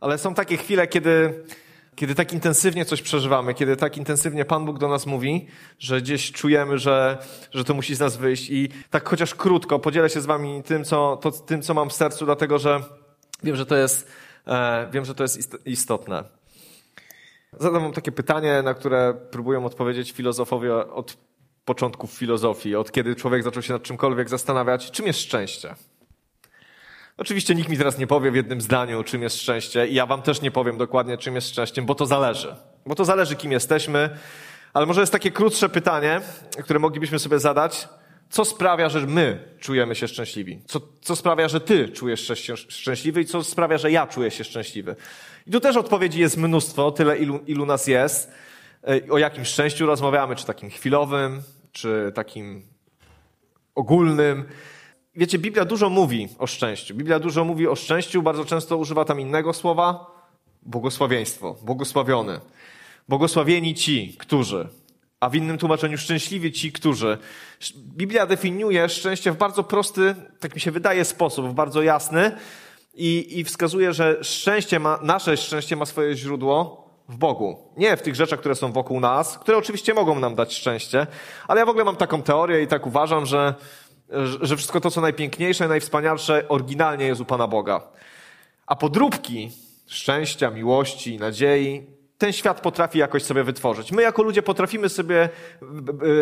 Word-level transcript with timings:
ale 0.00 0.18
są 0.18 0.34
takie 0.34 0.56
chwile, 0.56 0.86
kiedy, 0.86 1.44
kiedy 1.94 2.14
tak 2.14 2.32
intensywnie 2.32 2.84
coś 2.84 3.02
przeżywamy, 3.02 3.54
kiedy 3.54 3.76
tak 3.76 3.96
intensywnie 3.96 4.44
Pan 4.44 4.64
Bóg 4.64 4.78
do 4.78 4.88
nas 4.88 5.06
mówi, 5.06 5.46
że 5.78 6.00
gdzieś 6.00 6.32
czujemy, 6.32 6.78
że, 6.78 7.18
że 7.52 7.64
to 7.64 7.74
musi 7.74 7.94
z 7.94 8.00
nas 8.00 8.16
wyjść. 8.16 8.50
I 8.50 8.68
tak 8.90 9.08
chociaż 9.08 9.34
krótko 9.34 9.78
podzielę 9.78 10.10
się 10.10 10.20
z 10.20 10.26
Wami 10.26 10.62
tym, 10.62 10.84
co, 10.84 11.18
to, 11.22 11.30
tym, 11.30 11.62
co 11.62 11.74
mam 11.74 11.90
w 11.90 11.92
sercu, 11.92 12.24
dlatego 12.24 12.58
że 12.58 12.80
wiem, 13.42 13.56
że 13.56 13.66
to 13.66 13.76
jest, 13.76 14.08
e, 14.46 14.88
wiem, 14.92 15.04
że 15.04 15.14
to 15.14 15.22
jest 15.22 15.66
istotne. 15.66 16.24
Zadam 17.52 17.82
Wam 17.82 17.92
takie 17.92 18.12
pytanie, 18.12 18.62
na 18.62 18.74
które 18.74 19.14
próbują 19.30 19.64
odpowiedzieć 19.64 20.12
filozofowie 20.12 20.74
od 20.74 21.16
początków 21.64 22.12
filozofii, 22.12 22.76
od 22.76 22.92
kiedy 22.92 23.16
człowiek 23.16 23.42
zaczął 23.42 23.62
się 23.62 23.72
nad 23.72 23.82
czymkolwiek 23.82 24.28
zastanawiać, 24.28 24.90
czym 24.90 25.06
jest 25.06 25.20
szczęście. 25.20 25.74
Oczywiście 27.20 27.54
nikt 27.54 27.68
mi 27.68 27.78
teraz 27.78 27.98
nie 27.98 28.06
powie 28.06 28.30
w 28.30 28.34
jednym 28.34 28.60
zdaniu, 28.60 29.04
czym 29.04 29.22
jest 29.22 29.40
szczęście, 29.40 29.88
i 29.88 29.94
ja 29.94 30.06
wam 30.06 30.22
też 30.22 30.42
nie 30.42 30.50
powiem 30.50 30.78
dokładnie, 30.78 31.18
czym 31.18 31.34
jest 31.34 31.48
szczęściem, 31.48 31.86
bo 31.86 31.94
to 31.94 32.06
zależy. 32.06 32.56
Bo 32.86 32.94
to 32.94 33.04
zależy, 33.04 33.36
kim 33.36 33.52
jesteśmy. 33.52 34.10
Ale 34.72 34.86
może 34.86 35.00
jest 35.00 35.12
takie 35.12 35.30
krótsze 35.30 35.68
pytanie, 35.68 36.20
które 36.62 36.78
moglibyśmy 36.78 37.18
sobie 37.18 37.38
zadać. 37.38 37.88
Co 38.30 38.44
sprawia, 38.44 38.88
że 38.88 39.06
my 39.06 39.44
czujemy 39.58 39.94
się 39.94 40.08
szczęśliwi? 40.08 40.60
Co, 40.66 40.80
co 41.00 41.16
sprawia, 41.16 41.48
że 41.48 41.60
ty 41.60 41.88
czujesz 41.88 42.38
się 42.38 42.56
szczęśliwy 42.56 43.20
i 43.20 43.24
co 43.24 43.44
sprawia, 43.44 43.78
że 43.78 43.90
ja 43.90 44.06
czuję 44.06 44.30
się 44.30 44.44
szczęśliwy? 44.44 44.96
I 45.46 45.50
tu 45.50 45.60
też 45.60 45.76
odpowiedzi 45.76 46.20
jest 46.20 46.36
mnóstwo, 46.36 46.90
tyle 46.90 47.18
ilu, 47.18 47.40
ilu 47.46 47.66
nas 47.66 47.86
jest. 47.86 48.32
O 49.10 49.18
jakim 49.18 49.44
szczęściu 49.44 49.86
rozmawiamy, 49.86 50.36
czy 50.36 50.46
takim 50.46 50.70
chwilowym, 50.70 51.42
czy 51.72 52.12
takim 52.14 52.62
ogólnym. 53.74 54.44
Wiecie, 55.14 55.38
Biblia 55.38 55.64
dużo 55.64 55.90
mówi 55.90 56.28
o 56.38 56.46
szczęściu. 56.46 56.94
Biblia 56.94 57.18
dużo 57.18 57.44
mówi 57.44 57.68
o 57.68 57.76
szczęściu, 57.76 58.22
bardzo 58.22 58.44
często 58.44 58.76
używa 58.76 59.04
tam 59.04 59.20
innego 59.20 59.52
słowa 59.52 60.06
błogosławieństwo, 60.62 61.56
błogosławiony. 61.62 62.40
Błogosławieni 63.08 63.74
ci, 63.74 64.16
którzy. 64.18 64.68
A 65.20 65.28
w 65.28 65.34
innym 65.34 65.58
tłumaczeniu 65.58 65.98
szczęśliwi 65.98 66.52
ci, 66.52 66.72
którzy. 66.72 67.18
Biblia 67.76 68.26
definiuje 68.26 68.88
szczęście 68.88 69.32
w 69.32 69.36
bardzo 69.36 69.64
prosty, 69.64 70.14
tak 70.40 70.54
mi 70.54 70.60
się 70.60 70.70
wydaje, 70.70 71.04
sposób, 71.04 71.46
w 71.46 71.52
bardzo 71.52 71.82
jasny 71.82 72.36
i, 72.94 73.38
i 73.38 73.44
wskazuje, 73.44 73.92
że 73.92 74.24
szczęście 74.24 74.80
ma, 74.80 74.98
nasze 75.02 75.36
szczęście 75.36 75.76
ma 75.76 75.86
swoje 75.86 76.16
źródło 76.16 76.88
w 77.08 77.16
Bogu. 77.16 77.58
Nie 77.76 77.96
w 77.96 78.02
tych 78.02 78.14
rzeczach, 78.14 78.40
które 78.40 78.54
są 78.54 78.72
wokół 78.72 79.00
nas, 79.00 79.38
które 79.38 79.58
oczywiście 79.58 79.94
mogą 79.94 80.18
nam 80.18 80.34
dać 80.34 80.54
szczęście, 80.54 81.06
ale 81.48 81.60
ja 81.60 81.66
w 81.66 81.68
ogóle 81.68 81.84
mam 81.84 81.96
taką 81.96 82.22
teorię 82.22 82.62
i 82.62 82.66
tak 82.66 82.86
uważam, 82.86 83.26
że 83.26 83.54
że 84.40 84.56
wszystko 84.56 84.80
to, 84.80 84.90
co 84.90 85.00
najpiękniejsze, 85.00 85.68
najwspanialsze, 85.68 86.48
oryginalnie 86.48 87.06
jest 87.06 87.20
u 87.20 87.24
Pana 87.24 87.46
Boga. 87.46 87.82
A 88.66 88.76
podróbki 88.76 89.50
szczęścia, 89.86 90.50
miłości, 90.50 91.18
nadziei, 91.18 91.86
ten 92.18 92.32
świat 92.32 92.60
potrafi 92.60 92.98
jakoś 92.98 93.22
sobie 93.22 93.44
wytworzyć. 93.44 93.92
My 93.92 94.02
jako 94.02 94.22
ludzie 94.22 94.42
potrafimy 94.42 94.88
sobie 94.88 95.28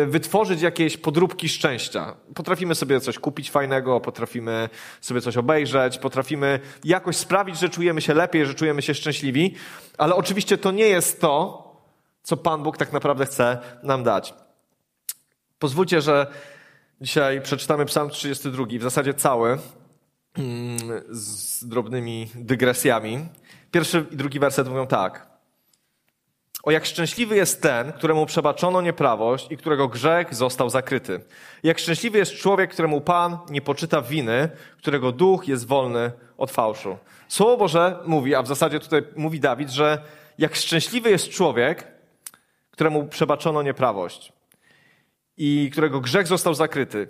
wytworzyć 0.07 0.61
jakieś 0.61 0.97
podróbki 0.97 1.49
szczęścia. 1.49 2.15
Potrafimy 2.35 2.75
sobie 2.75 2.99
coś 2.99 3.19
kupić 3.19 3.51
fajnego, 3.51 3.99
potrafimy 3.99 4.69
sobie 5.01 5.21
coś 5.21 5.37
obejrzeć, 5.37 5.97
potrafimy 5.97 6.59
jakoś 6.83 7.15
sprawić, 7.15 7.59
że 7.59 7.69
czujemy 7.69 8.01
się 8.01 8.13
lepiej, 8.13 8.45
że 8.45 8.53
czujemy 8.53 8.81
się 8.81 8.93
szczęśliwi, 8.93 9.55
ale 9.97 10.15
oczywiście 10.15 10.57
to 10.57 10.71
nie 10.71 10.85
jest 10.85 11.21
to, 11.21 11.65
co 12.23 12.37
Pan 12.37 12.63
Bóg 12.63 12.77
tak 12.77 12.93
naprawdę 12.93 13.25
chce 13.25 13.57
nam 13.83 14.03
dać. 14.03 14.33
Pozwólcie, 15.59 16.01
że 16.01 16.27
Dzisiaj 17.01 17.41
przeczytamy 17.41 17.85
Psalm 17.85 18.09
32, 18.09 18.65
w 18.79 18.81
zasadzie 18.81 19.13
cały, 19.13 19.49
mm, 19.49 20.79
z 21.09 21.65
drobnymi 21.65 22.31
dygresjami. 22.35 23.25
Pierwszy 23.71 24.05
i 24.11 24.15
drugi 24.15 24.39
werset 24.39 24.67
mówią 24.67 24.87
tak. 24.87 25.27
O 26.63 26.71
jak 26.71 26.85
szczęśliwy 26.85 27.35
jest 27.35 27.61
ten, 27.61 27.91
któremu 27.91 28.25
przebaczono 28.25 28.81
nieprawość 28.81 29.51
i 29.51 29.57
którego 29.57 29.87
grzech 29.87 30.35
został 30.35 30.69
zakryty. 30.69 31.21
Jak 31.63 31.79
szczęśliwy 31.79 32.17
jest 32.17 32.33
człowiek, 32.33 32.71
któremu 32.71 33.01
Pan 33.01 33.37
nie 33.49 33.61
poczyta 33.61 34.01
winy, 34.01 34.49
którego 34.77 35.11
duch 35.11 35.47
jest 35.47 35.67
wolny 35.67 36.11
od 36.37 36.51
fałszu. 36.51 36.97
Słowo 37.27 37.57
Boże 37.57 37.99
mówi, 38.05 38.35
a 38.35 38.41
w 38.41 38.47
zasadzie 38.47 38.79
tutaj 38.79 39.03
mówi 39.15 39.39
Dawid, 39.39 39.69
że 39.69 40.01
jak 40.37 40.55
szczęśliwy 40.55 41.09
jest 41.09 41.29
człowiek, 41.29 41.87
któremu 42.71 43.07
przebaczono 43.07 43.61
nieprawość 43.61 44.38
i 45.39 45.69
którego 45.71 45.99
grzech 45.99 46.27
został 46.27 46.53
zakryty, 46.53 47.07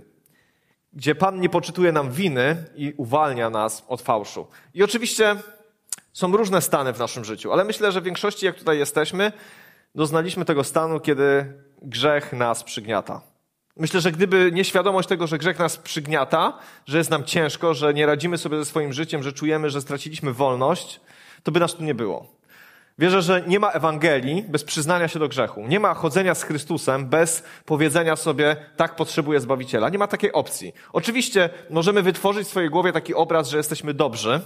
gdzie 0.93 1.15
Pan 1.15 1.39
nie 1.39 1.49
poczytuje 1.49 1.91
nam 1.91 2.11
winy 2.11 2.65
i 2.75 2.93
uwalnia 2.97 3.49
nas 3.49 3.85
od 3.87 4.01
fałszu. 4.01 4.47
I 4.73 4.83
oczywiście 4.83 5.35
są 6.13 6.37
różne 6.37 6.61
stany 6.61 6.93
w 6.93 6.99
naszym 6.99 7.25
życiu, 7.25 7.53
ale 7.53 7.63
myślę, 7.63 7.91
że 7.91 8.01
w 8.01 8.03
większości, 8.03 8.45
jak 8.45 8.55
tutaj 8.55 8.77
jesteśmy, 8.77 9.31
doznaliśmy 9.95 10.45
tego 10.45 10.63
stanu, 10.63 10.99
kiedy 10.99 11.53
grzech 11.81 12.33
nas 12.33 12.63
przygniata. 12.63 13.21
Myślę, 13.77 14.01
że 14.01 14.11
gdyby 14.11 14.51
nieświadomość 14.53 15.09
tego, 15.09 15.27
że 15.27 15.37
grzech 15.37 15.59
nas 15.59 15.77
przygniata, 15.77 16.59
że 16.85 16.97
jest 16.97 17.09
nam 17.09 17.23
ciężko, 17.23 17.73
że 17.73 17.93
nie 17.93 18.05
radzimy 18.05 18.37
sobie 18.37 18.57
ze 18.57 18.65
swoim 18.65 18.93
życiem, 18.93 19.23
że 19.23 19.33
czujemy, 19.33 19.69
że 19.69 19.81
straciliśmy 19.81 20.33
wolność, 20.33 21.01
to 21.43 21.51
by 21.51 21.59
nas 21.59 21.75
tu 21.75 21.83
nie 21.83 21.95
było. 21.95 22.38
Wierzę, 22.99 23.21
że 23.21 23.43
nie 23.47 23.59
ma 23.59 23.71
Ewangelii 23.71 24.45
bez 24.47 24.63
przyznania 24.63 25.07
się 25.07 25.19
do 25.19 25.27
grzechu. 25.27 25.67
Nie 25.67 25.79
ma 25.79 25.93
chodzenia 25.93 26.35
z 26.35 26.43
Chrystusem 26.43 27.05
bez 27.05 27.43
powiedzenia 27.65 28.15
sobie, 28.15 28.55
tak 28.75 28.95
potrzebuję 28.95 29.39
Zbawiciela. 29.39 29.89
Nie 29.89 29.97
ma 29.97 30.07
takiej 30.07 30.31
opcji. 30.31 30.73
Oczywiście 30.93 31.49
możemy 31.69 32.01
wytworzyć 32.01 32.47
w 32.47 32.49
swojej 32.49 32.69
głowie 32.69 32.91
taki 32.91 33.13
obraz, 33.13 33.49
że 33.49 33.57
jesteśmy 33.57 33.93
dobrzy, 33.93 34.41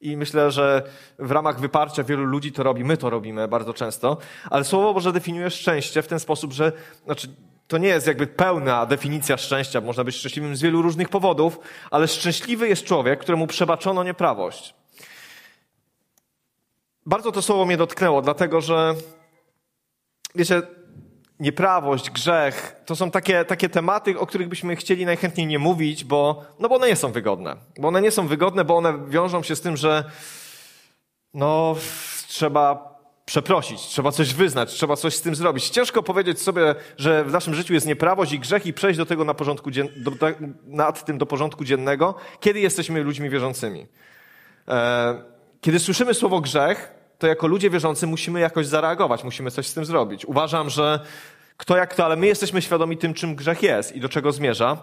i 0.00 0.16
myślę, 0.16 0.50
że 0.50 0.82
w 1.18 1.30
ramach 1.30 1.60
wyparcia 1.60 2.04
wielu 2.04 2.24
ludzi 2.24 2.52
to 2.52 2.62
robi, 2.62 2.84
my 2.84 2.96
to 2.96 3.10
robimy 3.10 3.48
bardzo 3.48 3.74
często, 3.74 4.16
ale 4.50 4.64
Słowo 4.64 4.94
Boże 4.94 5.12
definiuje 5.12 5.50
szczęście 5.50 6.02
w 6.02 6.06
ten 6.06 6.20
sposób, 6.20 6.52
że 6.52 6.72
znaczy, 7.04 7.28
to 7.68 7.78
nie 7.78 7.88
jest 7.88 8.06
jakby 8.06 8.26
pełna 8.26 8.86
definicja 8.86 9.36
szczęścia, 9.36 9.80
można 9.80 10.04
być 10.04 10.16
szczęśliwym 10.16 10.56
z 10.56 10.62
wielu 10.62 10.82
różnych 10.82 11.08
powodów, 11.08 11.58
ale 11.90 12.08
szczęśliwy 12.08 12.68
jest 12.68 12.84
człowiek, 12.84 13.20
któremu 13.20 13.46
przebaczono 13.46 14.04
nieprawość. 14.04 14.74
Bardzo 17.06 17.32
to 17.32 17.42
słowo 17.42 17.66
mnie 17.66 17.76
dotknęło, 17.76 18.22
dlatego 18.22 18.60
że, 18.60 18.94
wiecie, 20.34 20.62
nieprawość, 21.40 22.10
grzech, 22.10 22.76
to 22.86 22.96
są 22.96 23.10
takie, 23.10 23.44
takie 23.44 23.68
tematy, 23.68 24.18
o 24.18 24.26
których 24.26 24.48
byśmy 24.48 24.76
chcieli 24.76 25.06
najchętniej 25.06 25.46
nie 25.46 25.58
mówić, 25.58 26.04
bo, 26.04 26.44
no 26.58 26.68
bo 26.68 26.76
one 26.76 26.88
nie 26.88 26.96
są 26.96 27.12
wygodne. 27.12 27.56
Bo 27.78 27.88
one 27.88 28.02
nie 28.02 28.10
są 28.10 28.26
wygodne, 28.26 28.64
bo 28.64 28.76
one 28.76 29.08
wiążą 29.08 29.42
się 29.42 29.56
z 29.56 29.60
tym, 29.60 29.76
że 29.76 30.04
no, 31.34 31.76
trzeba 32.28 32.96
przeprosić, 33.24 33.80
trzeba 33.80 34.12
coś 34.12 34.34
wyznać, 34.34 34.72
trzeba 34.72 34.96
coś 34.96 35.14
z 35.14 35.22
tym 35.22 35.34
zrobić. 35.34 35.68
Ciężko 35.68 36.02
powiedzieć 36.02 36.42
sobie, 36.42 36.74
że 36.96 37.24
w 37.24 37.32
naszym 37.32 37.54
życiu 37.54 37.74
jest 37.74 37.86
nieprawość 37.86 38.32
i 38.32 38.38
grzech 38.40 38.66
i 38.66 38.72
przejść 38.72 38.98
do 38.98 39.06
tego 39.06 39.24
na 39.24 39.34
porządku 39.34 39.70
dzien- 39.70 39.88
do, 39.96 40.12
nad 40.66 41.04
tym 41.04 41.18
do 41.18 41.26
porządku 41.26 41.64
dziennego, 41.64 42.14
kiedy 42.40 42.60
jesteśmy 42.60 43.02
ludźmi 43.02 43.30
wierzącymi. 43.30 43.86
E, 44.68 45.36
kiedy 45.60 45.78
słyszymy 45.78 46.14
słowo 46.14 46.40
grzech, 46.40 46.95
to 47.18 47.26
jako 47.26 47.46
ludzie 47.46 47.70
wierzący 47.70 48.06
musimy 48.06 48.40
jakoś 48.40 48.66
zareagować, 48.66 49.24
musimy 49.24 49.50
coś 49.50 49.66
z 49.66 49.74
tym 49.74 49.84
zrobić. 49.84 50.24
Uważam, 50.24 50.70
że 50.70 51.00
kto 51.56 51.76
jak 51.76 51.94
to, 51.94 52.04
ale 52.04 52.16
my 52.16 52.26
jesteśmy 52.26 52.62
świadomi 52.62 52.98
tym, 52.98 53.14
czym 53.14 53.34
grzech 53.34 53.62
jest 53.62 53.96
i 53.96 54.00
do 54.00 54.08
czego 54.08 54.32
zmierza. 54.32 54.76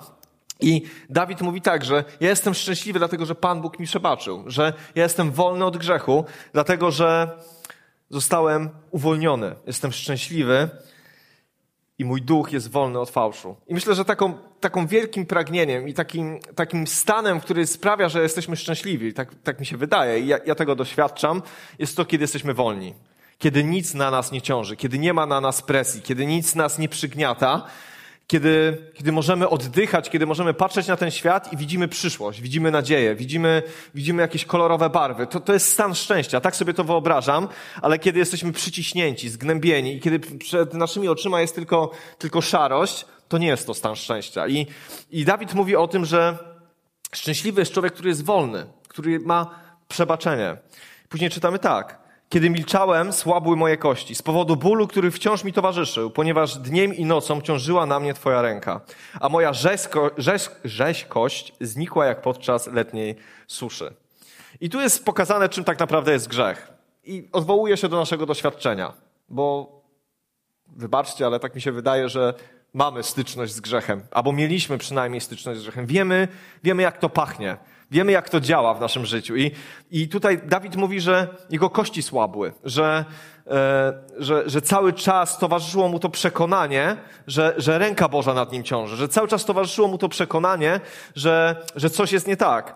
I 0.59 0.81
Dawid 1.09 1.41
mówi 1.41 1.61
tak, 1.61 1.85
że 1.85 2.03
ja 2.19 2.29
jestem 2.29 2.53
szczęśliwy, 2.53 2.99
dlatego 2.99 3.25
że 3.25 3.35
Pan 3.35 3.61
Bóg 3.61 3.79
mi 3.79 3.85
przebaczył, 3.85 4.43
że 4.47 4.73
ja 4.95 5.03
jestem 5.03 5.31
wolny 5.31 5.65
od 5.65 5.77
grzechu, 5.77 6.25
dlatego 6.53 6.91
że 6.91 7.37
zostałem 8.09 8.69
uwolniony. 8.91 9.55
Jestem 9.67 9.91
szczęśliwy, 9.91 10.69
i 11.99 12.05
mój 12.05 12.21
duch 12.21 12.53
jest 12.53 12.71
wolny 12.71 12.99
od 12.99 13.09
fałszu. 13.09 13.55
I 13.67 13.73
myślę, 13.73 13.95
że 13.95 14.05
taką, 14.05 14.33
taką 14.59 14.87
wielkim 14.87 15.25
pragnieniem 15.25 15.87
i 15.87 15.93
takim, 15.93 16.39
takim 16.55 16.87
stanem, 16.87 17.39
który 17.39 17.67
sprawia, 17.67 18.09
że 18.09 18.21
jesteśmy 18.21 18.55
szczęśliwi, 18.55 19.13
tak, 19.13 19.35
tak 19.43 19.59
mi 19.59 19.65
się 19.65 19.77
wydaje, 19.77 20.19
i 20.19 20.27
ja, 20.27 20.39
ja 20.45 20.55
tego 20.55 20.75
doświadczam, 20.75 21.41
jest 21.79 21.97
to, 21.97 22.05
kiedy 22.05 22.23
jesteśmy 22.23 22.53
wolni. 22.53 22.93
Kiedy 23.37 23.63
nic 23.63 23.93
na 23.93 24.11
nas 24.11 24.31
nie 24.31 24.41
ciąży, 24.41 24.75
kiedy 24.75 24.99
nie 24.99 25.13
ma 25.13 25.25
na 25.25 25.41
nas 25.41 25.61
presji, 25.61 26.01
kiedy 26.01 26.25
nic 26.25 26.55
nas 26.55 26.79
nie 26.79 26.89
przygniata, 26.89 27.65
kiedy, 28.33 28.77
kiedy 28.93 29.11
możemy 29.11 29.49
oddychać, 29.49 30.09
kiedy 30.09 30.25
możemy 30.25 30.53
patrzeć 30.53 30.87
na 30.87 30.97
ten 30.97 31.11
świat 31.11 31.53
i 31.53 31.57
widzimy 31.57 31.87
przyszłość, 31.87 32.41
widzimy 32.41 32.71
nadzieję, 32.71 33.15
widzimy, 33.15 33.63
widzimy 33.95 34.21
jakieś 34.21 34.45
kolorowe 34.45 34.89
barwy. 34.89 35.27
To, 35.27 35.39
to 35.39 35.53
jest 35.53 35.71
stan 35.71 35.95
szczęścia, 35.95 36.41
tak 36.41 36.55
sobie 36.55 36.73
to 36.73 36.83
wyobrażam, 36.83 37.47
ale 37.81 37.99
kiedy 37.99 38.19
jesteśmy 38.19 38.51
przyciśnięci, 38.51 39.29
zgnębieni 39.29 39.95
i 39.95 39.99
kiedy 39.99 40.19
przed 40.19 40.73
naszymi 40.73 41.07
oczyma 41.07 41.41
jest 41.41 41.55
tylko, 41.55 41.91
tylko 42.17 42.41
szarość, 42.41 43.05
to 43.27 43.37
nie 43.37 43.47
jest 43.47 43.67
to 43.67 43.73
stan 43.73 43.95
szczęścia. 43.95 44.47
I, 44.47 44.67
I 45.11 45.25
Dawid 45.25 45.53
mówi 45.53 45.75
o 45.75 45.87
tym, 45.87 46.05
że 46.05 46.37
szczęśliwy 47.15 47.61
jest 47.61 47.71
człowiek, 47.71 47.93
który 47.93 48.09
jest 48.09 48.25
wolny, 48.25 48.65
który 48.87 49.19
ma 49.19 49.59
przebaczenie. 49.87 50.57
Później 51.09 51.29
czytamy 51.29 51.59
tak. 51.59 52.02
Kiedy 52.33 52.49
milczałem, 52.49 53.13
słabły 53.13 53.55
moje 53.55 53.77
kości, 53.77 54.15
z 54.15 54.21
powodu 54.21 54.55
bólu, 54.55 54.87
który 54.87 55.11
wciąż 55.11 55.43
mi 55.43 55.53
towarzyszył, 55.53 56.09
ponieważ 56.09 56.57
dniem 56.57 56.95
i 56.95 57.05
nocą 57.05 57.41
ciążyła 57.41 57.85
na 57.85 57.99
mnie 57.99 58.13
Twoja 58.13 58.41
ręka, 58.41 58.81
a 59.19 59.29
moja 59.29 59.53
rzeźko, 59.53 60.11
rzeź, 60.17 60.49
rzeźkość 60.63 61.53
znikła 61.61 62.05
jak 62.05 62.21
podczas 62.21 62.67
letniej 62.67 63.15
suszy. 63.47 63.93
I 64.61 64.69
tu 64.69 64.81
jest 64.81 65.05
pokazane, 65.05 65.49
czym 65.49 65.63
tak 65.63 65.79
naprawdę 65.79 66.11
jest 66.11 66.27
grzech. 66.27 66.73
I 67.03 67.29
odwołuje 67.31 67.77
się 67.77 67.89
do 67.89 67.97
naszego 67.97 68.25
doświadczenia, 68.25 68.93
bo 69.29 69.71
wybaczcie, 70.67 71.25
ale 71.25 71.39
tak 71.39 71.55
mi 71.55 71.61
się 71.61 71.71
wydaje, 71.71 72.09
że 72.09 72.33
mamy 72.73 73.03
styczność 73.03 73.53
z 73.53 73.61
grzechem, 73.61 74.01
albo 74.11 74.31
mieliśmy 74.31 74.77
przynajmniej 74.77 75.21
styczność 75.21 75.59
z 75.59 75.63
grzechem. 75.63 75.85
Wiemy, 75.85 76.27
wiemy 76.63 76.83
jak 76.83 76.97
to 76.97 77.09
pachnie. 77.09 77.57
Wiemy, 77.93 78.11
jak 78.11 78.29
to 78.29 78.39
działa 78.39 78.73
w 78.73 78.81
naszym 78.81 79.05
życiu. 79.05 79.35
I, 79.35 79.51
i 79.91 80.09
tutaj 80.09 80.41
Dawid 80.45 80.75
mówi, 80.75 81.01
że 81.01 81.27
jego 81.49 81.69
kości 81.69 82.03
słabły, 82.03 82.53
że, 82.63 83.05
e, 83.47 83.93
że, 84.17 84.49
że 84.49 84.61
cały 84.61 84.93
czas 84.93 85.37
towarzyszyło 85.37 85.89
mu 85.89 85.99
to 85.99 86.09
przekonanie, 86.09 86.97
że, 87.27 87.53
że 87.57 87.77
ręka 87.79 88.09
Boża 88.09 88.33
nad 88.33 88.51
nim 88.51 88.63
ciąży, 88.63 88.95
że 88.95 89.07
cały 89.07 89.27
czas 89.27 89.45
towarzyszyło 89.45 89.87
mu 89.87 89.97
to 89.97 90.09
przekonanie, 90.09 90.79
że, 91.15 91.65
że 91.75 91.89
coś 91.89 92.11
jest 92.11 92.27
nie 92.27 92.37
tak. 92.37 92.75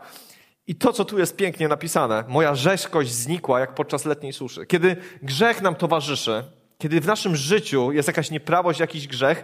I 0.68 0.76
to, 0.76 0.94
co 0.94 1.06
tu 1.06 1.20
jest 1.20 1.36
pięknie 1.36 1.68
napisane, 1.68 2.24
moja 2.28 2.56
rzeźkość 2.56 3.12
znikła 3.12 3.60
jak 3.60 3.76
podczas 3.76 4.06
letniej 4.06 4.34
suszy. 4.34 4.66
Kiedy 4.66 4.96
grzech 5.24 5.62
nam 5.62 5.76
towarzyszy, 5.76 6.44
kiedy 6.78 7.02
w 7.02 7.06
naszym 7.06 7.36
życiu 7.36 7.92
jest 7.92 8.08
jakaś 8.08 8.32
nieprawość, 8.32 8.80
jakiś 8.80 9.08
grzech, 9.08 9.44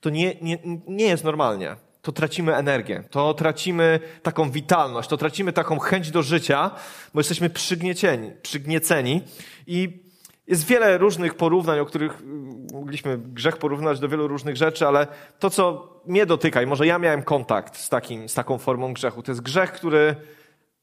to 0.00 0.10
nie, 0.10 0.34
nie, 0.40 0.58
nie 0.86 1.04
jest 1.04 1.24
normalnie. 1.24 1.89
To 2.02 2.12
tracimy 2.12 2.56
energię, 2.56 3.04
to 3.10 3.34
tracimy 3.34 4.00
taką 4.22 4.50
witalność, 4.50 5.08
to 5.08 5.16
tracimy 5.16 5.52
taką 5.52 5.78
chęć 5.78 6.10
do 6.10 6.22
życia, 6.22 6.70
bo 7.14 7.20
jesteśmy 7.20 7.50
przygnieceni, 7.50 8.32
przygnieceni 8.42 9.22
i 9.66 10.02
jest 10.46 10.66
wiele 10.66 10.98
różnych 10.98 11.34
porównań, 11.34 11.78
o 11.78 11.86
których 11.86 12.22
mogliśmy 12.72 13.18
grzech 13.18 13.56
porównać 13.56 14.00
do 14.00 14.08
wielu 14.08 14.28
różnych 14.28 14.56
rzeczy, 14.56 14.86
ale 14.86 15.06
to, 15.38 15.50
co 15.50 15.90
mnie 16.06 16.26
dotyka 16.26 16.62
i 16.62 16.66
może 16.66 16.86
ja 16.86 16.98
miałem 16.98 17.22
kontakt 17.22 17.76
z, 17.76 17.88
takim, 17.88 18.28
z 18.28 18.34
taką 18.34 18.58
formą 18.58 18.92
grzechu, 18.92 19.22
to 19.22 19.32
jest 19.32 19.42
grzech, 19.42 19.72
który 19.72 20.16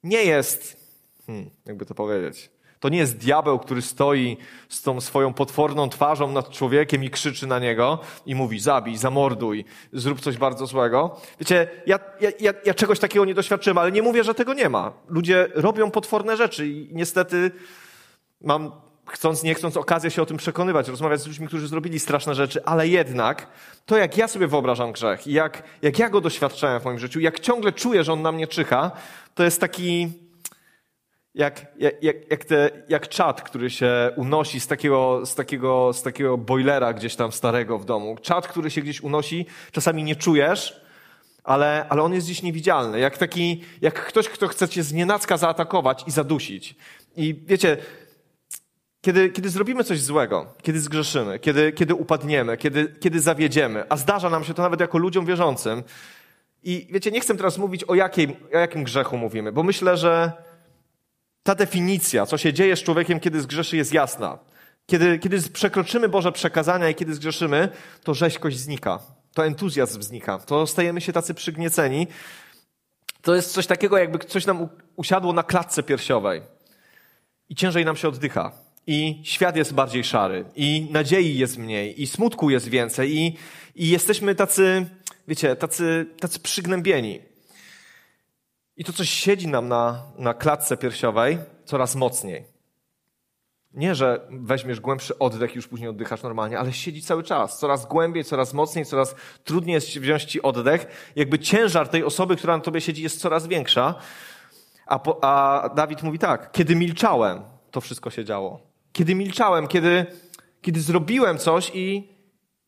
nie 0.04 0.24
jest, 0.24 0.78
hmm, 1.26 1.50
jakby 1.66 1.86
to 1.86 1.96
powiedzieć, 1.96 2.50
to 2.80 2.90
nie 2.90 2.98
jest 2.98 3.18
diabeł, 3.18 3.60
który 3.60 3.82
stoi 3.82 4.38
z 4.70 4.82
tą 4.82 5.02
swoją 5.02 5.34
potworną 5.34 5.90
twarzą 5.90 6.32
nad 6.32 6.50
człowiekiem 6.50 7.04
i 7.04 7.10
krzyczy 7.10 7.48
na 7.48 7.60
niego 7.60 8.00
i 8.26 8.36
mówi 8.36 8.60
zabij, 8.60 8.98
zamorduj, 8.98 9.66
zrób 9.94 10.22
coś 10.22 10.38
bardzo 10.38 10.66
złego. 10.66 11.20
Wiecie, 11.40 11.68
ja, 11.86 12.00
ja, 12.40 12.54
ja, 12.66 12.74
czegoś 12.74 13.00
takiego 13.00 13.26
nie 13.26 13.34
doświadczyłem, 13.34 13.78
ale 13.78 13.92
nie 13.92 14.02
mówię, 14.02 14.24
że 14.24 14.34
tego 14.34 14.54
nie 14.54 14.70
ma. 14.70 14.94
Ludzie 15.08 15.48
robią 15.56 15.92
potworne 15.92 16.38
rzeczy 16.38 16.68
i 16.68 16.90
niestety 16.92 17.52
mam, 18.42 18.72
chcąc, 19.08 19.44
nie 19.44 19.54
chcąc, 19.56 19.78
okazję 19.78 20.12
się 20.12 20.22
o 20.22 20.26
tym 20.26 20.38
przekonywać, 20.38 20.88
rozmawiać 20.88 21.22
z 21.22 21.28
ludźmi, 21.28 21.48
którzy 21.48 21.68
zrobili 21.68 22.00
straszne 22.00 22.36
rzeczy, 22.36 22.66
ale 22.66 22.88
jednak 22.88 23.48
to, 23.86 23.98
jak 23.98 24.18
ja 24.18 24.28
sobie 24.28 24.48
wyobrażam 24.48 24.92
grzech 24.92 25.28
i 25.28 25.32
jak, 25.32 25.64
jak 25.82 26.00
ja 26.00 26.10
go 26.10 26.22
doświadczałem 26.22 26.82
w 26.82 26.86
moim 26.86 27.00
życiu, 27.00 27.20
jak 27.20 27.40
ciągle 27.40 27.72
czuję, 27.72 28.04
że 28.04 28.14
on 28.14 28.22
na 28.22 28.32
mnie 28.32 28.48
czyha, 28.48 28.92
to 29.36 29.44
jest 29.44 29.62
taki, 29.62 30.10
jak, 31.38 31.66
jak, 31.80 32.32
jak, 32.32 32.46
te, 32.46 32.70
jak 32.90 33.08
czat, 33.08 33.42
który 33.42 33.70
się 33.70 34.12
unosi 34.16 34.60
z 34.60 34.68
takiego, 34.68 35.26
z, 35.26 35.36
takiego, 35.36 35.94
z 35.94 36.04
takiego 36.04 36.38
boilera 36.38 36.94
gdzieś 36.94 37.16
tam 37.16 37.32
starego 37.32 37.80
w 37.80 37.86
domu. 37.86 38.18
Czat, 38.22 38.48
który 38.48 38.72
się 38.72 38.82
gdzieś 38.82 39.02
unosi, 39.02 39.46
czasami 39.72 40.04
nie 40.04 40.16
czujesz, 40.16 40.82
ale, 41.44 41.86
ale 41.90 42.04
on 42.04 42.14
jest 42.14 42.28
gdzieś 42.28 42.42
niewidzialny. 42.42 43.00
Jak 43.00 43.18
taki, 43.18 43.64
jak 43.82 44.06
ktoś, 44.06 44.30
kto 44.30 44.48
chce 44.48 44.70
cię 44.70 44.84
z 44.84 44.94
nienacka 44.94 45.38
zaatakować 45.38 46.04
i 46.08 46.12
zadusić. 46.12 46.76
I 47.16 47.44
wiecie, 47.46 47.78
kiedy, 49.02 49.30
kiedy 49.30 49.50
zrobimy 49.50 49.84
coś 49.84 50.02
złego, 50.02 50.54
kiedy 50.62 50.80
zgrzeszymy, 50.80 51.40
kiedy, 51.40 51.72
kiedy 51.72 51.96
upadniemy, 51.96 52.58
kiedy, 52.58 52.96
kiedy 53.00 53.20
zawiedziemy, 53.20 53.84
a 53.90 53.98
zdarza 53.98 54.30
nam 54.30 54.44
się 54.44 54.54
to 54.54 54.62
nawet 54.62 54.80
jako 54.80 54.98
ludziom 54.98 55.26
wierzącym, 55.26 55.84
i 56.64 56.88
wiecie, 56.92 57.12
nie 57.12 57.20
chcę 57.20 57.36
teraz 57.36 57.58
mówić 57.58 57.84
o, 57.84 57.96
jakiej, 57.96 58.38
o 58.54 58.58
jakim 58.58 58.84
grzechu 58.84 59.18
mówimy, 59.18 59.52
bo 59.52 59.64
myślę, 59.64 59.98
że 59.98 60.32
ta 61.48 61.56
definicja, 61.56 62.26
co 62.26 62.38
się 62.38 62.54
dzieje 62.54 62.76
z 62.76 62.84
człowiekiem, 62.84 63.20
kiedy 63.20 63.42
zgrzeszy, 63.42 63.78
jest 63.78 63.94
jasna. 63.94 64.38
Kiedy, 64.86 65.20
kiedy 65.20 65.42
przekroczymy 65.42 66.10
Boże 66.10 66.32
przekazania 66.32 66.90
i 66.90 66.96
kiedy 66.96 67.14
zgrzeszymy, 67.14 67.70
to 68.04 68.14
rzeźkość 68.14 68.58
znika, 68.58 69.00
to 69.34 69.46
entuzjazm 69.46 70.02
znika, 70.02 70.40
to 70.40 70.68
stajemy 70.68 71.02
się 71.02 71.14
tacy 71.14 71.34
przygnieceni. 71.34 72.08
To 73.22 73.36
jest 73.36 73.54
coś 73.54 73.68
takiego, 73.68 73.98
jakby 73.98 74.20
coś 74.20 74.46
nam 74.46 74.68
usiadło 74.96 75.34
na 75.34 75.44
klatce 75.44 75.84
piersiowej 75.84 76.42
i 77.50 77.56
ciężej 77.56 77.86
nam 77.86 77.96
się 77.96 78.08
oddycha. 78.08 78.52
I 78.88 79.22
świat 79.24 79.56
jest 79.56 79.74
bardziej 79.74 80.04
szary, 80.04 80.46
i 80.56 80.88
nadziei 80.92 81.38
jest 81.38 81.58
mniej, 81.58 82.02
i 82.02 82.08
smutku 82.08 82.50
jest 82.50 82.68
więcej, 82.68 83.18
i, 83.18 83.38
i 83.76 83.90
jesteśmy 83.90 84.36
tacy, 84.36 84.86
wiecie, 85.28 85.56
tacy, 85.56 86.06
tacy 86.20 86.40
przygnębieni. 86.40 87.22
I 88.78 88.84
to 88.84 88.94
coś 88.94 89.10
siedzi 89.10 89.48
nam 89.48 89.68
na, 89.68 90.04
na 90.18 90.34
klatce 90.34 90.78
piersiowej 90.78 91.38
coraz 91.66 91.96
mocniej. 91.96 92.46
Nie, 93.74 93.96
że 93.96 94.28
weźmiesz 94.30 94.80
głębszy 94.80 95.20
oddech 95.20 95.54
i 95.54 95.56
już 95.56 95.68
później 95.68 95.90
oddychasz 95.90 96.24
normalnie, 96.24 96.60
ale 96.60 96.74
siedzi 96.74 97.02
cały 97.02 97.24
czas. 97.24 97.60
Coraz 97.60 97.86
głębiej, 97.86 98.24
coraz 98.24 98.54
mocniej, 98.54 98.86
coraz 98.86 99.16
trudniej 99.44 99.74
jest 99.74 100.00
wziąć 100.00 100.24
ci 100.24 100.42
oddech. 100.42 101.12
Jakby 101.16 101.40
ciężar 101.40 101.88
tej 101.88 102.04
osoby, 102.04 102.36
która 102.36 102.58
na 102.58 102.64
tobie 102.64 102.82
siedzi, 102.82 103.04
jest 103.04 103.20
coraz 103.20 103.48
większa. 103.48 103.96
A, 104.86 105.00
po, 105.00 105.24
a 105.24 105.70
Dawid 105.76 106.04
mówi 106.04 106.20
tak, 106.20 106.52
kiedy 106.52 106.76
milczałem, 106.76 107.42
to 107.72 107.82
wszystko 107.82 108.10
się 108.10 108.26
działo. 108.26 108.60
Kiedy 108.94 109.16
milczałem, 109.16 109.68
kiedy, 109.68 110.06
kiedy 110.62 110.82
zrobiłem 110.82 111.38
coś 111.38 111.72
i, 111.74 112.10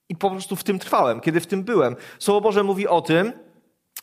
i 0.10 0.16
po 0.16 0.32
prostu 0.32 0.56
w 0.56 0.64
tym 0.64 0.80
trwałem, 0.80 1.22
kiedy 1.22 1.40
w 1.40 1.48
tym 1.48 1.64
byłem. 1.64 1.96
Słowo 2.20 2.42
Boże 2.42 2.64
mówi 2.64 2.88
o 2.88 3.02
tym, 3.02 3.34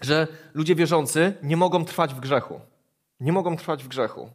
że 0.03 0.27
ludzie 0.55 0.75
wierzący 0.75 1.35
nie 1.43 1.57
mogą 1.57 1.85
trwać 1.85 2.15
w 2.15 2.21
grzechu. 2.21 2.61
Nie 3.21 3.33
mogą 3.33 3.57
trwać 3.57 3.85
w 3.85 3.89
grzechu. 3.89 4.31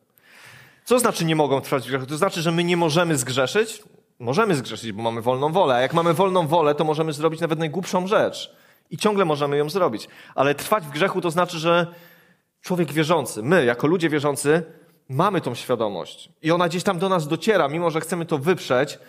Co 0.85 0.99
znaczy 0.99 1.25
nie 1.25 1.35
mogą 1.35 1.61
trwać 1.61 1.83
w 1.83 1.87
grzechu? 1.87 2.05
To 2.05 2.17
znaczy, 2.17 2.41
że 2.41 2.51
my 2.51 2.63
nie 2.63 2.77
możemy 2.77 3.17
zgrzeszyć? 3.17 3.83
Możemy 4.19 4.55
zgrzeszyć, 4.55 4.91
bo 4.91 5.03
mamy 5.03 5.21
wolną 5.21 5.51
wolę. 5.51 5.75
A 5.75 5.79
jak 5.79 5.93
mamy 5.93 6.13
wolną 6.13 6.47
wolę, 6.47 6.75
to 6.75 6.83
możemy 6.83 7.13
zrobić 7.13 7.41
nawet 7.41 7.59
najgłupszą 7.59 8.07
rzecz. 8.07 8.55
I 8.91 8.97
ciągle 8.97 9.25
możemy 9.25 9.57
ją 9.57 9.69
zrobić. 9.69 10.07
Ale 10.35 10.55
trwać 10.55 10.85
w 10.85 10.89
grzechu 10.89 11.21
to 11.21 11.31
znaczy, 11.31 11.59
że 11.59 11.87
człowiek 12.61 12.91
wierzący, 12.91 13.43
my 13.43 13.65
jako 13.65 13.87
ludzie 13.87 14.09
wierzący, 14.09 14.63
mamy 15.09 15.41
tą 15.41 15.55
świadomość. 15.55 16.29
I 16.41 16.51
ona 16.51 16.69
gdzieś 16.69 16.83
tam 16.83 16.99
do 16.99 17.09
nas 17.09 17.27
dociera, 17.27 17.67
mimo 17.67 17.91
że 17.91 18.01
chcemy 18.01 18.25
to 18.25 18.37
wyprzeć, 18.37 18.99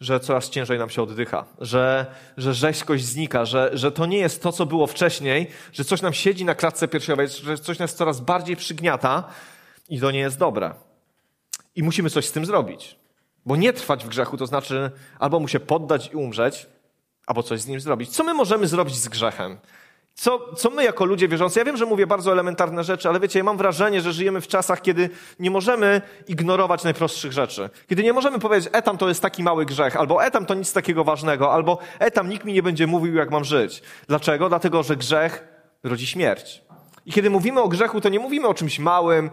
że 0.00 0.20
coraz 0.20 0.50
ciężej 0.50 0.78
nam 0.78 0.90
się 0.90 1.02
oddycha, 1.02 1.44
że, 1.60 2.06
że 2.36 2.54
rzeźkość 2.54 3.04
znika, 3.04 3.44
że, 3.44 3.70
że 3.72 3.92
to 3.92 4.06
nie 4.06 4.18
jest 4.18 4.42
to, 4.42 4.52
co 4.52 4.66
było 4.66 4.86
wcześniej, 4.86 5.50
że 5.72 5.84
coś 5.84 6.02
nam 6.02 6.12
siedzi 6.12 6.44
na 6.44 6.54
klatce 6.54 6.88
piersiowej, 6.88 7.28
że 7.28 7.58
coś 7.58 7.78
nas 7.78 7.94
coraz 7.94 8.20
bardziej 8.20 8.56
przygniata 8.56 9.24
i 9.88 10.00
to 10.00 10.10
nie 10.10 10.18
jest 10.18 10.38
dobre. 10.38 10.74
I 11.76 11.82
musimy 11.82 12.10
coś 12.10 12.26
z 12.26 12.32
tym 12.32 12.46
zrobić. 12.46 12.96
Bo 13.46 13.56
nie 13.56 13.72
trwać 13.72 14.04
w 14.04 14.08
grzechu 14.08 14.36
to 14.36 14.46
znaczy 14.46 14.90
albo 15.18 15.40
mu 15.40 15.48
się 15.48 15.60
poddać 15.60 16.10
i 16.12 16.16
umrzeć, 16.16 16.66
albo 17.26 17.42
coś 17.42 17.60
z 17.60 17.66
nim 17.66 17.80
zrobić. 17.80 18.10
Co 18.10 18.24
my 18.24 18.34
możemy 18.34 18.66
zrobić 18.66 18.96
z 18.96 19.08
grzechem? 19.08 19.58
Co, 20.20 20.54
co 20.56 20.70
my 20.70 20.84
jako 20.84 21.04
ludzie 21.04 21.28
wierzący, 21.28 21.58
ja 21.58 21.64
wiem, 21.64 21.76
że 21.76 21.86
mówię 21.86 22.06
bardzo 22.06 22.32
elementarne 22.32 22.84
rzeczy, 22.84 23.08
ale 23.08 23.20
wiecie, 23.20 23.38
ja 23.38 23.44
mam 23.44 23.56
wrażenie, 23.56 24.00
że 24.00 24.12
żyjemy 24.12 24.40
w 24.40 24.48
czasach, 24.48 24.82
kiedy 24.82 25.10
nie 25.38 25.50
możemy 25.50 26.02
ignorować 26.28 26.84
najprostszych 26.84 27.32
rzeczy. 27.32 27.70
Kiedy 27.88 28.02
nie 28.02 28.12
możemy 28.12 28.38
powiedzieć, 28.38 28.70
etam 28.72 28.98
to 28.98 29.08
jest 29.08 29.22
taki 29.22 29.42
mały 29.42 29.66
grzech, 29.66 29.96
albo 29.96 30.24
etam 30.24 30.46
to 30.46 30.54
nic 30.54 30.72
takiego 30.72 31.04
ważnego, 31.04 31.52
albo 31.52 31.78
etam 31.98 32.28
nikt 32.28 32.44
mi 32.44 32.52
nie 32.52 32.62
będzie 32.62 32.86
mówił, 32.86 33.14
jak 33.14 33.30
mam 33.30 33.44
żyć. 33.44 33.82
Dlaczego? 34.08 34.48
Dlatego, 34.48 34.82
że 34.82 34.96
grzech 34.96 35.44
rodzi 35.84 36.06
śmierć. 36.06 36.62
I 37.06 37.12
kiedy 37.12 37.30
mówimy 37.30 37.60
o 37.60 37.68
grzechu, 37.68 38.00
to 38.00 38.08
nie 38.08 38.18
mówimy 38.18 38.48
o 38.48 38.54
czymś 38.54 38.78
małym, 38.78 39.30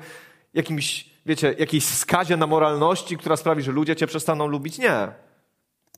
jakimś, 0.53 1.09
wiecie, 1.25 1.55
jakiejś 1.59 1.85
skazie 1.85 2.37
na 2.37 2.47
moralności, 2.47 3.17
która 3.17 3.37
sprawi, 3.37 3.63
że 3.63 3.71
ludzie 3.71 3.95
cię 3.95 4.07
przestaną 4.07 4.47
lubić. 4.47 4.77
Nie. 4.77 5.26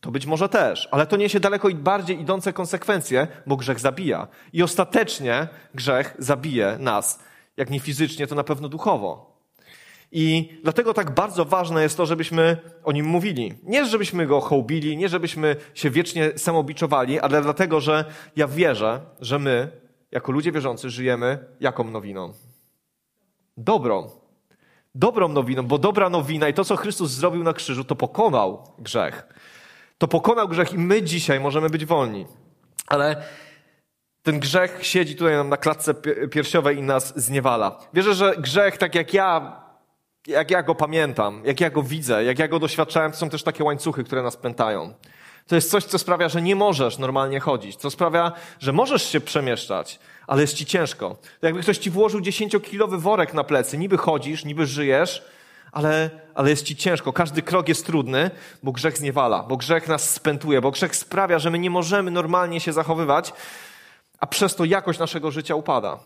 To 0.01 0.11
być 0.11 0.25
może 0.25 0.49
też, 0.49 0.87
ale 0.91 1.07
to 1.07 1.17
niesie 1.17 1.39
daleko 1.39 1.69
i 1.69 1.75
bardziej 1.75 2.21
idące 2.21 2.53
konsekwencje, 2.53 3.27
bo 3.45 3.55
grzech 3.55 3.79
zabija. 3.79 4.27
I 4.53 4.63
ostatecznie 4.63 5.47
grzech 5.73 6.15
zabije 6.19 6.77
nas. 6.79 7.19
Jak 7.57 7.69
nie 7.69 7.79
fizycznie, 7.79 8.27
to 8.27 8.35
na 8.35 8.43
pewno 8.43 8.69
duchowo. 8.69 9.39
I 10.11 10.57
dlatego 10.63 10.93
tak 10.93 11.11
bardzo 11.13 11.45
ważne 11.45 11.83
jest 11.83 11.97
to, 11.97 12.05
żebyśmy 12.05 12.57
o 12.83 12.91
nim 12.91 13.05
mówili. 13.05 13.53
Nie, 13.63 13.85
żebyśmy 13.85 14.27
go 14.27 14.41
hołbili, 14.41 14.97
nie, 14.97 15.09
żebyśmy 15.09 15.55
się 15.73 15.89
wiecznie 15.89 16.31
samobiczowali, 16.35 17.19
ale 17.19 17.41
dlatego, 17.41 17.81
że 17.81 18.05
ja 18.35 18.47
wierzę, 18.47 19.01
że 19.21 19.39
my, 19.39 19.71
jako 20.11 20.31
ludzie 20.31 20.51
wierzący, 20.51 20.89
żyjemy 20.89 21.45
jaką 21.59 21.83
nowiną? 21.83 22.33
Dobrą. 23.57 24.09
Dobrą 24.95 25.27
nowiną, 25.27 25.63
bo 25.63 25.77
dobra 25.77 26.09
nowina 26.09 26.49
i 26.49 26.53
to, 26.53 26.65
co 26.65 26.75
Chrystus 26.75 27.11
zrobił 27.11 27.43
na 27.43 27.53
krzyżu, 27.53 27.83
to 27.83 27.95
pokonał 27.95 28.63
grzech 28.79 29.27
to 29.99 30.07
pokonał 30.07 30.47
grzech 30.47 30.73
i 30.73 30.77
my 30.77 31.01
dzisiaj 31.03 31.39
możemy 31.39 31.69
być 31.69 31.85
wolni. 31.85 32.25
Ale 32.87 33.23
ten 34.23 34.39
grzech 34.39 34.79
siedzi 34.81 35.15
tutaj 35.15 35.33
nam 35.33 35.49
na 35.49 35.57
klatce 35.57 35.93
piersiowej 36.31 36.77
i 36.77 36.81
nas 36.81 37.19
zniewala. 37.19 37.79
Wierzę, 37.93 38.13
że 38.13 38.35
grzech, 38.37 38.77
tak 38.77 38.95
jak 38.95 39.13
ja, 39.13 39.61
jak 40.27 40.51
ja 40.51 40.63
go 40.63 40.75
pamiętam, 40.75 41.41
jak 41.45 41.61
ja 41.61 41.69
go 41.69 41.83
widzę, 41.83 42.23
jak 42.23 42.39
ja 42.39 42.47
go 42.47 42.59
doświadczałem, 42.59 43.11
to 43.11 43.17
są 43.17 43.29
też 43.29 43.43
takie 43.43 43.63
łańcuchy, 43.63 44.03
które 44.03 44.23
nas 44.23 44.37
pętają. 44.37 44.93
To 45.47 45.55
jest 45.55 45.71
coś, 45.71 45.83
co 45.83 45.99
sprawia, 45.99 46.29
że 46.29 46.41
nie 46.41 46.55
możesz 46.55 46.97
normalnie 46.97 47.39
chodzić. 47.39 47.75
Co 47.75 47.89
sprawia, 47.89 48.31
że 48.59 48.73
możesz 48.73 49.03
się 49.09 49.21
przemieszczać, 49.21 49.99
ale 50.27 50.41
jest 50.41 50.53
ci 50.53 50.65
ciężko. 50.65 51.17
To 51.39 51.47
jakby 51.47 51.61
ktoś 51.61 51.77
ci 51.77 51.89
włożył 51.89 52.21
dziesięciokilowy 52.21 52.97
worek 52.97 53.33
na 53.33 53.43
plecy. 53.43 53.77
Niby 53.77 53.97
chodzisz, 53.97 54.45
niby 54.45 54.65
żyjesz, 54.65 55.25
ale, 55.71 56.09
ale 56.35 56.49
jest 56.49 56.63
ci 56.63 56.75
ciężko. 56.75 57.13
Każdy 57.13 57.41
krok 57.41 57.69
jest 57.69 57.85
trudny, 57.85 58.31
bo 58.63 58.71
grzech 58.71 58.97
zniewala, 58.97 59.43
bo 59.43 59.57
grzech 59.57 59.87
nas 59.87 60.09
spętuje, 60.09 60.61
bo 60.61 60.71
grzech 60.71 60.95
sprawia, 60.95 61.39
że 61.39 61.49
my 61.49 61.59
nie 61.59 61.69
możemy 61.69 62.11
normalnie 62.11 62.59
się 62.59 62.73
zachowywać, 62.73 63.33
a 64.19 64.27
przez 64.27 64.55
to 64.55 64.65
jakość 64.65 64.99
naszego 64.99 65.31
życia 65.31 65.55
upada. 65.55 65.99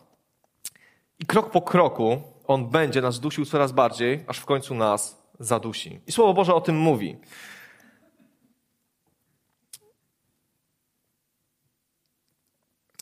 I 1.20 1.26
krok 1.26 1.52
po 1.52 1.62
kroku 1.62 2.22
on 2.48 2.70
będzie 2.70 3.02
nas 3.02 3.20
dusił 3.20 3.46
coraz 3.46 3.72
bardziej, 3.72 4.24
aż 4.28 4.38
w 4.38 4.46
końcu 4.46 4.76
nas 4.76 5.24
zadusi. 5.40 6.02
I 6.08 6.12
Słowo 6.12 6.34
Boże 6.34 6.54
o 6.54 6.62
tym 6.62 6.78
mówi. 6.78 7.18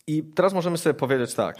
I 0.07 0.23
teraz 0.23 0.53
możemy 0.53 0.77
sobie 0.77 0.93
powiedzieć 0.93 1.33
tak. 1.33 1.55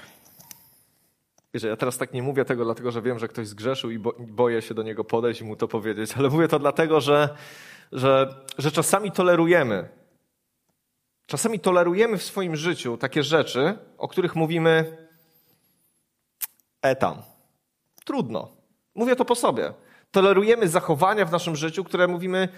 Wiecie, 1.53 1.67
ja 1.67 1.77
teraz 1.77 1.98
tak 1.98 2.13
nie 2.13 2.24
mówię 2.24 2.46
tego, 2.46 2.65
dlatego 2.65 2.91
że 2.91 3.01
wiem, 3.01 3.20
że 3.20 3.27
ktoś 3.27 3.48
zgrzeszył 3.48 3.91
i 3.91 4.00
bo, 4.00 4.13
boję 4.20 4.62
się 4.62 4.74
do 4.74 4.84
niego 4.84 5.03
podejść 5.03 5.41
i 5.41 5.43
mu 5.43 5.55
to 5.55 5.67
powiedzieć, 5.67 6.13
ale 6.17 6.29
mówię 6.29 6.48
to 6.48 6.60
dlatego, 6.60 7.01
że, 7.01 7.36
że, 7.91 8.36
że 8.58 8.72
czasami 8.72 9.12
tolerujemy. 9.12 9.89
Czasami 11.25 11.60
tolerujemy 11.60 12.17
w 12.17 12.24
swoim 12.24 12.55
życiu 12.55 12.98
takie 12.98 13.24
rzeczy, 13.24 13.77
o 13.98 14.08
których 14.08 14.36
mówimy 14.36 14.98
etam. 16.81 17.22
Trudno. 18.05 18.51
Mówię 18.96 19.15
to 19.15 19.25
po 19.25 19.36
sobie. 19.36 19.74
Tolerujemy 20.12 20.67
zachowania 20.67 21.25
w 21.25 21.31
naszym 21.31 21.55
życiu, 21.55 21.84
które 21.84 22.08
mówimy 22.08 22.50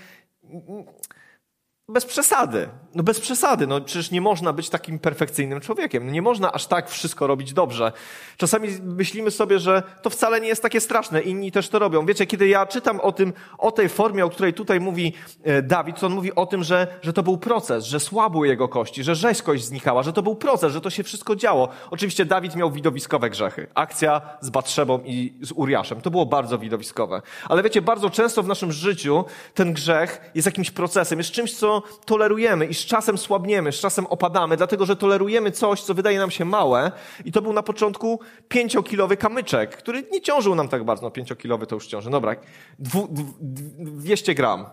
bez 1.90 2.06
przesady. 2.06 2.70
No 2.96 3.04
bez 3.04 3.20
przesady. 3.20 3.68
No 3.68 3.82
przecież 3.82 4.12
nie 4.12 4.22
można 4.22 4.54
być 4.54 4.70
takim 4.70 5.00
perfekcyjnym 5.00 5.62
człowiekiem. 5.62 6.12
Nie 6.12 6.22
można 6.22 6.52
aż 6.52 6.68
tak 6.68 6.90
wszystko 6.90 7.28
robić 7.28 7.54
dobrze. 7.54 7.92
Czasami 8.38 8.70
myślimy 8.84 9.32
sobie, 9.32 9.60
że 9.60 9.84
to 10.02 10.10
wcale 10.10 10.42
nie 10.42 10.48
jest 10.48 10.62
takie 10.62 10.82
straszne. 10.82 11.22
Inni 11.22 11.52
też 11.52 11.70
to 11.70 11.80
robią. 11.80 12.06
Wiecie, 12.06 12.26
kiedy 12.26 12.48
ja 12.48 12.66
czytam 12.66 13.00
o 13.00 13.12
tym, 13.12 13.34
o 13.58 13.72
tej 13.72 13.90
formie, 13.90 14.26
o 14.26 14.30
której 14.30 14.54
tutaj 14.54 14.80
mówi 14.80 15.14
e, 15.44 15.62
Dawid, 15.62 16.00
to 16.00 16.08
on 16.08 16.14
mówi 16.14 16.36
o 16.36 16.46
tym, 16.46 16.64
że, 16.64 16.88
że 17.02 17.14
to 17.14 17.24
był 17.24 17.38
proces, 17.38 17.86
że 17.86 18.00
słabły 18.00 18.48
jego 18.48 18.68
kości, 18.68 19.04
że 19.04 19.16
rzeźkość 19.16 19.64
znikała, 19.64 20.04
że 20.04 20.14
to 20.14 20.22
był 20.22 20.36
proces, 20.36 20.74
że 20.74 20.82
to 20.82 20.90
się 20.90 21.04
wszystko 21.04 21.36
działo. 21.36 21.70
Oczywiście 21.92 22.26
Dawid 22.26 22.56
miał 22.56 22.72
widowiskowe 22.72 23.30
grzechy. 23.30 23.68
Akcja 23.74 24.22
z 24.42 24.50
Batrzebą 24.50 25.00
i 25.06 25.34
z 25.42 25.52
Uriaszem. 25.52 26.02
To 26.02 26.12
było 26.12 26.26
bardzo 26.26 26.58
widowiskowe. 26.58 27.22
Ale 27.50 27.64
wiecie, 27.64 27.82
bardzo 27.82 28.10
często 28.10 28.44
w 28.44 28.48
naszym 28.48 28.72
życiu 28.72 29.26
ten 29.54 29.74
grzech 29.74 30.32
jest 30.36 30.46
jakimś 30.46 30.72
procesem, 30.72 31.20
jest 31.20 31.32
czymś, 31.32 31.54
co 31.54 31.73
tolerujemy 31.82 32.66
i 32.66 32.74
z 32.74 32.86
czasem 32.86 33.18
słabniemy, 33.18 33.72
z 33.72 33.80
czasem 33.80 34.06
opadamy, 34.06 34.58
dlatego 34.58 34.86
że 34.86 34.96
tolerujemy 34.96 35.52
coś, 35.52 35.82
co 35.82 35.94
wydaje 35.94 36.20
nam 36.20 36.32
się 36.32 36.46
małe 36.46 36.92
i 37.26 37.32
to 37.32 37.42
był 37.42 37.54
na 37.54 37.64
początku 37.64 38.20
pięciokilowy 38.48 39.18
kamyczek, 39.18 39.78
który 39.78 40.04
nie 40.12 40.22
ciążył 40.22 40.56
nam 40.56 40.68
tak 40.68 40.84
bardzo. 40.84 41.04
No 41.04 41.12
pięciokilowy 41.12 41.68
to 41.68 41.76
już 41.76 41.88
ciąży. 41.88 42.10
Dobra, 42.10 42.36
dwu, 42.80 43.08
dwu, 43.12 43.34
200 43.80 44.36
gram. 44.36 44.66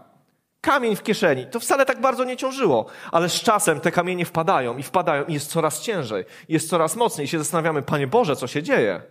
Kamień 0.61 0.97
w 0.97 1.02
kieszeni. 1.02 1.47
To 1.47 1.61
wcale 1.61 1.87
tak 1.87 2.00
bardzo 2.00 2.25
nie 2.25 2.37
ciążyło, 2.37 2.87
ale 3.12 3.28
z 3.28 3.35
czasem 3.35 3.80
te 3.80 3.92
kamienie 3.92 4.25
wpadają 4.25 4.76
i 4.76 4.83
wpadają 4.83 5.25
i 5.25 5.33
jest 5.33 5.50
coraz 5.50 5.80
ciężej, 5.80 6.25
jest 6.49 6.69
coraz 6.69 6.97
mocniej 6.97 7.25
i 7.25 7.28
się 7.28 7.38
zastanawiamy, 7.38 7.83
Panie 7.83 8.07
Boże, 8.07 8.37
co 8.37 8.47
się 8.47 8.62
dzieje? 8.62 9.02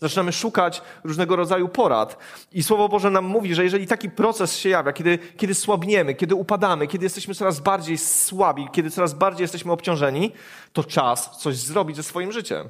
Zaczynamy 0.00 0.32
szukać 0.32 0.82
różnego 1.04 1.36
rodzaju 1.36 1.68
porad. 1.68 2.18
I 2.52 2.62
Słowo 2.62 2.88
Boże 2.88 3.10
nam 3.10 3.24
mówi, 3.24 3.54
że 3.54 3.64
jeżeli 3.64 3.86
taki 3.86 4.10
proces 4.10 4.56
się 4.56 4.68
jawia, 4.68 4.92
kiedy, 4.92 5.18
kiedy 5.36 5.54
słabniemy, 5.54 6.14
kiedy 6.14 6.34
upadamy, 6.34 6.86
kiedy 6.86 7.04
jesteśmy 7.04 7.34
coraz 7.34 7.60
bardziej 7.60 7.98
słabi, 7.98 8.68
kiedy 8.72 8.90
coraz 8.90 9.14
bardziej 9.14 9.44
jesteśmy 9.44 9.72
obciążeni, 9.72 10.32
to 10.72 10.84
czas 10.84 11.38
coś 11.38 11.56
zrobić 11.56 11.96
ze 11.96 12.02
swoim 12.02 12.32
życiem. 12.32 12.68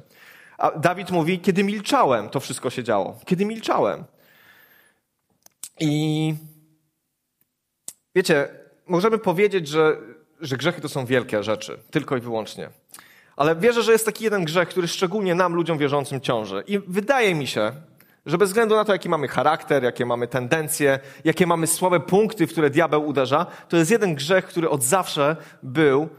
A 0.57 0.71
Dawid 0.71 1.11
mówi, 1.11 1.39
kiedy 1.39 1.63
milczałem, 1.63 2.29
to 2.29 2.39
wszystko 2.39 2.69
się 2.69 2.83
działo. 2.83 3.19
Kiedy 3.25 3.45
milczałem. 3.45 4.03
I 5.79 6.33
wiecie, 8.15 8.47
możemy 8.87 9.17
powiedzieć, 9.17 9.67
że, 9.67 9.97
że 10.41 10.57
grzechy 10.57 10.81
to 10.81 10.89
są 10.89 11.05
wielkie 11.05 11.43
rzeczy, 11.43 11.79
tylko 11.91 12.17
i 12.17 12.19
wyłącznie. 12.19 12.69
Ale 13.35 13.55
wierzę, 13.55 13.83
że 13.83 13.91
jest 13.91 14.05
taki 14.05 14.23
jeden 14.23 14.45
grzech, 14.45 14.69
który 14.69 14.87
szczególnie 14.87 15.35
nam, 15.35 15.53
ludziom 15.53 15.77
wierzącym, 15.77 16.21
ciąży. 16.21 16.63
I 16.67 16.79
wydaje 16.79 17.35
mi 17.35 17.47
się, 17.47 17.71
że 18.25 18.37
bez 18.37 18.49
względu 18.49 18.75
na 18.75 18.85
to, 18.85 18.91
jaki 18.91 19.09
mamy 19.09 19.27
charakter, 19.27 19.83
jakie 19.83 20.05
mamy 20.05 20.27
tendencje, 20.27 20.99
jakie 21.23 21.47
mamy 21.47 21.67
słabe 21.67 21.99
punkty, 21.99 22.47
w 22.47 22.51
które 22.51 22.69
diabeł 22.69 23.07
uderza, 23.07 23.45
to 23.69 23.77
jest 23.77 23.91
jeden 23.91 24.15
grzech, 24.15 24.45
który 24.45 24.69
od 24.69 24.83
zawsze 24.83 25.35
był, 25.63 26.09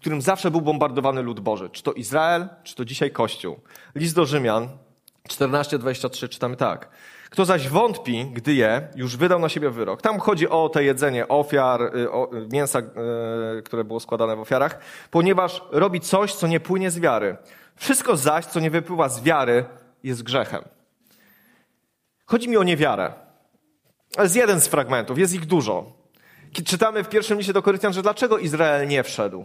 którym 0.00 0.22
zawsze 0.22 0.50
był 0.50 0.60
bombardowany 0.60 1.22
lud 1.22 1.40
Boży. 1.40 1.70
Czy 1.70 1.82
to 1.82 1.92
Izrael, 1.92 2.48
czy 2.64 2.74
to 2.74 2.84
dzisiaj 2.84 3.10
Kościół. 3.10 3.60
List 3.94 4.14
do 4.14 4.26
Rzymian 4.26 4.68
14:23 5.28 6.28
czytamy 6.28 6.56
tak. 6.56 6.88
Kto 7.30 7.44
zaś 7.44 7.68
wątpi, 7.68 8.26
gdy 8.32 8.54
je, 8.54 8.88
już 8.96 9.16
wydał 9.16 9.38
na 9.38 9.48
siebie 9.48 9.70
wyrok. 9.70 10.02
Tam 10.02 10.18
chodzi 10.18 10.48
o 10.48 10.68
te 10.68 10.84
jedzenie 10.84 11.28
ofiar, 11.28 11.82
y, 11.96 12.10
o 12.10 12.30
mięsa, 12.52 12.78
y, 12.78 13.62
które 13.62 13.84
było 13.84 14.00
składane 14.00 14.36
w 14.36 14.40
ofiarach, 14.40 14.78
ponieważ 15.10 15.62
robi 15.70 16.00
coś, 16.00 16.34
co 16.34 16.46
nie 16.46 16.60
płynie 16.60 16.90
z 16.90 17.00
wiary. 17.00 17.36
Wszystko 17.76 18.16
zaś, 18.16 18.46
co 18.46 18.60
nie 18.60 18.70
wypływa 18.70 19.08
z 19.08 19.22
wiary, 19.22 19.64
jest 20.02 20.22
grzechem. 20.22 20.62
Chodzi 22.26 22.48
mi 22.48 22.56
o 22.56 22.62
niewiarę. 22.62 23.12
To 24.12 24.22
jest 24.22 24.36
jeden 24.36 24.60
z 24.60 24.66
fragmentów, 24.66 25.18
jest 25.18 25.34
ich 25.34 25.46
dużo. 25.46 25.92
Czytamy 26.64 27.04
w 27.04 27.08
pierwszym 27.08 27.38
liście 27.38 27.52
do 27.52 27.62
Koryntian, 27.62 27.92
że 27.92 28.02
dlaczego 28.02 28.38
Izrael 28.38 28.88
nie 28.88 29.02
wszedł 29.02 29.44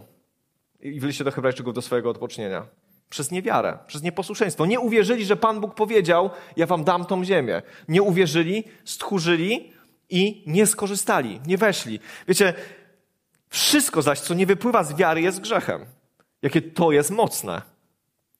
i 0.80 1.00
w 1.00 1.04
liście 1.04 1.24
do 1.24 1.30
Hebrajczyków 1.30 1.74
do 1.74 1.82
swojego 1.82 2.10
odpocznienia. 2.10 2.66
Przez 3.12 3.30
niewiarę, 3.30 3.78
przez 3.86 4.02
nieposłuszeństwo. 4.02 4.66
Nie 4.66 4.80
uwierzyli, 4.80 5.24
że 5.24 5.36
Pan 5.36 5.60
Bóg 5.60 5.74
powiedział, 5.74 6.30
ja 6.56 6.66
wam 6.66 6.84
dam 6.84 7.04
tą 7.04 7.24
ziemię. 7.24 7.62
Nie 7.88 8.02
uwierzyli, 8.02 8.64
stchórzyli 8.84 9.72
i 10.10 10.44
nie 10.46 10.66
skorzystali, 10.66 11.40
nie 11.46 11.58
weszli. 11.58 12.00
Wiecie, 12.28 12.54
wszystko 13.48 14.02
zaś, 14.02 14.20
co 14.20 14.34
nie 14.34 14.46
wypływa 14.46 14.84
z 14.84 14.96
wiary, 14.96 15.20
jest 15.20 15.40
grzechem. 15.40 15.86
Jakie 16.42 16.62
to 16.62 16.92
jest 16.92 17.10
mocne. 17.10 17.62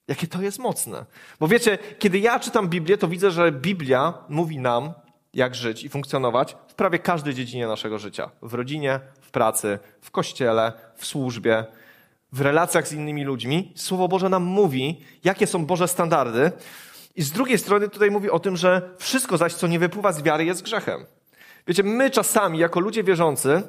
Jakie 0.09 0.27
to 0.27 0.43
jest 0.43 0.59
mocne. 0.59 1.05
Bo 1.41 1.49
wiecie, 1.49 1.79
kiedy 1.99 2.19
ja 2.19 2.41
czytam 2.41 2.69
Biblię, 2.69 2.99
to 2.99 3.09
widzę, 3.09 3.31
że 3.31 3.53
Biblia 3.53 4.15
mówi 4.29 4.59
nam, 4.59 4.93
jak 5.35 5.55
żyć 5.55 5.85
i 5.85 5.89
funkcjonować 5.89 6.57
w 6.69 6.75
prawie 6.75 6.99
każdej 6.99 7.35
dziedzinie 7.35 7.67
naszego 7.67 7.99
życia. 7.99 8.31
W 8.43 8.55
rodzinie, 8.55 9.01
w 9.21 9.31
pracy, 9.31 9.79
w 10.01 10.11
kościele, 10.11 10.73
w 10.97 11.07
służbie, 11.07 11.65
w 12.33 12.41
relacjach 12.41 12.89
z 12.89 12.93
innymi 12.93 13.25
ludźmi, 13.25 13.73
Słowo 13.77 14.09
Boże 14.09 14.29
nam 14.29 14.43
mówi, 14.43 15.01
jakie 15.25 15.47
są 15.47 15.67
Boże 15.67 15.89
standardy. 15.89 16.53
I 17.17 17.23
z 17.23 17.33
drugiej 17.33 17.59
strony 17.59 17.89
tutaj 17.89 18.11
mówi 18.11 18.31
o 18.31 18.39
tym, 18.39 18.57
że 18.57 18.91
wszystko 18.99 19.37
zaś, 19.37 19.55
co 19.55 19.67
nie 19.67 19.79
wypływa 19.79 20.13
z 20.13 20.23
wiary, 20.23 20.45
jest 20.45 20.63
grzechem. 20.63 21.07
Wiecie, 21.67 21.83
my 21.83 22.11
czasami, 22.11 22.59
jako 22.59 22.81
ludzie 22.81 23.05
wierzący, 23.05 23.63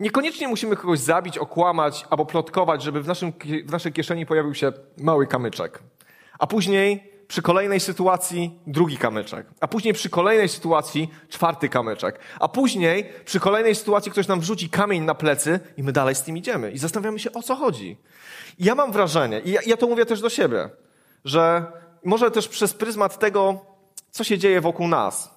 niekoniecznie 0.00 0.48
musimy 0.48 0.76
kogoś 0.76 0.98
zabić, 0.98 1.38
okłamać 1.38 2.06
albo 2.10 2.26
plotkować, 2.26 2.82
żeby 2.82 3.02
w, 3.02 3.06
naszym, 3.06 3.32
w 3.64 3.72
naszej 3.72 3.92
kieszeni 3.92 4.26
pojawił 4.26 4.54
się 4.54 4.72
mały 4.98 5.26
kamyczek. 5.26 5.82
A 6.38 6.46
później 6.46 7.11
przy 7.32 7.42
kolejnej 7.42 7.80
sytuacji 7.80 8.60
drugi 8.66 8.96
kamyczek, 8.96 9.46
a 9.60 9.68
później 9.68 9.94
przy 9.94 10.10
kolejnej 10.10 10.48
sytuacji 10.48 11.10
czwarty 11.28 11.68
kamyczek, 11.68 12.18
a 12.40 12.48
później 12.48 13.12
przy 13.24 13.40
kolejnej 13.40 13.74
sytuacji 13.74 14.12
ktoś 14.12 14.28
nam 14.28 14.40
wrzuci 14.40 14.70
kamień 14.70 15.02
na 15.02 15.14
plecy 15.14 15.60
i 15.76 15.82
my 15.82 15.92
dalej 15.92 16.14
z 16.14 16.22
tym 16.22 16.36
idziemy 16.36 16.70
i 16.70 16.78
zastanawiamy 16.78 17.18
się, 17.18 17.32
o 17.32 17.42
co 17.42 17.56
chodzi. 17.56 17.96
I 18.58 18.64
ja 18.64 18.74
mam 18.74 18.92
wrażenie, 18.92 19.40
i 19.40 19.50
ja, 19.50 19.60
ja 19.66 19.76
to 19.76 19.86
mówię 19.86 20.06
też 20.06 20.20
do 20.20 20.30
siebie, 20.30 20.70
że 21.24 21.64
może 22.04 22.30
też 22.30 22.48
przez 22.48 22.74
pryzmat 22.74 23.18
tego, 23.18 23.64
co 24.10 24.24
się 24.24 24.38
dzieje 24.38 24.60
wokół 24.60 24.88
nas, 24.88 25.30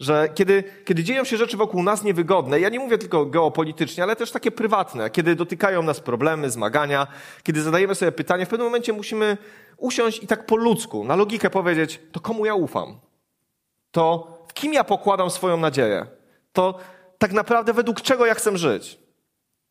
że 0.00 0.28
kiedy, 0.34 0.64
kiedy 0.84 1.04
dzieją 1.04 1.24
się 1.24 1.36
rzeczy 1.36 1.56
wokół 1.56 1.82
nas 1.82 2.02
niewygodne, 2.02 2.60
ja 2.60 2.68
nie 2.68 2.78
mówię 2.78 2.98
tylko 2.98 3.26
geopolitycznie, 3.26 4.02
ale 4.02 4.16
też 4.16 4.30
takie 4.30 4.50
prywatne, 4.50 5.10
kiedy 5.10 5.36
dotykają 5.36 5.82
nas 5.82 6.00
problemy, 6.00 6.50
zmagania, 6.50 7.06
kiedy 7.42 7.62
zadajemy 7.62 7.94
sobie 7.94 8.12
pytanie, 8.12 8.46
w 8.46 8.48
pewnym 8.48 8.66
momencie 8.66 8.92
musimy 8.92 9.36
usiąść 9.78 10.22
i 10.22 10.26
tak 10.26 10.46
po 10.46 10.56
ludzku, 10.56 11.04
na 11.04 11.16
logikę 11.16 11.50
powiedzieć, 11.50 12.00
to 12.12 12.20
komu 12.20 12.46
ja 12.46 12.54
ufam? 12.54 13.00
To 13.90 14.28
w 14.48 14.52
kim 14.52 14.72
ja 14.72 14.84
pokładam 14.84 15.30
swoją 15.30 15.56
nadzieję? 15.56 16.06
To 16.52 16.78
tak 17.18 17.32
naprawdę 17.32 17.72
według 17.72 18.00
czego 18.00 18.26
ja 18.26 18.34
chcę 18.34 18.58
żyć? 18.58 18.98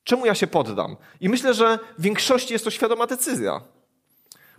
Czemu 0.04 0.26
ja 0.26 0.36
się 0.36 0.48
poddam? 0.48 0.98
I 1.22 1.30
myślę, 1.30 1.54
że 1.54 1.80
w 1.98 2.02
większości 2.02 2.54
jest 2.54 2.66
to 2.66 2.72
świadoma 2.72 3.08
decyzja. 3.08 3.62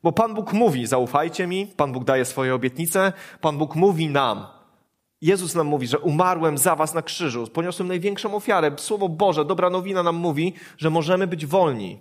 Bo 0.03 0.13
Pan 0.13 0.35
Bóg 0.35 0.53
mówi, 0.53 0.87
zaufajcie 0.87 1.47
mi, 1.47 1.67
Pan 1.77 1.93
Bóg 1.93 2.05
daje 2.05 2.25
swoje 2.25 2.55
obietnice, 2.55 3.13
Pan 3.41 3.59
Bóg 3.59 3.75
mówi 3.75 4.09
nam, 4.09 4.47
Jezus 5.21 5.55
nam 5.55 5.67
mówi, 5.67 5.87
że 5.87 5.99
umarłem 5.99 6.59
za 6.59 6.77
was 6.77 6.95
na 6.95 7.03
krzyżu, 7.03 7.47
poniosłem 7.47 7.89
największą 7.89 8.35
ofiarę. 8.35 8.73
Słowo 8.77 9.09
Boże, 9.09 9.45
dobra 9.45 9.71
nowina 9.71 10.03
nam 10.03 10.17
mówi, 10.17 10.55
że 10.77 10.91
możemy 10.91 11.27
być 11.27 11.47
wolni. 11.47 12.01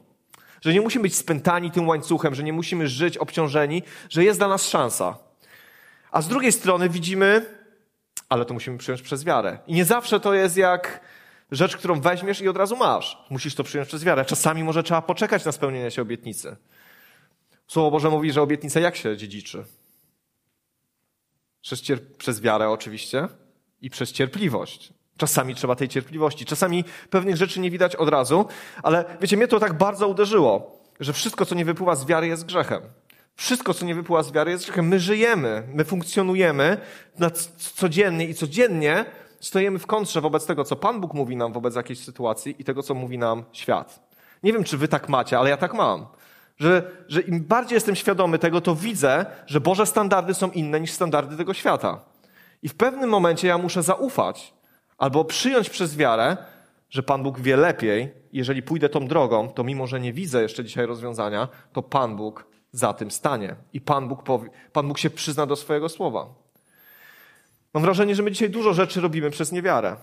Że 0.61 0.73
nie 0.73 0.81
musimy 0.81 1.03
być 1.03 1.15
spętani 1.15 1.71
tym 1.71 1.87
łańcuchem, 1.87 2.35
że 2.35 2.43
nie 2.43 2.53
musimy 2.53 2.87
żyć 2.87 3.17
obciążeni, 3.17 3.83
że 4.09 4.23
jest 4.23 4.39
dla 4.39 4.47
nas 4.47 4.69
szansa. 4.69 5.17
A 6.11 6.21
z 6.21 6.27
drugiej 6.27 6.51
strony 6.51 6.89
widzimy, 6.89 7.45
ale 8.29 8.45
to 8.45 8.53
musimy 8.53 8.77
przyjąć 8.77 9.01
przez 9.01 9.23
wiarę. 9.23 9.59
I 9.67 9.73
nie 9.73 9.85
zawsze 9.85 10.19
to 10.19 10.33
jest 10.33 10.57
jak 10.57 11.01
rzecz, 11.51 11.77
którą 11.77 12.01
weźmiesz 12.01 12.41
i 12.41 12.47
od 12.47 12.57
razu 12.57 12.75
masz. 12.75 13.17
Musisz 13.29 13.55
to 13.55 13.63
przyjąć 13.63 13.87
przez 13.87 14.03
wiarę. 14.03 14.25
Czasami 14.25 14.63
może 14.63 14.83
trzeba 14.83 15.01
poczekać 15.01 15.45
na 15.45 15.51
spełnienie 15.51 15.91
się 15.91 16.01
obietnicy. 16.01 16.55
Słowo 17.67 17.91
Boże 17.91 18.09
mówi, 18.09 18.31
że 18.31 18.41
obietnicę 18.41 18.81
jak 18.81 18.95
się 18.95 19.17
dziedziczy? 19.17 19.65
Przez, 21.61 21.81
przez 22.17 22.41
wiarę 22.41 22.69
oczywiście 22.69 23.27
i 23.81 23.89
przez 23.89 24.11
cierpliwość. 24.11 24.93
Czasami 25.17 25.55
trzeba 25.55 25.75
tej 25.75 25.87
cierpliwości, 25.87 26.45
czasami 26.45 26.83
pewnych 27.09 27.37
rzeczy 27.37 27.59
nie 27.59 27.71
widać 27.71 27.95
od 27.95 28.09
razu, 28.09 28.45
ale 28.83 29.05
wiecie, 29.21 29.37
mnie 29.37 29.47
to 29.47 29.59
tak 29.59 29.73
bardzo 29.73 30.07
uderzyło, 30.07 30.79
że 30.99 31.13
wszystko, 31.13 31.45
co 31.45 31.55
nie 31.55 31.65
wypływa 31.65 31.95
z 31.95 32.05
wiary, 32.05 32.27
jest 32.27 32.45
grzechem. 32.45 32.81
Wszystko, 33.35 33.73
co 33.73 33.85
nie 33.85 33.95
wypływa 33.95 34.23
z 34.23 34.31
wiary, 34.31 34.51
jest 34.51 34.63
grzechem. 34.63 34.87
My 34.87 34.99
żyjemy, 34.99 35.63
my 35.73 35.85
funkcjonujemy 35.85 36.77
codziennie 37.75 38.25
i 38.25 38.33
codziennie 38.33 39.05
stoimy 39.39 39.79
w 39.79 39.87
kontrze 39.87 40.21
wobec 40.21 40.45
tego, 40.45 40.63
co 40.63 40.75
Pan 40.75 41.01
Bóg 41.01 41.13
mówi 41.13 41.35
nam 41.35 41.53
wobec 41.53 41.75
jakiejś 41.75 41.99
sytuacji 41.99 42.55
i 42.59 42.63
tego, 42.63 42.83
co 42.83 42.93
mówi 42.93 43.17
nam 43.17 43.43
świat. 43.51 44.07
Nie 44.43 44.53
wiem, 44.53 44.63
czy 44.63 44.77
wy 44.77 44.87
tak 44.87 45.09
macie, 45.09 45.39
ale 45.39 45.49
ja 45.49 45.57
tak 45.57 45.73
mam. 45.73 46.05
Że, 46.59 46.91
że 47.07 47.21
im 47.21 47.43
bardziej 47.43 47.75
jestem 47.75 47.95
świadomy 47.95 48.39
tego, 48.39 48.61
to 48.61 48.75
widzę, 48.75 49.25
że 49.47 49.61
Boże 49.61 49.85
standardy 49.85 50.33
są 50.33 50.51
inne 50.51 50.79
niż 50.79 50.91
standardy 50.91 51.37
tego 51.37 51.53
świata. 51.53 51.99
I 52.63 52.69
w 52.69 52.75
pewnym 52.75 53.09
momencie 53.09 53.47
ja 53.47 53.57
muszę 53.57 53.83
zaufać 53.83 54.53
albo 54.97 55.25
przyjąć 55.25 55.69
przez 55.69 55.97
wiarę, 55.97 56.37
że 56.89 57.03
Pan 57.03 57.23
Bóg 57.23 57.39
wie 57.39 57.57
lepiej. 57.57 58.11
Jeżeli 58.33 58.63
pójdę 58.63 58.89
tą 58.89 59.07
drogą, 59.07 59.49
to 59.49 59.63
mimo, 59.63 59.87
że 59.87 59.99
nie 59.99 60.13
widzę 60.13 60.41
jeszcze 60.41 60.63
dzisiaj 60.63 60.85
rozwiązania, 60.85 61.47
to 61.73 61.81
Pan 61.83 62.15
Bóg 62.15 62.45
za 62.71 62.93
tym 62.93 63.11
stanie. 63.11 63.55
I 63.73 63.81
Pan 63.81 64.07
Bóg, 64.07 64.23
powie, 64.23 64.49
Pan 64.73 64.87
Bóg 64.87 64.97
się 64.97 65.09
przyzna 65.09 65.45
do 65.45 65.55
swojego 65.55 65.89
słowa. 65.89 66.27
Mam 67.73 67.83
wrażenie, 67.83 68.15
że 68.15 68.23
my 68.23 68.31
dzisiaj 68.31 68.49
dużo 68.49 68.73
rzeczy 68.73 69.01
robimy 69.01 69.29
przez 69.29 69.51
niewiarę. 69.51 69.95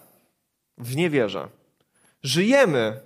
W 0.78 0.96
niewierze. 0.96 1.48
Żyjemy, 2.22 3.00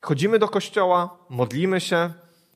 chodzimy 0.00 0.38
do 0.38 0.48
kościoła, 0.48 1.18
modlimy 1.28 1.80
się, 1.80 2.10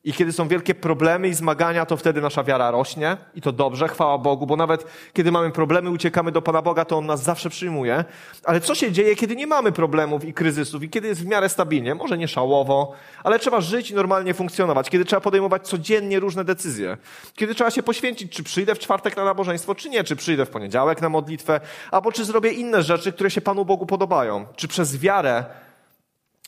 i 0.05 0.13
kiedy 0.13 0.33
są 0.33 0.49
wielkie 0.49 0.75
problemy 0.75 1.29
i 1.29 1.35
zmagania, 1.35 1.87
to 1.87 1.97
wtedy 1.97 2.21
nasza 2.21 2.45
wiara 2.45 2.71
rośnie 2.71 3.17
i 3.35 3.41
to 3.41 3.53
dobrze, 3.53 3.89
chwała 3.89 4.19
Bogu, 4.19 4.47
bo 4.47 4.57
nawet 4.57 4.87
kiedy 5.13 5.33
mamy 5.33 5.51
problemy, 5.51 5.91
uciekamy 5.91 6.33
do 6.33 6.43
Pana 6.43 6.63
Boga, 6.63 6.85
to 6.85 6.99
On 6.99 7.07
nas 7.07 7.23
zawsze 7.23 7.51
przyjmuje. 7.51 8.05
Ale 8.45 8.61
co 8.61 8.75
się 8.75 8.93
dzieje, 8.93 9.17
kiedy 9.17 9.37
nie 9.37 9.47
mamy 9.47 9.73
problemów 9.73 10.25
i 10.25 10.35
kryzysów 10.35 10.83
i 10.83 10.91
kiedy 10.91 11.09
jest 11.09 11.23
w 11.23 11.27
miarę 11.27 11.49
stabilnie? 11.49 11.95
Może 11.95 12.19
nie 12.19 12.29
szałowo, 12.29 12.93
ale 13.25 13.39
trzeba 13.39 13.61
żyć 13.61 13.91
i 13.91 13.95
normalnie 13.95 14.35
funkcjonować. 14.35 14.91
Kiedy 14.91 15.05
trzeba 15.05 15.21
podejmować 15.21 15.69
codziennie 15.69 16.21
różne 16.21 16.45
decyzje. 16.45 16.97
Kiedy 17.35 17.55
trzeba 17.55 17.71
się 17.71 17.83
poświęcić, 17.83 18.33
czy 18.33 18.43
przyjdę 18.43 18.75
w 18.75 18.79
czwartek 18.79 19.17
na 19.17 19.25
nabożeństwo, 19.25 19.75
czy 19.75 19.91
nie, 19.91 20.05
czy 20.05 20.17
przyjdę 20.17 20.47
w 20.47 20.51
poniedziałek 20.51 21.03
na 21.03 21.09
modlitwę, 21.09 21.61
albo 21.91 22.13
czy 22.13 22.25
zrobię 22.25 22.51
inne 22.51 22.83
rzeczy, 22.83 23.13
które 23.13 23.31
się 23.31 23.41
Panu 23.41 23.65
Bogu 23.65 23.87
podobają. 23.87 24.47
Czy 24.57 24.69
przez 24.69 24.99
wiarę 24.99 25.45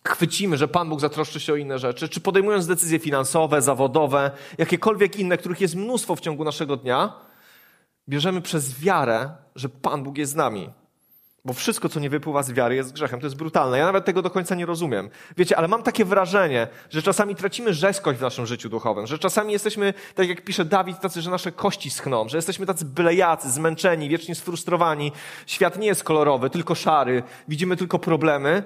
chwycimy, 0.07 0.57
że 0.57 0.69
Pan 0.69 0.89
Bóg 0.89 1.01
zatroszczy 1.01 1.41
się 1.41 1.53
o 1.53 1.57
inne 1.57 1.79
rzeczy, 1.79 2.09
czy 2.09 2.21
podejmując 2.21 2.67
decyzje 2.67 2.99
finansowe, 2.99 3.63
zawodowe, 3.63 4.31
jakiekolwiek 4.59 5.17
inne, 5.17 5.37
których 5.37 5.61
jest 5.61 5.77
mnóstwo 5.77 6.17
w 6.17 6.21
ciągu 6.21 6.45
naszego 6.45 6.77
dnia, 6.77 7.13
bierzemy 8.09 8.43
przez 8.43 8.81
wiarę, 8.81 9.31
że 9.55 9.69
Pan 9.69 10.03
Bóg 10.03 10.19
jest 10.19 10.33
z 10.33 10.37
nami. 10.37 10.71
Bo 11.47 11.53
wszystko, 11.53 11.89
co 11.89 12.01
nie 12.01 12.11
wypływa 12.11 12.43
z 12.43 12.53
wiary, 12.53 12.75
jest 12.75 12.93
grzechem. 12.93 13.21
To 13.21 13.27
jest 13.27 13.37
brutalne. 13.37 13.79
Ja 13.79 13.87
nawet 13.87 14.05
tego 14.05 14.23
do 14.23 14.31
końca 14.31 14.55
nie 14.55 14.67
rozumiem. 14.67 15.11
Wiecie, 15.37 15.59
ale 15.59 15.69
mam 15.69 15.83
takie 15.83 16.05
wrażenie, 16.05 16.69
że 16.91 17.03
czasami 17.03 17.35
tracimy 17.35 17.75
rzeźkość 17.75 18.19
w 18.19 18.23
naszym 18.23 18.47
życiu 18.47 18.69
duchowym, 18.69 19.07
że 19.07 19.19
czasami 19.19 19.53
jesteśmy, 19.53 19.95
tak 20.15 20.29
jak 20.29 20.45
pisze 20.45 20.65
Dawid, 20.65 21.01
tacy, 21.01 21.23
że 21.23 21.31
nasze 21.31 21.53
kości 21.53 21.91
schną, 21.91 22.29
że 22.29 22.39
jesteśmy 22.39 22.67
tacy 22.67 22.85
bylejacy, 22.85 23.51
zmęczeni, 23.51 24.09
wiecznie 24.09 24.35
sfrustrowani. 24.35 25.13
Świat 25.47 25.79
nie 25.79 25.87
jest 25.87 26.05
kolorowy, 26.05 26.51
tylko 26.51 26.75
szary. 26.75 27.23
Widzimy 27.49 27.77
tylko 27.77 27.99
problemy 27.99 28.63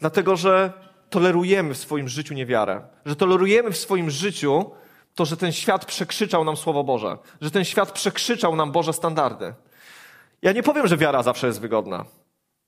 Dlatego, 0.00 0.36
że 0.36 0.72
tolerujemy 1.10 1.74
w 1.74 1.78
swoim 1.78 2.08
życiu 2.08 2.34
niewiarę. 2.34 2.80
Że 3.06 3.16
tolerujemy 3.16 3.70
w 3.70 3.76
swoim 3.76 4.10
życiu 4.10 4.70
to, 5.14 5.24
że 5.24 5.36
ten 5.36 5.52
świat 5.52 5.84
przekrzyczał 5.84 6.44
nam 6.44 6.56
Słowo 6.56 6.84
Boże. 6.84 7.18
Że 7.40 7.50
ten 7.50 7.64
świat 7.64 7.92
przekrzyczał 7.92 8.56
nam 8.56 8.72
Boże 8.72 8.92
standardy. 8.92 9.54
Ja 10.42 10.52
nie 10.52 10.62
powiem, 10.62 10.86
że 10.86 10.96
wiara 10.96 11.22
zawsze 11.22 11.46
jest 11.46 11.60
wygodna. 11.60 12.04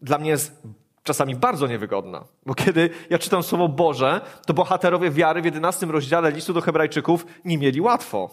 Dla 0.01 0.19
mnie 0.19 0.31
jest 0.31 0.63
czasami 1.03 1.37
bardzo 1.37 1.67
niewygodna. 1.67 2.25
Bo 2.47 2.55
kiedy 2.55 2.91
ja 3.11 3.19
czytam 3.19 3.43
Słowo 3.43 3.69
Boże, 3.69 4.21
to 4.47 4.55
bohaterowie 4.55 5.11
wiary 5.11 5.43
w 5.43 5.45
11 5.45 5.87
rozdziale 5.87 6.33
listu 6.33 6.53
do 6.53 6.61
Hebrajczyków 6.61 7.27
nie 7.45 7.59
mieli 7.59 7.81
łatwo 7.81 8.31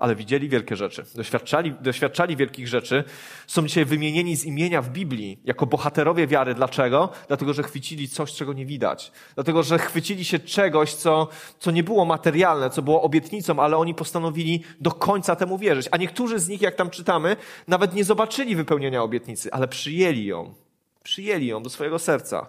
ale 0.00 0.14
widzieli 0.16 0.48
wielkie 0.48 0.76
rzeczy, 0.76 1.04
doświadczali, 1.14 1.72
doświadczali 1.80 2.36
wielkich 2.36 2.68
rzeczy, 2.68 3.04
są 3.46 3.66
dzisiaj 3.66 3.84
wymienieni 3.84 4.36
z 4.36 4.44
imienia 4.44 4.82
w 4.82 4.90
Biblii 4.90 5.40
jako 5.44 5.66
bohaterowie 5.66 6.26
wiary. 6.26 6.54
Dlaczego? 6.54 7.08
Dlatego, 7.28 7.52
że 7.52 7.62
chwycili 7.62 8.08
coś, 8.08 8.32
czego 8.32 8.52
nie 8.52 8.66
widać. 8.66 9.12
Dlatego, 9.34 9.62
że 9.62 9.78
chwycili 9.78 10.24
się 10.24 10.38
czegoś, 10.38 10.94
co, 10.94 11.28
co 11.58 11.70
nie 11.70 11.82
było 11.82 12.04
materialne, 12.04 12.70
co 12.70 12.82
było 12.82 13.02
obietnicą, 13.02 13.58
ale 13.62 13.76
oni 13.76 13.94
postanowili 13.94 14.64
do 14.80 14.90
końca 14.90 15.36
temu 15.36 15.58
wierzyć. 15.58 15.88
A 15.90 15.96
niektórzy 15.96 16.38
z 16.38 16.48
nich, 16.48 16.62
jak 16.62 16.74
tam 16.74 16.90
czytamy, 16.90 17.36
nawet 17.68 17.94
nie 17.94 18.04
zobaczyli 18.04 18.56
wypełnienia 18.56 19.02
obietnicy, 19.02 19.52
ale 19.52 19.68
przyjęli 19.68 20.24
ją. 20.24 20.54
Przyjęli 21.02 21.46
ją 21.46 21.62
do 21.62 21.70
swojego 21.70 21.98
serca. 21.98 22.46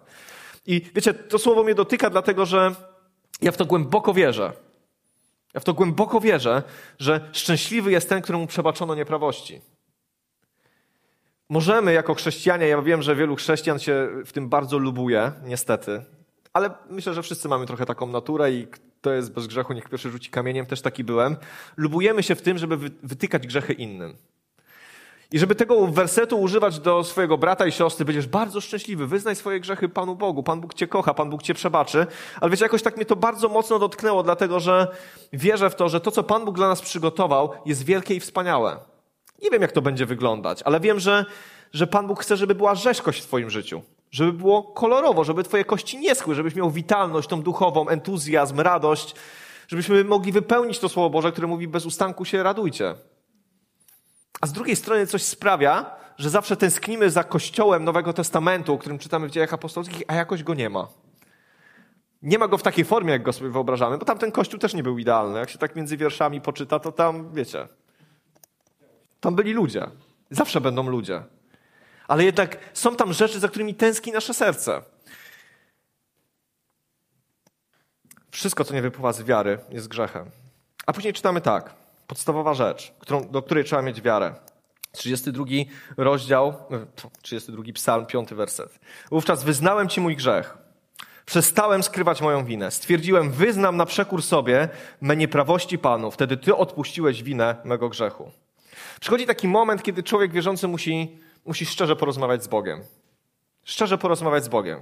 I 0.65 0.81
wiecie, 0.95 1.13
to 1.13 1.39
słowo 1.39 1.63
mnie 1.63 1.75
dotyka, 1.75 2.09
dlatego 2.09 2.45
że 2.45 2.75
ja 3.41 3.51
w 3.51 3.57
to 3.57 3.65
głęboko 3.65 4.13
wierzę. 4.13 4.53
Ja 5.53 5.59
w 5.59 5.63
to 5.63 5.73
głęboko 5.73 6.19
wierzę, 6.19 6.63
że 6.99 7.29
szczęśliwy 7.31 7.91
jest 7.91 8.09
ten, 8.09 8.21
któremu 8.21 8.47
przebaczono 8.47 8.95
nieprawości. 8.95 9.61
Możemy 11.49 11.93
jako 11.93 12.13
chrześcijanie, 12.13 12.67
ja 12.67 12.81
wiem, 12.81 13.01
że 13.01 13.15
wielu 13.15 13.35
chrześcijan 13.35 13.79
się 13.79 14.09
w 14.25 14.33
tym 14.33 14.49
bardzo 14.49 14.77
lubuje, 14.77 15.31
niestety, 15.43 16.05
ale 16.53 16.69
myślę, 16.89 17.13
że 17.13 17.23
wszyscy 17.23 17.49
mamy 17.49 17.65
trochę 17.65 17.85
taką 17.85 18.07
naturę 18.07 18.51
i 18.51 18.67
kto 18.67 19.11
jest 19.11 19.33
bez 19.33 19.47
grzechu, 19.47 19.73
niech 19.73 19.89
pierwszy 19.89 20.11
rzuci 20.11 20.29
kamieniem, 20.29 20.65
też 20.65 20.81
taki 20.81 21.03
byłem. 21.03 21.37
Lubujemy 21.77 22.23
się 22.23 22.35
w 22.35 22.41
tym, 22.41 22.57
żeby 22.57 22.77
wytykać 23.03 23.47
grzechy 23.47 23.73
innym. 23.73 24.17
I 25.31 25.39
żeby 25.39 25.55
tego 25.55 25.87
wersetu 25.87 26.41
używać 26.41 26.79
do 26.79 27.03
swojego 27.03 27.37
brata 27.37 27.67
i 27.67 27.71
siostry, 27.71 28.05
będziesz 28.05 28.27
bardzo 28.27 28.61
szczęśliwy. 28.61 29.07
Wyznaj 29.07 29.35
swoje 29.35 29.59
grzechy 29.59 29.89
Panu 29.89 30.15
Bogu. 30.15 30.43
Pan 30.43 30.61
Bóg 30.61 30.73
cię 30.73 30.87
kocha, 30.87 31.13
Pan 31.13 31.29
Bóg 31.29 31.43
cię 31.43 31.53
przebaczy. 31.53 32.07
Ale 32.41 32.51
wiecie, 32.51 32.65
jakoś 32.65 32.81
tak 32.81 32.95
mnie 32.95 33.05
to 33.05 33.15
bardzo 33.15 33.49
mocno 33.49 33.79
dotknęło, 33.79 34.23
dlatego 34.23 34.59
że 34.59 34.87
wierzę 35.33 35.69
w 35.69 35.75
to, 35.75 35.89
że 35.89 35.99
to, 36.01 36.11
co 36.11 36.23
Pan 36.23 36.45
Bóg 36.45 36.55
dla 36.55 36.67
nas 36.67 36.81
przygotował, 36.81 37.49
jest 37.65 37.85
wielkie 37.85 38.15
i 38.15 38.19
wspaniałe. 38.19 38.77
Nie 39.41 39.49
wiem, 39.49 39.61
jak 39.61 39.71
to 39.71 39.81
będzie 39.81 40.05
wyglądać, 40.05 40.63
ale 40.63 40.79
wiem, 40.79 40.99
że, 40.99 41.25
że 41.73 41.87
Pan 41.87 42.07
Bóg 42.07 42.21
chce, 42.21 42.37
żeby 42.37 42.55
była 42.55 42.75
rzeźkość 42.75 43.21
w 43.21 43.25
Twoim 43.25 43.49
życiu. 43.49 43.81
Żeby 44.11 44.33
było 44.33 44.63
kolorowo, 44.63 45.23
żeby 45.23 45.43
Twoje 45.43 45.65
kości 45.65 45.99
nie 45.99 46.15
schły, 46.15 46.35
żebyś 46.35 46.55
miał 46.55 46.71
witalność, 46.71 47.29
tą 47.29 47.41
duchową, 47.41 47.87
entuzjazm, 47.87 48.59
radość, 48.59 49.15
żebyśmy 49.67 50.03
mogli 50.03 50.31
wypełnić 50.31 50.79
to 50.79 50.89
Słowo 50.89 51.09
Boże, 51.09 51.31
które 51.31 51.47
mówi 51.47 51.67
bez 51.67 51.85
ustanku 51.85 52.25
się 52.25 52.43
radujcie. 52.43 52.95
A 54.41 54.47
z 54.47 54.51
drugiej 54.51 54.75
strony 54.75 55.07
coś 55.07 55.23
sprawia, 55.23 55.95
że 56.17 56.29
zawsze 56.29 56.57
tęsknimy 56.57 57.09
za 57.09 57.23
Kościołem 57.23 57.83
Nowego 57.83 58.13
Testamentu, 58.13 58.73
o 58.73 58.77
którym 58.77 58.99
czytamy 58.99 59.27
w 59.27 59.31
dziejach 59.31 59.53
apostolskich, 59.53 60.03
a 60.07 60.15
jakoś 60.15 60.43
go 60.43 60.53
nie 60.53 60.69
ma. 60.69 60.87
Nie 62.21 62.39
ma 62.39 62.47
go 62.47 62.57
w 62.57 62.63
takiej 62.63 62.85
formie, 62.85 63.11
jak 63.11 63.23
go 63.23 63.33
sobie 63.33 63.49
wyobrażamy, 63.49 63.97
bo 63.97 64.05
tamten 64.05 64.31
Kościół 64.31 64.59
też 64.59 64.73
nie 64.73 64.83
był 64.83 64.97
idealny. 64.97 65.39
Jak 65.39 65.49
się 65.49 65.57
tak 65.57 65.75
między 65.75 65.97
wierszami 65.97 66.41
poczyta, 66.41 66.79
to 66.79 66.91
tam, 66.91 67.33
wiecie, 67.33 67.67
tam 69.19 69.35
byli 69.35 69.53
ludzie. 69.53 69.87
Zawsze 70.29 70.61
będą 70.61 70.89
ludzie. 70.89 71.23
Ale 72.07 72.23
jednak 72.23 72.57
są 72.73 72.95
tam 72.95 73.13
rzeczy, 73.13 73.39
za 73.39 73.47
którymi 73.47 73.75
tęskni 73.75 74.11
nasze 74.11 74.33
serce. 74.33 74.81
Wszystko, 78.31 78.63
co 78.63 78.73
nie 78.73 78.81
wypływa 78.81 79.13
z 79.13 79.23
wiary, 79.23 79.59
jest 79.69 79.87
grzechem. 79.87 80.31
A 80.85 80.93
później 80.93 81.13
czytamy 81.13 81.41
tak 81.41 81.80
podstawowa 82.11 82.53
rzecz, 82.53 82.93
którą, 82.99 83.29
do 83.29 83.41
której 83.41 83.63
trzeba 83.63 83.81
mieć 83.81 84.01
wiarę. 84.01 84.35
32 84.91 85.45
rozdział, 85.97 86.53
32 87.21 87.63
e, 87.69 87.73
psalm, 87.73 88.05
5 88.05 88.33
werset. 88.33 88.79
Wówczas 89.11 89.43
wyznałem 89.43 89.89
Ci 89.89 90.01
mój 90.01 90.15
grzech. 90.15 90.57
Przestałem 91.25 91.83
skrywać 91.83 92.21
moją 92.21 92.45
winę. 92.45 92.71
Stwierdziłem, 92.71 93.31
wyznam 93.31 93.77
na 93.77 93.85
przekór 93.85 94.23
sobie 94.23 94.69
me 95.01 95.15
nieprawości 95.15 95.77
Panu. 95.77 96.11
Wtedy 96.11 96.37
Ty 96.37 96.55
odpuściłeś 96.55 97.23
winę 97.23 97.55
mego 97.63 97.89
grzechu. 97.89 98.31
Przychodzi 98.99 99.25
taki 99.25 99.47
moment, 99.47 99.83
kiedy 99.83 100.03
człowiek 100.03 100.31
wierzący 100.31 100.67
musi, 100.67 101.19
musi 101.45 101.65
szczerze 101.65 101.95
porozmawiać 101.95 102.43
z 102.43 102.47
Bogiem. 102.47 102.81
Szczerze 103.63 103.97
porozmawiać 103.97 104.43
z 104.43 104.47
Bogiem. 104.47 104.79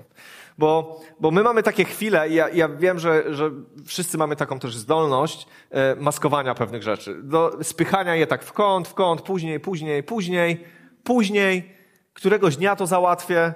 Bo, 0.57 1.01
bo 1.19 1.31
my 1.31 1.43
mamy 1.43 1.63
takie 1.63 1.85
chwile, 1.85 2.29
i 2.29 2.33
ja, 2.33 2.49
ja 2.49 2.69
wiem, 2.69 2.99
że, 2.99 3.35
że 3.35 3.51
wszyscy 3.85 4.17
mamy 4.17 4.35
taką 4.35 4.59
też 4.59 4.75
zdolność 4.75 5.47
e, 5.71 5.95
maskowania 5.95 6.55
pewnych 6.55 6.83
rzeczy. 6.83 7.15
Do 7.23 7.57
spychania 7.63 8.15
je 8.15 8.27
tak 8.27 8.43
w 8.43 8.53
kąt, 8.53 8.87
w 8.87 8.93
kąt, 8.93 9.21
później, 9.21 9.59
później, 9.59 10.03
później, 10.03 10.63
później, 11.03 11.75
któregoś 12.13 12.57
dnia 12.57 12.75
to 12.75 12.87
załatwię. 12.87 13.53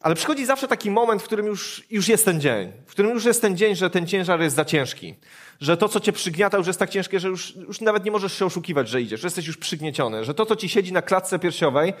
Ale 0.00 0.14
przychodzi 0.14 0.46
zawsze 0.46 0.68
taki 0.68 0.90
moment, 0.90 1.22
w 1.22 1.24
którym 1.24 1.46
już, 1.46 1.84
już 1.90 2.08
jest 2.08 2.24
ten 2.24 2.40
dzień. 2.40 2.72
W 2.86 2.90
którym 2.90 3.10
już 3.10 3.24
jest 3.24 3.42
ten 3.42 3.56
dzień, 3.56 3.74
że 3.76 3.90
ten 3.90 4.06
ciężar 4.06 4.40
jest 4.40 4.56
za 4.56 4.64
ciężki. 4.64 5.14
Że 5.60 5.76
to, 5.76 5.88
co 5.88 6.00
cię 6.00 6.12
przygniata, 6.12 6.58
już 6.58 6.66
jest 6.66 6.78
tak 6.78 6.90
ciężkie, 6.90 7.20
że 7.20 7.28
już, 7.28 7.56
już 7.56 7.80
nawet 7.80 8.04
nie 8.04 8.10
możesz 8.10 8.38
się 8.38 8.46
oszukiwać, 8.46 8.88
że 8.88 9.02
idziesz, 9.02 9.20
że 9.20 9.26
jesteś 9.26 9.46
już 9.46 9.56
przygnieciony. 9.56 10.24
Że 10.24 10.34
to, 10.34 10.46
co 10.46 10.56
ci 10.56 10.68
siedzi 10.68 10.92
na 10.92 11.02
klatce 11.02 11.38
piersiowej, 11.38 11.94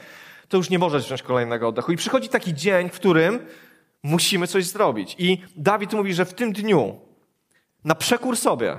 to 0.48 0.56
już 0.56 0.70
nie 0.70 0.78
możesz 0.78 1.04
wziąć 1.04 1.22
kolejnego 1.22 1.68
oddechu. 1.68 1.92
I 1.92 1.96
przychodzi 1.96 2.28
taki 2.28 2.54
dzień, 2.54 2.88
w 2.88 2.92
którym 2.92 3.46
musimy 4.02 4.46
coś 4.46 4.64
zrobić. 4.64 5.16
I 5.18 5.42
Dawid 5.56 5.92
mówi, 5.92 6.14
że 6.14 6.24
w 6.24 6.34
tym 6.34 6.52
dniu, 6.52 7.00
na 7.84 7.94
przekór 7.94 8.36
sobie, 8.36 8.78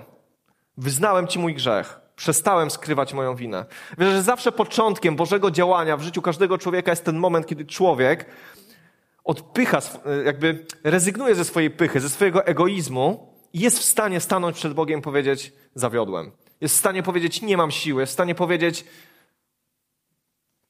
Wyznałem 0.78 1.28
Ci 1.28 1.40
mój 1.40 1.56
grzech. 1.56 2.00
Przestałem 2.16 2.72
skrywać 2.72 3.14
moją 3.14 3.36
winę. 3.36 3.66
Wierzę, 3.98 4.12
że 4.12 4.24
zawsze 4.24 4.52
początkiem 4.52 5.16
Bożego 5.16 5.52
działania 5.52 5.98
w 5.98 6.02
życiu 6.02 6.22
każdego 6.22 6.58
człowieka 6.58 6.92
jest 6.92 7.06
ten 7.06 7.18
moment, 7.18 7.48
kiedy 7.48 7.66
człowiek 7.66 8.26
odpycha, 9.24 9.80
jakby 10.26 10.66
rezygnuje 10.84 11.36
ze 11.36 11.46
swojej 11.46 11.72
pychy, 11.72 12.00
ze 12.00 12.10
swojego 12.10 12.46
egoizmu 12.46 13.34
i 13.54 13.60
jest 13.60 13.80
w 13.80 13.84
stanie 13.84 14.20
stanąć 14.20 14.56
przed 14.56 14.74
Bogiem 14.74 15.00
i 15.00 15.04
powiedzieć: 15.04 15.54
Zawiodłem. 15.76 16.32
Jest 16.62 16.76
w 16.76 16.80
stanie 16.80 17.04
powiedzieć: 17.04 17.42
Nie 17.42 17.58
mam 17.58 17.72
siły. 17.72 18.02
Jest 18.02 18.12
w 18.12 18.14
stanie 18.14 18.36
powiedzieć: 18.36 18.86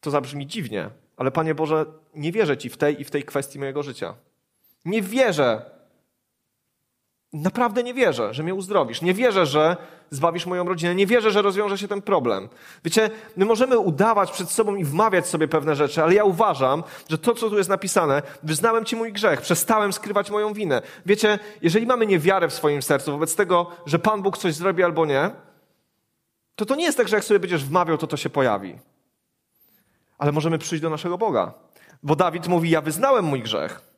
To 0.06 0.12
zabrzmi 0.12 0.48
dziwnie, 0.48 0.90
ale 1.18 1.32
Panie 1.32 1.56
Boże, 1.56 1.86
nie 2.16 2.32
wierzę 2.32 2.58
Ci 2.58 2.70
w 2.70 2.78
tej 2.78 3.02
i 3.02 3.04
w 3.04 3.12
tej 3.12 3.24
kwestii 3.24 3.60
mojego 3.60 3.84
życia. 3.84 4.14
Nie 4.86 5.02
wierzę, 5.02 5.62
Naprawdę 7.34 7.84
nie 7.84 7.94
wierzę, 7.94 8.34
że 8.34 8.44
mnie 8.44 8.54
uzdrowisz. 8.54 9.02
Nie 9.02 9.14
wierzę, 9.14 9.46
że 9.46 9.78
zbawisz 10.10 10.46
moją 10.46 10.66
rodzinę. 10.66 10.96
Nie 10.96 11.08
wierzę, 11.08 11.32
że 11.32 11.42
rozwiąże 11.42 11.78
się 11.78 11.88
ten 11.88 12.02
problem. 12.02 12.50
Wiecie, 12.84 13.10
my 13.38 13.46
możemy 13.46 13.80
udawać 13.80 14.32
przed 14.32 14.52
sobą 14.52 14.76
i 14.76 14.84
wmawiać 14.84 15.28
sobie 15.28 15.48
pewne 15.48 15.76
rzeczy, 15.76 16.04
ale 16.04 16.14
ja 16.14 16.24
uważam, 16.24 16.84
że 17.10 17.18
to, 17.18 17.36
co 17.36 17.50
tu 17.50 17.58
jest 17.58 17.70
napisane, 17.70 18.22
wyznałem 18.44 18.86
Ci 18.86 18.96
mój 18.96 19.14
grzech, 19.14 19.42
przestałem 19.42 19.94
skrywać 19.94 20.32
moją 20.32 20.54
winę. 20.54 20.82
Wiecie, 21.06 21.40
jeżeli 21.62 21.86
mamy 21.86 22.06
niewiarę 22.06 22.48
w 22.48 22.54
swoim 22.54 22.82
sercu 22.82 23.12
wobec 23.12 23.36
tego, 23.36 23.72
że 23.86 24.00
Pan 24.00 24.22
Bóg 24.22 24.38
coś 24.38 24.54
zrobi 24.54 24.84
albo 24.84 25.06
nie, 25.06 25.32
to 26.56 26.66
to 26.66 26.76
nie 26.76 26.86
jest 26.86 26.98
tak, 26.98 27.08
że 27.08 27.16
jak 27.16 27.26
sobie 27.26 27.40
będziesz 27.40 27.66
wmawiał, 27.66 27.98
to 27.98 28.08
to 28.08 28.18
się 28.18 28.30
pojawi. 28.30 28.76
Ale 30.18 30.32
możemy 30.32 30.58
przyjść 30.58 30.82
do 30.82 30.90
naszego 30.90 31.18
Boga. 31.18 31.54
Bo 32.04 32.16
Dawid 32.16 32.48
mówi, 32.48 32.70
ja 32.70 32.82
wyznałem 32.82 33.26
mój 33.26 33.42
grzech 33.42 33.96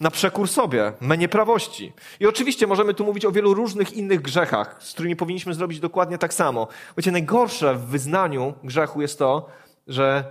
na 0.00 0.10
przekór 0.10 0.48
sobie, 0.48 0.92
me 1.00 1.18
nieprawości. 1.18 1.92
I 2.20 2.26
oczywiście 2.26 2.66
możemy 2.66 2.94
tu 2.94 3.04
mówić 3.04 3.24
o 3.24 3.32
wielu 3.32 3.54
różnych 3.54 3.92
innych 3.92 4.22
grzechach, 4.22 4.82
z 4.82 4.92
którymi 4.92 5.16
powinniśmy 5.16 5.54
zrobić 5.54 5.80
dokładnie 5.80 6.18
tak 6.18 6.34
samo. 6.34 6.68
Wiecie, 6.96 7.12
najgorsze 7.12 7.74
w 7.74 7.86
wyznaniu 7.86 8.54
grzechu 8.64 9.02
jest 9.02 9.18
to, 9.18 9.48
że, 9.86 10.24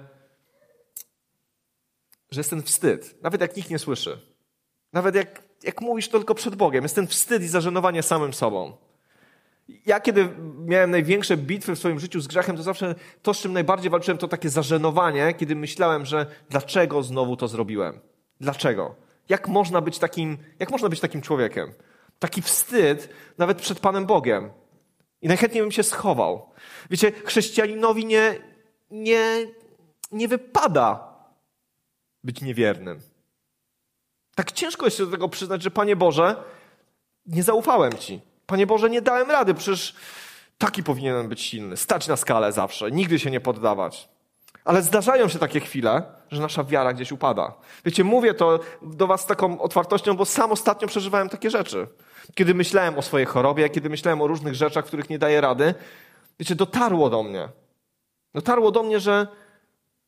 że 2.32 2.39
jest 2.39 2.50
ten 2.50 2.63
wstyd. 2.63 3.22
Nawet 3.22 3.41
jak 3.41 3.58
nikt 3.58 3.69
nie 3.69 3.80
słyszy. 3.80 4.19
Nawet 4.93 5.15
jak, 5.15 5.43
jak 5.63 5.82
mówisz 5.82 6.10
to 6.10 6.17
tylko 6.17 6.36
przed 6.36 6.56
Bogiem. 6.56 6.84
Jest 6.84 6.96
ten 6.96 7.08
wstyd 7.08 7.43
i 7.43 7.48
zażenowanie 7.48 8.04
samym 8.04 8.34
sobą. 8.34 8.78
Ja 9.86 9.99
kiedy 9.99 10.30
miałem 10.58 10.91
największe 10.91 11.38
bitwy 11.38 11.76
w 11.76 11.80
swoim 11.80 11.99
życiu 11.99 12.21
z 12.21 12.28
grzechem, 12.28 12.58
to 12.58 12.63
zawsze 12.63 12.95
to, 13.21 13.34
z 13.34 13.39
czym 13.39 13.54
najbardziej 13.54 13.89
walczyłem, 13.91 14.17
to 14.17 14.28
takie 14.28 14.49
zażenowanie, 14.49 15.34
kiedy 15.34 15.56
myślałem, 15.56 16.06
że 16.06 16.26
dlaczego 16.49 17.04
znowu 17.04 17.38
to 17.38 17.47
zrobiłem? 17.47 17.99
Dlaczego? 18.41 18.95
Jak 19.30 19.47
można 19.47 19.82
być 19.82 19.99
takim, 19.99 20.38
jak 20.60 20.71
można 20.71 20.89
być 20.89 20.99
takim 20.99 21.21
człowiekiem? 21.21 21.73
Taki 22.19 22.41
wstyd 22.41 23.10
nawet 23.38 23.62
przed 23.62 23.80
Panem 23.80 24.06
Bogiem. 24.06 24.52
I 25.21 25.28
najchętniej 25.28 25.63
bym 25.63 25.71
się 25.71 25.84
schował. 25.84 26.49
Wiecie, 26.89 27.12
chrześcijaninowi 27.26 28.06
nie, 28.06 28.39
nie, 28.91 29.47
nie 30.12 30.28
wypada 30.28 31.13
być 32.23 32.41
niewiernym. 32.41 32.99
Tak 34.36 34.52
ciężko 34.52 34.86
jest 34.86 34.97
się 34.97 35.06
do 35.06 35.12
tego 35.12 35.30
przyznać, 35.30 35.63
że 35.63 35.71
Panie 35.71 35.95
Boże, 35.95 36.43
nie 37.26 37.43
zaufałem 37.43 37.93
Ci. 37.93 38.21
Panie 38.53 38.67
Boże, 38.67 38.89
nie 38.89 39.01
dałem 39.01 39.31
rady, 39.31 39.53
przecież 39.53 39.95
taki 40.57 40.83
powinienem 40.83 41.29
być 41.29 41.41
silny, 41.41 41.77
stać 41.77 42.07
na 42.07 42.15
skalę 42.15 42.51
zawsze, 42.51 42.91
nigdy 42.91 43.19
się 43.19 43.31
nie 43.31 43.39
poddawać. 43.39 44.09
Ale 44.65 44.81
zdarzają 44.81 45.27
się 45.27 45.39
takie 45.39 45.59
chwile, 45.59 46.03
że 46.31 46.41
nasza 46.41 46.63
wiara 46.63 46.93
gdzieś 46.93 47.11
upada. 47.11 47.53
Wiecie, 47.85 48.03
mówię 48.03 48.33
to 48.33 48.59
do 48.81 49.07
Was 49.07 49.21
z 49.21 49.25
taką 49.25 49.61
otwartością, 49.61 50.13
bo 50.13 50.25
sam 50.25 50.51
ostatnio 50.51 50.87
przeżywałem 50.87 51.29
takie 51.29 51.49
rzeczy. 51.49 51.87
Kiedy 52.35 52.53
myślałem 52.53 52.97
o 52.97 53.01
swojej 53.01 53.27
chorobie, 53.27 53.69
kiedy 53.69 53.89
myślałem 53.89 54.21
o 54.21 54.27
różnych 54.27 54.55
rzeczach, 54.55 54.85
których 54.85 55.09
nie 55.09 55.19
daję 55.19 55.41
rady, 55.41 55.73
wiecie, 56.39 56.55
dotarło 56.55 57.09
do 57.09 57.23
mnie. 57.23 57.49
Dotarło 58.33 58.71
do 58.71 58.83
mnie, 58.83 58.99
że, 58.99 59.27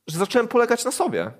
że 0.07 0.17
zacząłem 0.17 0.47
polegać 0.47 0.85
na 0.85 0.91
sobie. 0.91 1.31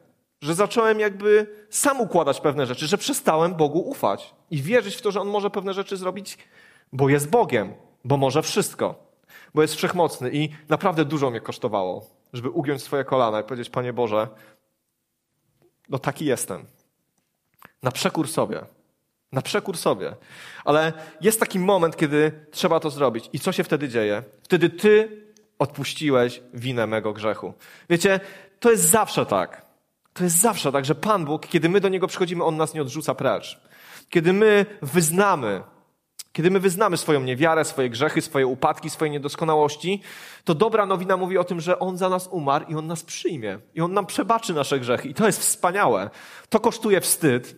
Że 0.42 0.56
zacząłem 0.56 1.00
jakby 1.00 1.48
sam 1.70 2.02
układać 2.02 2.42
pewne 2.42 2.66
rzeczy, 2.66 2.88
że 2.88 2.98
przestałem 2.98 3.54
Bogu 3.54 3.80
ufać 3.80 4.36
i 4.52 4.62
wierzyć 4.62 4.96
w 4.96 5.02
to, 5.02 5.12
że 5.12 5.22
On 5.22 5.28
może 5.28 5.50
pewne 5.50 5.74
rzeczy 5.74 5.98
zrobić, 5.98 6.38
bo 6.94 7.10
jest 7.10 7.30
Bogiem, 7.30 7.74
bo 8.04 8.18
może 8.18 8.42
wszystko, 8.42 8.96
bo 9.54 9.62
jest 9.62 9.76
wszechmocny 9.76 10.30
i 10.34 10.50
naprawdę 10.70 11.06
dużo 11.06 11.30
mnie 11.30 11.42
kosztowało 11.42 12.16
żeby 12.36 12.50
ugiąć 12.50 12.84
swoje 12.84 13.04
kolana 13.04 13.40
i 13.40 13.44
powiedzieć, 13.44 13.70
Panie 13.70 13.94
Boże, 13.94 14.28
no 15.90 16.00
taki 16.00 16.26
jestem. 16.26 16.66
Na 17.84 17.92
przekór 17.92 18.28
sobie. 18.28 18.62
Na 19.32 19.42
przekór 19.42 19.78
sobie. 19.78 20.16
Ale 20.66 20.94
jest 21.22 21.40
taki 21.40 21.60
moment, 21.60 21.98
kiedy 21.98 22.46
trzeba 22.52 22.80
to 22.80 22.90
zrobić. 22.90 23.30
I 23.34 23.40
co 23.40 23.52
się 23.52 23.64
wtedy 23.64 23.90
dzieje? 23.90 24.24
Wtedy 24.44 24.70
ty 24.70 25.22
odpuściłeś 25.60 26.42
winę 26.54 26.88
mego 26.88 27.14
grzechu. 27.14 27.54
Wiecie, 27.90 28.20
to 28.60 28.72
jest 28.72 28.84
zawsze 28.84 29.26
tak. 29.26 29.66
To 30.14 30.24
jest 30.24 30.42
zawsze 30.42 30.72
tak, 30.72 30.86
że 30.86 30.96
Pan 30.96 31.26
Bóg, 31.26 31.48
kiedy 31.48 31.70
my 31.70 31.80
do 31.80 31.90
Niego 31.90 32.08
przychodzimy, 32.08 32.44
On 32.44 32.58
nas 32.58 32.74
nie 32.74 32.82
odrzuca 32.82 33.16
precz. 33.16 33.60
Kiedy 34.10 34.34
my 34.34 34.66
wyznamy, 34.82 35.64
kiedy 36.36 36.52
my 36.52 36.60
wyznamy 36.60 36.98
swoją 36.98 37.22
niewiarę, 37.22 37.66
swoje 37.66 37.90
grzechy, 37.90 38.22
swoje 38.22 38.48
upadki, 38.48 38.90
swoje 38.90 39.12
niedoskonałości, 39.12 40.02
to 40.44 40.56
dobra 40.56 40.86
nowina 40.86 41.18
mówi 41.18 41.38
o 41.38 41.44
tym, 41.44 41.62
że 41.62 41.80
On 41.80 41.98
za 41.98 42.10
nas 42.10 42.28
umarł 42.32 42.66
i 42.68 42.76
On 42.76 42.88
nas 42.88 43.04
przyjmie. 43.04 43.60
I 43.76 43.82
On 43.82 43.94
nam 43.94 44.06
przebaczy 44.06 44.54
nasze 44.54 44.80
grzechy. 44.80 45.08
I 45.10 45.14
to 45.14 45.26
jest 45.26 45.40
wspaniałe. 45.40 46.10
To 46.50 46.60
kosztuje 46.60 47.02
wstyd. 47.02 47.56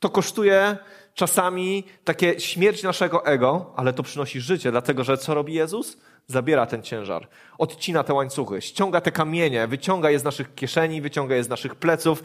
To 0.00 0.10
kosztuje 0.10 0.76
czasami 1.14 1.84
takie 2.04 2.40
śmierć 2.40 2.82
naszego 2.82 3.26
ego, 3.26 3.72
ale 3.76 3.92
to 3.92 4.02
przynosi 4.02 4.40
życie, 4.40 4.70
dlatego 4.70 5.04
że 5.04 5.18
co 5.18 5.34
robi 5.34 5.54
Jezus? 5.54 5.96
Zabiera 6.26 6.66
ten 6.66 6.82
ciężar, 6.82 7.28
odcina 7.58 8.04
te 8.04 8.14
łańcuchy, 8.14 8.60
ściąga 8.60 9.00
te 9.00 9.12
kamienie, 9.12 9.66
wyciąga 9.66 10.10
je 10.10 10.18
z 10.18 10.24
naszych 10.24 10.54
kieszeni, 10.54 11.00
wyciąga 11.00 11.36
je 11.36 11.44
z 11.44 11.48
naszych 11.48 11.74
pleców 11.74 12.22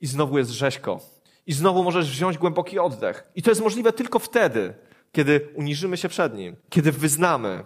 i 0.00 0.06
znowu 0.06 0.38
jest 0.38 0.50
rzeźko. 0.50 1.00
I 1.46 1.52
znowu 1.52 1.82
możesz 1.82 2.10
wziąć 2.10 2.38
głęboki 2.38 2.78
oddech. 2.78 3.30
I 3.34 3.42
to 3.42 3.50
jest 3.50 3.62
możliwe 3.62 3.92
tylko 3.92 4.18
wtedy, 4.18 4.74
kiedy 5.12 5.48
uniżymy 5.54 5.96
się 5.96 6.08
przed 6.08 6.34
Nim, 6.34 6.56
kiedy 6.70 6.92
wyznamy, 6.92 7.64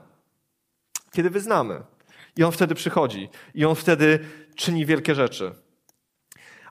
kiedy 1.13 1.31
wyznamy. 1.31 1.83
I 2.37 2.45
On 2.45 2.53
wtedy 2.53 2.75
przychodzi 2.75 3.29
i 3.55 3.65
On 3.65 3.75
wtedy 3.75 4.19
czyni 4.57 4.87
wielkie 4.87 5.15
rzeczy. 5.15 5.55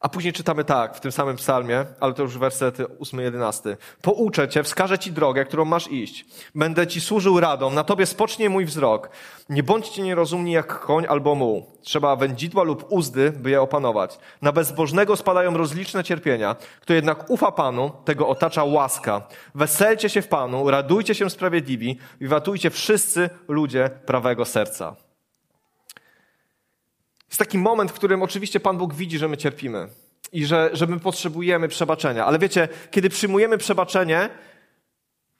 A 0.03 0.09
później 0.09 0.33
czytamy 0.33 0.63
tak 0.63 0.95
w 0.95 0.99
tym 0.99 1.11
samym 1.11 1.35
psalmie, 1.35 1.85
ale 1.99 2.13
to 2.13 2.23
już 2.23 2.37
wersety 2.37 2.85
8-11. 2.85 3.75
Pouczę 4.01 4.49
cię, 4.49 4.63
wskażę 4.63 4.99
ci 4.99 5.11
drogę, 5.11 5.45
którą 5.45 5.65
masz 5.65 5.91
iść. 5.91 6.25
Będę 6.55 6.87
ci 6.87 7.01
służył 7.01 7.39
radą, 7.39 7.69
na 7.69 7.83
tobie 7.83 8.05
spocznie 8.05 8.49
mój 8.49 8.65
wzrok. 8.65 9.09
Nie 9.49 9.63
bądźcie 9.63 10.01
nierozumni 10.01 10.51
jak 10.51 10.79
koń 10.79 11.05
albo 11.09 11.35
muł. 11.35 11.65
Trzeba 11.81 12.15
wędzidła 12.15 12.63
lub 12.63 12.85
uzdy, 12.89 13.31
by 13.31 13.49
je 13.49 13.61
opanować. 13.61 14.19
Na 14.41 14.51
bezbożnego 14.51 15.15
spadają 15.15 15.57
rozliczne 15.57 16.03
cierpienia. 16.03 16.55
Kto 16.81 16.93
jednak 16.93 17.29
ufa 17.29 17.51
Panu, 17.51 17.91
tego 18.05 18.27
otacza 18.27 18.63
łaska. 18.63 19.21
Weselcie 19.55 20.09
się 20.09 20.21
w 20.21 20.27
Panu, 20.27 20.69
radujcie 20.69 21.15
się 21.15 21.29
sprawiedliwi, 21.29 21.99
wiwatujcie 22.21 22.69
wszyscy 22.69 23.29
ludzie 23.47 23.89
prawego 24.05 24.45
serca. 24.45 24.95
Jest 27.33 27.39
taki 27.39 27.57
moment, 27.57 27.91
w 27.91 27.93
którym 27.93 28.23
oczywiście 28.23 28.59
Pan 28.59 28.77
Bóg 28.77 28.93
widzi, 28.93 29.17
że 29.17 29.27
my 29.27 29.37
cierpimy 29.37 29.87
i 30.31 30.45
że, 30.45 30.69
że 30.73 30.87
my 30.87 30.99
potrzebujemy 30.99 31.67
przebaczenia. 31.67 32.25
Ale 32.25 32.39
wiecie, 32.39 32.67
kiedy 32.91 33.09
przyjmujemy 33.09 33.57
przebaczenie, 33.57 34.29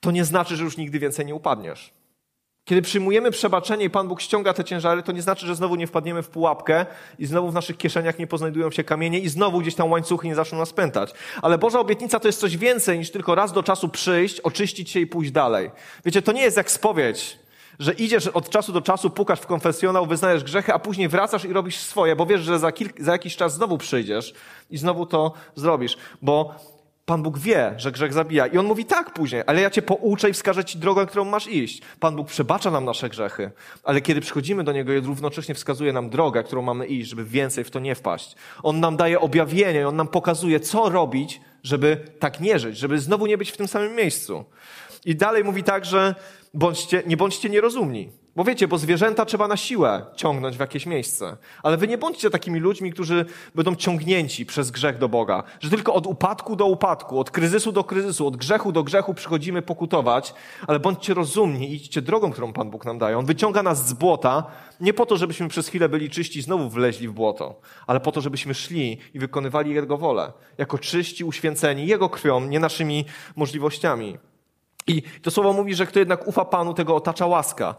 to 0.00 0.10
nie 0.10 0.24
znaczy, 0.24 0.56
że 0.56 0.64
już 0.64 0.76
nigdy 0.76 0.98
więcej 0.98 1.26
nie 1.26 1.34
upadniesz. 1.34 1.92
Kiedy 2.64 2.82
przyjmujemy 2.82 3.30
przebaczenie 3.30 3.84
i 3.84 3.90
Pan 3.90 4.08
Bóg 4.08 4.20
ściąga 4.20 4.52
te 4.52 4.64
ciężary, 4.64 5.02
to 5.02 5.12
nie 5.12 5.22
znaczy, 5.22 5.46
że 5.46 5.54
znowu 5.54 5.76
nie 5.76 5.86
wpadniemy 5.86 6.22
w 6.22 6.28
pułapkę 6.28 6.86
i 7.18 7.26
znowu 7.26 7.50
w 7.50 7.54
naszych 7.54 7.76
kieszeniach 7.76 8.18
nie 8.18 8.26
poznajdują 8.26 8.70
się 8.70 8.84
kamienie 8.84 9.18
i 9.18 9.28
znowu 9.28 9.60
gdzieś 9.60 9.74
tam 9.74 9.90
łańcuchy 9.90 10.28
nie 10.28 10.34
zaczną 10.34 10.58
nas 10.58 10.72
pętać. 10.72 11.14
Ale 11.42 11.58
Boża 11.58 11.80
obietnica 11.80 12.20
to 12.20 12.28
jest 12.28 12.40
coś 12.40 12.56
więcej 12.56 12.98
niż 12.98 13.10
tylko 13.10 13.34
raz 13.34 13.52
do 13.52 13.62
czasu 13.62 13.88
przyjść, 13.88 14.40
oczyścić 14.40 14.90
się 14.90 15.00
i 15.00 15.06
pójść 15.06 15.30
dalej. 15.30 15.70
Wiecie, 16.04 16.22
to 16.22 16.32
nie 16.32 16.42
jest 16.42 16.56
jak 16.56 16.70
spowiedź 16.70 17.43
że 17.78 17.92
idziesz 17.92 18.26
od 18.26 18.50
czasu 18.50 18.72
do 18.72 18.80
czasu, 18.80 19.10
pukasz 19.10 19.40
w 19.40 19.46
konfesjonał, 19.46 20.06
wyznajesz 20.06 20.44
grzechy, 20.44 20.74
a 20.74 20.78
później 20.78 21.08
wracasz 21.08 21.44
i 21.44 21.52
robisz 21.52 21.76
swoje, 21.76 22.16
bo 22.16 22.26
wiesz, 22.26 22.40
że 22.40 22.58
za, 22.58 22.72
kilk, 22.72 23.00
za 23.00 23.12
jakiś 23.12 23.36
czas 23.36 23.54
znowu 23.54 23.78
przyjdziesz 23.78 24.34
i 24.70 24.78
znowu 24.78 25.06
to 25.06 25.32
zrobisz. 25.54 25.96
Bo 26.22 26.54
Pan 27.06 27.22
Bóg 27.22 27.38
wie, 27.38 27.74
że 27.76 27.92
grzech 27.92 28.12
zabija. 28.12 28.46
I 28.46 28.58
On 28.58 28.66
mówi 28.66 28.84
tak 28.84 29.12
później, 29.12 29.42
ale 29.46 29.60
ja 29.60 29.70
cię 29.70 29.82
pouczę 29.82 30.30
i 30.30 30.32
wskażę 30.32 30.64
ci 30.64 30.78
drogę, 30.78 31.06
którą 31.06 31.24
masz 31.24 31.46
iść. 31.46 31.82
Pan 32.00 32.16
Bóg 32.16 32.28
przebacza 32.28 32.70
nam 32.70 32.84
nasze 32.84 33.08
grzechy, 33.08 33.50
ale 33.82 34.00
kiedy 34.00 34.20
przychodzimy 34.20 34.64
do 34.64 34.72
Niego, 34.72 34.92
równocześnie 35.00 35.54
wskazuje 35.54 35.92
nam 35.92 36.10
drogę, 36.10 36.42
którą 36.42 36.62
mamy 36.62 36.86
iść, 36.86 37.10
żeby 37.10 37.24
więcej 37.24 37.64
w 37.64 37.70
to 37.70 37.80
nie 37.80 37.94
wpaść. 37.94 38.36
On 38.62 38.80
nam 38.80 38.96
daje 38.96 39.20
objawienie, 39.20 39.88
On 39.88 39.96
nam 39.96 40.08
pokazuje, 40.08 40.60
co 40.60 40.88
robić, 40.88 41.40
żeby 41.62 41.96
tak 42.18 42.40
nie 42.40 42.58
żyć, 42.58 42.78
żeby 42.78 42.98
znowu 42.98 43.26
nie 43.26 43.38
być 43.38 43.50
w 43.50 43.56
tym 43.56 43.68
samym 43.68 43.94
miejscu. 43.94 44.44
I 45.04 45.16
dalej 45.16 45.44
mówi 45.44 45.62
tak, 45.62 45.84
że 45.84 46.14
bądźcie, 46.54 47.02
nie 47.06 47.16
bądźcie 47.16 47.50
nierozumni. 47.50 48.10
Bo 48.36 48.44
wiecie, 48.44 48.68
bo 48.68 48.78
zwierzęta 48.78 49.24
trzeba 49.24 49.48
na 49.48 49.56
siłę 49.56 50.06
ciągnąć 50.16 50.56
w 50.56 50.60
jakieś 50.60 50.86
miejsce. 50.86 51.36
Ale 51.62 51.76
wy 51.76 51.88
nie 51.88 51.98
bądźcie 51.98 52.30
takimi 52.30 52.60
ludźmi, 52.60 52.92
którzy 52.92 53.24
będą 53.54 53.74
ciągnięci 53.74 54.46
przez 54.46 54.70
grzech 54.70 54.98
do 54.98 55.08
Boga. 55.08 55.42
Że 55.60 55.70
tylko 55.70 55.94
od 55.94 56.06
upadku 56.06 56.56
do 56.56 56.66
upadku, 56.66 57.20
od 57.20 57.30
kryzysu 57.30 57.72
do 57.72 57.84
kryzysu, 57.84 58.26
od 58.26 58.36
grzechu 58.36 58.72
do 58.72 58.82
grzechu 58.82 59.14
przychodzimy 59.14 59.62
pokutować, 59.62 60.34
ale 60.66 60.80
bądźcie 60.80 61.14
rozumni 61.14 61.70
i 61.70 61.74
idźcie 61.74 62.02
drogą, 62.02 62.32
którą 62.32 62.52
Pan 62.52 62.70
Bóg 62.70 62.84
nam 62.84 62.98
daje. 62.98 63.18
On 63.18 63.26
wyciąga 63.26 63.62
nas 63.62 63.88
z 63.88 63.92
błota, 63.92 64.46
nie 64.80 64.94
po 64.94 65.06
to, 65.06 65.16
żebyśmy 65.16 65.48
przez 65.48 65.68
chwilę 65.68 65.88
byli 65.88 66.10
czyści 66.10 66.38
i 66.38 66.42
znowu 66.42 66.70
wleźli 66.70 67.08
w 67.08 67.12
błoto, 67.12 67.60
ale 67.86 68.00
po 68.00 68.12
to, 68.12 68.20
żebyśmy 68.20 68.54
szli 68.54 68.98
i 69.14 69.18
wykonywali 69.18 69.74
Jego 69.74 69.98
wolę. 69.98 70.32
Jako 70.58 70.78
czyści, 70.78 71.24
uświęceni 71.24 71.86
Jego 71.86 72.08
krwią, 72.08 72.40
nie 72.40 72.60
naszymi 72.60 73.04
możliwościami. 73.36 74.18
I 74.86 75.02
to 75.22 75.30
słowo 75.30 75.52
mówi, 75.52 75.74
że 75.74 75.86
kto 75.86 75.98
jednak 75.98 76.28
ufa 76.28 76.44
Panu, 76.44 76.74
tego 76.74 76.96
otacza 76.96 77.26
łaska. 77.26 77.74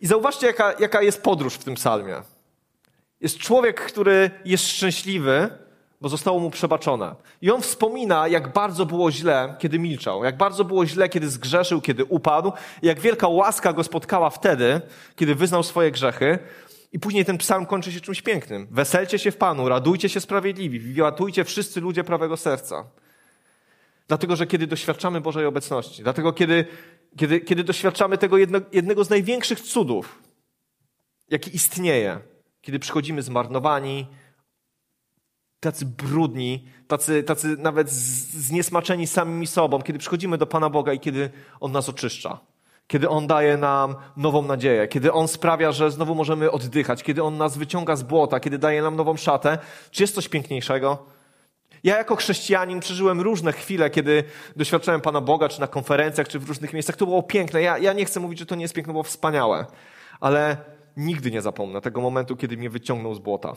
I 0.00 0.06
zauważcie, 0.06 0.46
jaka, 0.46 0.74
jaka 0.78 1.02
jest 1.02 1.22
podróż 1.22 1.54
w 1.54 1.64
tym 1.64 1.74
psalmie. 1.74 2.22
Jest 3.20 3.38
człowiek, 3.38 3.80
który 3.80 4.30
jest 4.44 4.68
szczęśliwy, 4.68 5.48
bo 6.00 6.08
zostało 6.08 6.40
mu 6.40 6.50
przebaczone. 6.50 7.14
I 7.42 7.50
on 7.50 7.62
wspomina, 7.62 8.28
jak 8.28 8.52
bardzo 8.52 8.86
było 8.86 9.12
źle, 9.12 9.54
kiedy 9.58 9.78
milczał, 9.78 10.24
jak 10.24 10.36
bardzo 10.36 10.64
było 10.64 10.86
źle, 10.86 11.08
kiedy 11.08 11.28
zgrzeszył, 11.28 11.80
kiedy 11.80 12.04
upadł, 12.04 12.52
jak 12.82 13.00
wielka 13.00 13.28
łaska 13.28 13.72
go 13.72 13.84
spotkała 13.84 14.30
wtedy, 14.30 14.80
kiedy 15.16 15.34
wyznał 15.34 15.62
swoje 15.62 15.90
grzechy. 15.90 16.38
I 16.92 16.98
później 16.98 17.24
ten 17.24 17.38
psalm 17.38 17.66
kończy 17.66 17.92
się 17.92 18.00
czymś 18.00 18.22
pięknym. 18.22 18.68
Weselcie 18.70 19.18
się 19.18 19.30
w 19.30 19.36
Panu, 19.36 19.68
radujcie 19.68 20.08
się 20.08 20.20
sprawiedliwi, 20.20 20.80
wiatujcie 20.80 21.44
wszyscy 21.44 21.80
ludzie 21.80 22.04
prawego 22.04 22.36
serca. 22.36 22.84
Dlatego, 24.08 24.36
że 24.36 24.46
kiedy 24.46 24.66
doświadczamy 24.66 25.20
Bożej 25.20 25.46
obecności, 25.46 26.02
dlatego, 26.02 26.32
kiedy, 26.32 26.64
kiedy, 27.16 27.40
kiedy 27.40 27.64
doświadczamy 27.64 28.18
tego 28.18 28.38
jedno, 28.38 28.60
jednego 28.72 29.04
z 29.04 29.10
największych 29.10 29.60
cudów, 29.60 30.22
jaki 31.30 31.56
istnieje, 31.56 32.20
kiedy 32.60 32.78
przychodzimy 32.78 33.22
zmarnowani, 33.22 34.06
tacy 35.60 35.86
brudni, 35.86 36.68
tacy, 36.88 37.22
tacy 37.22 37.56
nawet 37.58 37.90
zniesmaczeni 37.90 39.06
samymi 39.06 39.46
sobą, 39.46 39.82
kiedy 39.82 39.98
przychodzimy 39.98 40.38
do 40.38 40.46
Pana 40.46 40.70
Boga 40.70 40.92
i 40.92 41.00
kiedy 41.00 41.30
On 41.60 41.72
nas 41.72 41.88
oczyszcza, 41.88 42.40
kiedy 42.86 43.08
On 43.08 43.26
daje 43.26 43.56
nam 43.56 43.94
nową 44.16 44.42
nadzieję, 44.42 44.88
kiedy 44.88 45.12
On 45.12 45.28
sprawia, 45.28 45.72
że 45.72 45.90
znowu 45.90 46.14
możemy 46.14 46.50
oddychać, 46.50 47.02
kiedy 47.02 47.22
On 47.22 47.36
nas 47.36 47.56
wyciąga 47.58 47.96
z 47.96 48.02
błota, 48.02 48.40
kiedy 48.40 48.58
daje 48.58 48.82
nam 48.82 48.96
nową 48.96 49.16
szatę. 49.16 49.58
Czy 49.90 50.02
jest 50.02 50.14
coś 50.14 50.28
piękniejszego? 50.28 51.06
Ja 51.84 51.96
jako 51.98 52.16
chrześcijanin 52.16 52.80
przeżyłem 52.80 53.20
różne 53.20 53.52
chwile, 53.52 53.90
kiedy 53.90 54.24
doświadczałem 54.56 55.00
Pana 55.00 55.20
Boga, 55.20 55.48
czy 55.48 55.60
na 55.60 55.66
konferencjach, 55.66 56.28
czy 56.28 56.38
w 56.38 56.48
różnych 56.48 56.72
miejscach. 56.72 56.96
To 56.96 57.06
było 57.06 57.22
piękne. 57.22 57.62
Ja, 57.62 57.78
ja 57.78 57.92
nie 57.92 58.04
chcę 58.04 58.20
mówić, 58.20 58.38
że 58.38 58.46
to 58.46 58.54
nie 58.54 58.62
jest 58.62 58.74
piękne, 58.74 58.92
było 58.92 59.02
wspaniałe. 59.02 59.66
Ale 60.20 60.56
nigdy 60.96 61.30
nie 61.30 61.42
zapomnę 61.42 61.80
tego 61.80 62.00
momentu, 62.00 62.36
kiedy 62.36 62.56
mnie 62.56 62.70
wyciągnął 62.70 63.14
z 63.14 63.18
błota. 63.18 63.52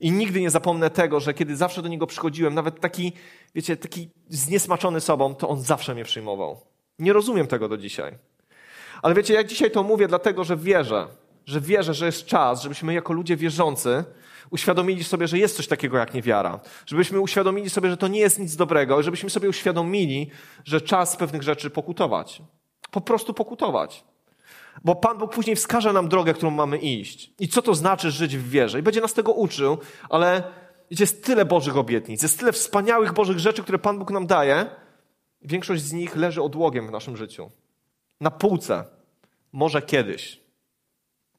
I 0.00 0.12
nigdy 0.12 0.40
nie 0.40 0.50
zapomnę 0.50 0.90
tego, 0.90 1.20
że 1.20 1.34
kiedy 1.34 1.56
zawsze 1.56 1.82
do 1.82 1.88
niego 1.88 2.06
przychodziłem, 2.06 2.54
nawet 2.54 2.80
taki, 2.80 3.12
wiecie, 3.54 3.76
taki 3.76 4.10
zniesmaczony 4.28 5.00
sobą, 5.00 5.34
to 5.34 5.48
on 5.48 5.60
zawsze 5.60 5.94
mnie 5.94 6.04
przyjmował. 6.04 6.60
Nie 6.98 7.12
rozumiem 7.12 7.46
tego 7.46 7.68
do 7.68 7.76
dzisiaj. 7.76 8.18
Ale 9.02 9.14
wiecie, 9.14 9.34
ja 9.34 9.44
dzisiaj 9.44 9.70
to 9.70 9.82
mówię 9.82 10.08
dlatego, 10.08 10.44
że 10.44 10.56
wierzę, 10.56 11.06
że 11.46 11.60
wierzę, 11.60 11.94
że 11.94 12.06
jest 12.06 12.26
czas, 12.26 12.62
żebyśmy 12.62 12.94
jako 12.94 13.12
ludzie 13.12 13.36
wierzący 13.36 14.04
uświadomili 14.50 15.04
sobie, 15.04 15.28
że 15.28 15.38
jest 15.38 15.56
coś 15.56 15.66
takiego 15.66 15.98
jak 15.98 16.14
niewiara. 16.14 16.60
Żebyśmy 16.86 17.20
uświadomili 17.20 17.70
sobie, 17.70 17.90
że 17.90 17.96
to 17.96 18.08
nie 18.08 18.20
jest 18.20 18.38
nic 18.38 18.56
dobrego, 18.56 19.02
żebyśmy 19.02 19.30
sobie 19.30 19.48
uświadomili, 19.48 20.30
że 20.64 20.80
czas 20.80 21.16
pewnych 21.16 21.42
rzeczy 21.42 21.70
pokutować. 21.70 22.42
Po 22.90 23.00
prostu 23.00 23.34
pokutować. 23.34 24.04
Bo 24.84 24.94
Pan 24.94 25.18
Bóg 25.18 25.34
później 25.34 25.56
wskaże 25.56 25.92
nam 25.92 26.08
drogę, 26.08 26.34
którą 26.34 26.50
mamy 26.50 26.78
iść. 26.78 27.32
I 27.38 27.48
co 27.48 27.62
to 27.62 27.74
znaczy 27.74 28.10
żyć 28.10 28.36
w 28.36 28.50
wierze. 28.50 28.78
I 28.78 28.82
będzie 28.82 29.00
nas 29.00 29.14
tego 29.14 29.32
uczył, 29.32 29.78
ale 30.08 30.42
jest 30.90 31.24
tyle 31.24 31.44
Bożych 31.44 31.76
obietnic, 31.76 32.22
jest 32.22 32.38
tyle 32.38 32.52
wspaniałych 32.52 33.12
Bożych 33.12 33.38
rzeczy, 33.38 33.62
które 33.62 33.78
Pan 33.78 33.98
Bóg 33.98 34.10
nam 34.10 34.26
daje. 34.26 34.66
Większość 35.42 35.82
z 35.82 35.92
nich 35.92 36.16
leży 36.16 36.42
odłogiem 36.42 36.86
w 36.86 36.90
naszym 36.90 37.16
życiu. 37.16 37.50
Na 38.20 38.30
półce. 38.30 38.84
Może 39.52 39.82
kiedyś. 39.82 40.40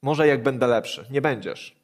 Może 0.02 0.26
jak 0.26 0.42
będę 0.42 0.66
lepszy. 0.66 1.06
Nie 1.10 1.20
będziesz. 1.20 1.75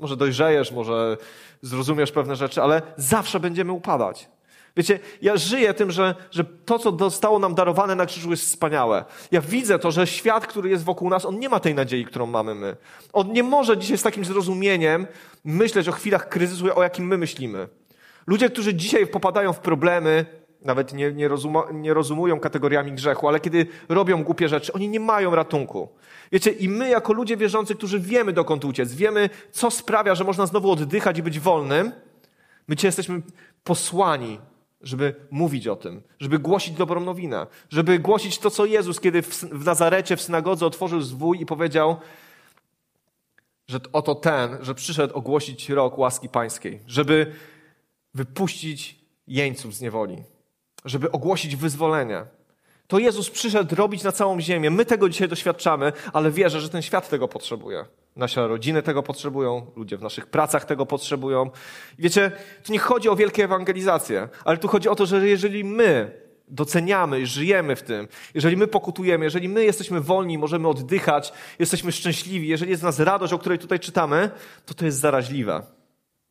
Może 0.00 0.16
dojrzejesz, 0.16 0.72
może 0.72 1.16
zrozumiesz 1.62 2.12
pewne 2.12 2.36
rzeczy, 2.36 2.62
ale 2.62 2.82
zawsze 2.96 3.40
będziemy 3.40 3.72
upadać. 3.72 4.28
Wiecie, 4.76 4.98
ja 5.22 5.36
żyję 5.36 5.74
tym, 5.74 5.90
że, 5.90 6.14
że 6.30 6.44
to, 6.44 6.78
co 6.78 6.96
zostało 6.98 7.38
nam 7.38 7.54
darowane 7.54 7.94
na 7.94 8.06
krzyżu 8.06 8.30
jest 8.30 8.44
wspaniałe. 8.44 9.04
Ja 9.30 9.40
widzę 9.40 9.78
to, 9.78 9.90
że 9.90 10.06
świat, 10.06 10.46
który 10.46 10.70
jest 10.70 10.84
wokół 10.84 11.10
nas, 11.10 11.24
on 11.24 11.38
nie 11.38 11.48
ma 11.48 11.60
tej 11.60 11.74
nadziei, 11.74 12.04
którą 12.04 12.26
mamy 12.26 12.54
my. 12.54 12.76
On 13.12 13.32
nie 13.32 13.42
może 13.42 13.78
dzisiaj 13.78 13.98
z 13.98 14.02
takim 14.02 14.24
zrozumieniem 14.24 15.06
myśleć 15.44 15.88
o 15.88 15.92
chwilach 15.92 16.28
kryzysu, 16.28 16.78
o 16.78 16.82
jakim 16.82 17.06
my 17.06 17.18
myślimy. 17.18 17.68
Ludzie, 18.26 18.50
którzy 18.50 18.74
dzisiaj 18.74 19.06
popadają 19.06 19.52
w 19.52 19.58
problemy, 19.58 20.26
nawet 20.62 20.92
nie, 20.92 21.12
nie, 21.12 21.30
nie 21.72 21.94
rozumują 21.94 22.40
kategoriami 22.40 22.92
grzechu, 22.92 23.28
ale 23.28 23.40
kiedy 23.40 23.66
robią 23.88 24.24
głupie 24.24 24.48
rzeczy, 24.48 24.72
oni 24.72 24.88
nie 24.88 25.00
mają 25.00 25.34
ratunku. 25.34 25.88
Wiecie, 26.32 26.50
i 26.50 26.68
my 26.68 26.88
jako 26.88 27.12
ludzie 27.12 27.36
wierzący, 27.36 27.74
którzy 27.74 28.00
wiemy 28.00 28.32
dokąd 28.32 28.64
uciec, 28.64 28.94
wiemy, 28.94 29.30
co 29.50 29.70
sprawia, 29.70 30.14
że 30.14 30.24
można 30.24 30.46
znowu 30.46 30.70
oddychać 30.70 31.18
i 31.18 31.22
być 31.22 31.40
wolnym, 31.40 31.92
my 32.68 32.76
dzisiaj 32.76 32.88
jesteśmy 32.88 33.22
posłani, 33.64 34.38
żeby 34.80 35.14
mówić 35.30 35.68
o 35.68 35.76
tym, 35.76 36.02
żeby 36.20 36.38
głosić 36.38 36.74
dobrą 36.74 37.00
nowinę, 37.00 37.46
żeby 37.70 37.98
głosić 37.98 38.38
to, 38.38 38.50
co 38.50 38.66
Jezus, 38.66 39.00
kiedy 39.00 39.22
w, 39.22 39.28
w 39.44 39.64
Nazarecie, 39.64 40.16
w 40.16 40.22
synagodze 40.22 40.66
otworzył 40.66 41.00
zwój 41.00 41.40
i 41.40 41.46
powiedział, 41.46 41.96
że 43.68 43.80
oto 43.92 44.14
ten, 44.14 44.58
że 44.60 44.74
przyszedł 44.74 45.14
ogłosić 45.14 45.68
rok 45.68 45.98
łaski 45.98 46.28
pańskiej, 46.28 46.80
żeby 46.86 47.32
wypuścić 48.14 49.00
jeńców 49.26 49.74
z 49.74 49.80
niewoli, 49.80 50.22
żeby 50.84 51.12
ogłosić 51.12 51.56
wyzwolenie. 51.56 52.24
To 52.86 52.98
Jezus 52.98 53.30
przyszedł 53.30 53.74
robić 53.74 54.02
na 54.02 54.12
całą 54.12 54.40
ziemię. 54.40 54.70
My 54.70 54.84
tego 54.84 55.08
dzisiaj 55.08 55.28
doświadczamy, 55.28 55.92
ale 56.12 56.30
wierzę, 56.30 56.60
że 56.60 56.68
ten 56.68 56.82
świat 56.82 57.08
tego 57.08 57.28
potrzebuje. 57.28 57.84
Nasze 58.16 58.48
rodziny 58.48 58.82
tego 58.82 59.02
potrzebują, 59.02 59.66
ludzie 59.76 59.96
w 59.96 60.02
naszych 60.02 60.26
pracach 60.26 60.64
tego 60.64 60.86
potrzebują. 60.86 61.50
I 61.98 62.02
wiecie, 62.02 62.32
tu 62.64 62.72
nie 62.72 62.78
chodzi 62.78 63.08
o 63.08 63.16
wielkie 63.16 63.44
ewangelizacje, 63.44 64.28
ale 64.44 64.58
tu 64.58 64.68
chodzi 64.68 64.88
o 64.88 64.94
to, 64.94 65.06
że 65.06 65.28
jeżeli 65.28 65.64
my 65.64 66.20
doceniamy, 66.48 67.26
żyjemy 67.26 67.76
w 67.76 67.82
tym, 67.82 68.08
jeżeli 68.34 68.56
my 68.56 68.66
pokutujemy, 68.66 69.24
jeżeli 69.24 69.48
my 69.48 69.64
jesteśmy 69.64 70.00
wolni, 70.00 70.38
możemy 70.38 70.68
oddychać, 70.68 71.32
jesteśmy 71.58 71.92
szczęśliwi, 71.92 72.48
jeżeli 72.48 72.70
jest 72.70 72.82
w 72.82 72.84
nas 72.84 72.98
radość, 72.98 73.32
o 73.32 73.38
której 73.38 73.58
tutaj 73.58 73.80
czytamy, 73.80 74.30
to 74.66 74.74
to 74.74 74.84
jest 74.84 74.98
zaraźliwe. 74.98 75.62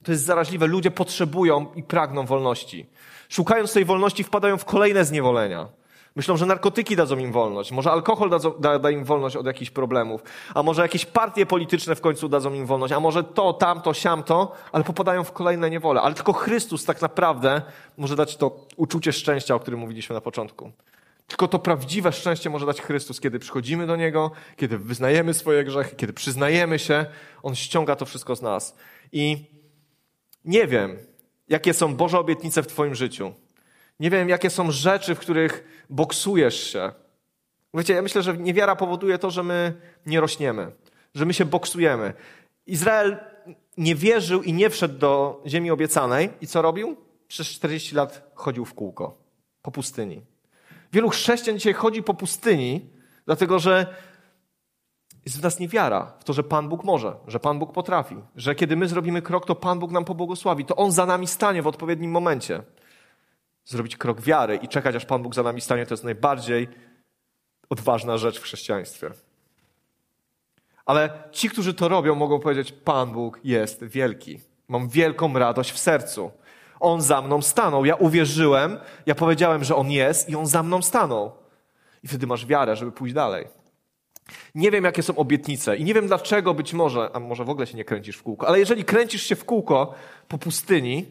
To 0.03 0.11
jest 0.11 0.23
zaraźliwe. 0.23 0.67
Ludzie 0.67 0.91
potrzebują 0.91 1.73
i 1.75 1.83
pragną 1.83 2.25
wolności. 2.25 2.85
Szukając 3.29 3.73
tej 3.73 3.85
wolności, 3.85 4.23
wpadają 4.23 4.57
w 4.57 4.65
kolejne 4.65 5.05
zniewolenia. 5.05 5.67
Myślą, 6.15 6.37
że 6.37 6.45
narkotyki 6.45 6.95
dadzą 6.95 7.17
im 7.17 7.31
wolność, 7.31 7.71
może 7.71 7.91
alkohol 7.91 8.29
da, 8.29 8.39
da, 8.59 8.79
da, 8.79 8.91
im 8.91 9.03
wolność 9.03 9.35
od 9.35 9.45
jakichś 9.45 9.71
problemów, 9.71 10.21
a 10.55 10.63
może 10.63 10.81
jakieś 10.81 11.05
partie 11.05 11.45
polityczne 11.45 11.95
w 11.95 12.01
końcu 12.01 12.29
dadzą 12.29 12.53
im 12.53 12.65
wolność, 12.65 12.93
a 12.93 12.99
może 12.99 13.23
to, 13.23 13.53
tamto, 13.53 13.93
siamto, 13.93 14.51
ale 14.71 14.83
popadają 14.83 15.23
w 15.23 15.31
kolejne 15.31 15.69
niewole. 15.69 16.01
Ale 16.01 16.15
tylko 16.15 16.33
Chrystus 16.33 16.85
tak 16.85 17.01
naprawdę 17.01 17.61
może 17.97 18.15
dać 18.15 18.37
to 18.37 18.65
uczucie 18.75 19.13
szczęścia, 19.13 19.55
o 19.55 19.59
którym 19.59 19.79
mówiliśmy 19.79 20.13
na 20.13 20.21
początku. 20.21 20.71
Tylko 21.27 21.47
to 21.47 21.59
prawdziwe 21.59 22.11
szczęście 22.11 22.49
może 22.49 22.65
dać 22.65 22.81
Chrystus, 22.81 23.19
kiedy 23.19 23.39
przychodzimy 23.39 23.87
do 23.87 23.95
Niego, 23.95 24.31
kiedy 24.57 24.77
wyznajemy 24.77 25.33
swoje 25.33 25.63
grzechy, 25.63 25.95
kiedy 25.95 26.13
przyznajemy 26.13 26.79
się, 26.79 27.05
On 27.43 27.55
ściąga 27.55 27.95
to 27.95 28.05
wszystko 28.05 28.35
z 28.35 28.41
nas. 28.41 28.75
I 29.11 29.45
nie 30.45 30.67
wiem, 30.67 30.97
jakie 31.49 31.73
są 31.73 31.95
Boże 31.95 32.19
obietnice 32.19 32.63
w 32.63 32.67
Twoim 32.67 32.95
życiu. 32.95 33.33
Nie 33.99 34.09
wiem, 34.09 34.29
jakie 34.29 34.49
są 34.49 34.71
rzeczy, 34.71 35.15
w 35.15 35.19
których 35.19 35.83
boksujesz 35.89 36.63
się. 36.63 36.91
Wiecie, 37.73 37.93
ja 37.93 38.01
myślę, 38.01 38.23
że 38.23 38.37
niewiara 38.37 38.75
powoduje 38.75 39.17
to, 39.17 39.31
że 39.31 39.43
my 39.43 39.73
nie 40.05 40.21
rośniemy, 40.21 40.71
że 41.15 41.25
my 41.25 41.33
się 41.33 41.45
boksujemy. 41.45 42.13
Izrael 42.67 43.17
nie 43.77 43.95
wierzył 43.95 44.43
i 44.43 44.53
nie 44.53 44.69
wszedł 44.69 44.97
do 44.97 45.43
ziemi 45.47 45.71
obiecanej 45.71 46.29
i 46.41 46.47
co 46.47 46.61
robił? 46.61 46.97
Przez 47.27 47.47
40 47.47 47.95
lat 47.95 48.31
chodził 48.35 48.65
w 48.65 48.73
kółko 48.73 49.17
po 49.61 49.71
pustyni. 49.71 50.21
Wielu 50.93 51.09
chrześcijan 51.09 51.57
dzisiaj 51.57 51.73
chodzi 51.73 52.03
po 52.03 52.13
pustyni, 52.13 52.89
dlatego 53.25 53.59
że 53.59 53.95
jest 55.25 55.39
w 55.39 55.43
nas 55.43 55.59
niewiara 55.59 56.13
w 56.19 56.23
to, 56.23 56.33
że 56.33 56.43
Pan 56.43 56.69
Bóg 56.69 56.83
może, 56.83 57.15
że 57.27 57.39
Pan 57.39 57.59
Bóg 57.59 57.73
potrafi, 57.73 58.15
że 58.35 58.55
kiedy 58.55 58.75
my 58.75 58.87
zrobimy 58.87 59.21
krok, 59.21 59.45
to 59.45 59.55
Pan 59.55 59.79
Bóg 59.79 59.91
nam 59.91 60.05
pobłogosławi, 60.05 60.65
to 60.65 60.75
On 60.75 60.91
za 60.91 61.05
nami 61.05 61.27
stanie 61.27 61.61
w 61.61 61.67
odpowiednim 61.67 62.11
momencie 62.11 62.63
zrobić 63.65 63.97
krok 63.97 64.21
wiary 64.21 64.55
i 64.55 64.67
czekać, 64.67 64.95
aż 64.95 65.05
Pan 65.05 65.23
Bóg 65.23 65.35
za 65.35 65.43
nami 65.43 65.61
stanie, 65.61 65.85
to 65.85 65.93
jest 65.93 66.03
najbardziej 66.03 66.67
odważna 67.69 68.17
rzecz 68.17 68.39
w 68.39 68.43
chrześcijaństwie. 68.43 69.11
Ale 70.85 71.23
ci, 71.31 71.49
którzy 71.49 71.73
to 71.73 71.87
robią, 71.87 72.15
mogą 72.15 72.39
powiedzieć: 72.39 72.71
Pan 72.71 73.11
Bóg 73.11 73.39
jest 73.43 73.83
wielki. 73.83 74.39
Mam 74.67 74.89
wielką 74.89 75.33
radość 75.33 75.71
w 75.71 75.79
sercu. 75.79 76.31
On 76.79 77.01
za 77.01 77.21
mną 77.21 77.41
stanął. 77.41 77.85
Ja 77.85 77.95
uwierzyłem, 77.95 78.77
ja 79.05 79.15
powiedziałem, 79.15 79.63
że 79.63 79.75
On 79.75 79.91
jest 79.91 80.29
i 80.29 80.35
On 80.35 80.45
za 80.45 80.63
mną 80.63 80.81
stanął. 80.81 81.31
I 82.03 82.07
wtedy 82.07 82.27
masz 82.27 82.45
wiarę, 82.45 82.75
żeby 82.75 82.91
pójść 82.91 83.15
dalej. 83.15 83.47
Nie 84.55 84.71
wiem, 84.71 84.83
jakie 84.83 85.03
są 85.03 85.15
obietnice 85.15 85.77
i 85.77 85.83
nie 85.83 85.93
wiem 85.93 86.07
dlaczego 86.07 86.53
być 86.53 86.73
może, 86.73 87.09
a 87.13 87.19
może 87.19 87.45
w 87.45 87.49
ogóle 87.49 87.67
się 87.67 87.77
nie 87.77 87.85
kręcisz 87.85 88.17
w 88.17 88.23
kółko, 88.23 88.47
ale 88.47 88.59
jeżeli 88.59 88.85
kręcisz 88.85 89.23
się 89.23 89.35
w 89.35 89.45
kółko 89.45 89.93
po 90.27 90.37
pustyni, 90.37 91.05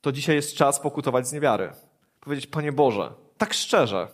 to 0.00 0.12
dzisiaj 0.12 0.36
jest 0.36 0.56
czas 0.56 0.80
pokutować 0.80 1.28
z 1.28 1.32
niewiary. 1.32 1.72
Powiedzieć, 2.20 2.46
Panie 2.46 2.72
Boże, 2.72 3.12
tak 3.38 3.54
szczerze, 3.54 4.08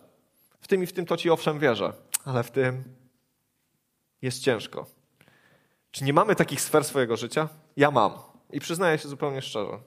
w 0.61 0.69
tym 0.69 0.83
i 0.83 0.87
w 0.87 0.93
tym 0.93 1.07
to 1.07 1.17
Ci 1.17 1.31
owszem 1.31 1.59
wierzę, 1.59 1.93
ale 2.25 2.43
w 2.43 2.51
tym 2.51 2.85
jest 4.23 4.43
ciężko. 4.43 4.87
Czy 5.91 6.05
nie 6.05 6.13
mamy 6.13 6.37
takich 6.37 6.61
sfer 6.61 6.85
swojego 6.85 7.17
życia? 7.17 7.49
Ja 7.77 7.91
mam. 7.91 8.13
I 8.53 8.61
przyznaję 8.61 8.99
się 8.99 9.09
zupełnie 9.09 9.43
szczerze. 9.43 9.79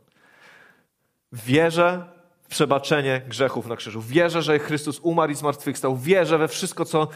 Wierzę 1.31 2.05
w 2.43 2.47
przebaczenie 2.47 3.21
grzechów 3.27 3.67
na 3.67 3.75
krzyżu. 3.75 4.01
Wierzę, 4.01 4.41
że 4.41 4.59
Chrystus 4.59 4.99
umarł 4.99 5.31
i 5.31 5.35
zmartwychwstał. 5.35 5.97
Wierzę 5.97 6.37
we 6.37 6.47
wszystko, 6.47 6.85
co 6.85 7.07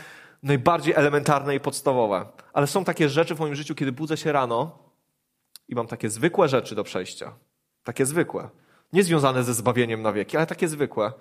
najbardziej 0.44 0.94
elementarne 0.94 1.56
i 1.56 1.60
podstawowe. 1.60 2.26
Ale 2.54 2.68
są 2.68 2.84
takie 2.86 3.10
rzeczy 3.10 3.36
w 3.36 3.40
moim 3.40 3.56
życiu, 3.56 3.76
kiedy 3.76 3.92
budzę 3.92 4.18
się 4.18 4.32
rano 4.32 4.80
i 5.68 5.76
mam 5.76 5.88
takie 5.88 6.10
zwykłe 6.10 6.48
rzeczy 6.48 6.76
do 6.76 6.84
przejścia. 6.84 7.34
Takie 7.84 8.06
zwykłe. 8.06 8.50
Nie 8.94 9.04
związane 9.04 9.44
ze 9.44 9.54
zbawieniem 9.54 10.02
na 10.02 10.14
wieki, 10.14 10.38
ale 10.38 10.46
takie 10.46 10.68
zwykłe. 10.68 11.12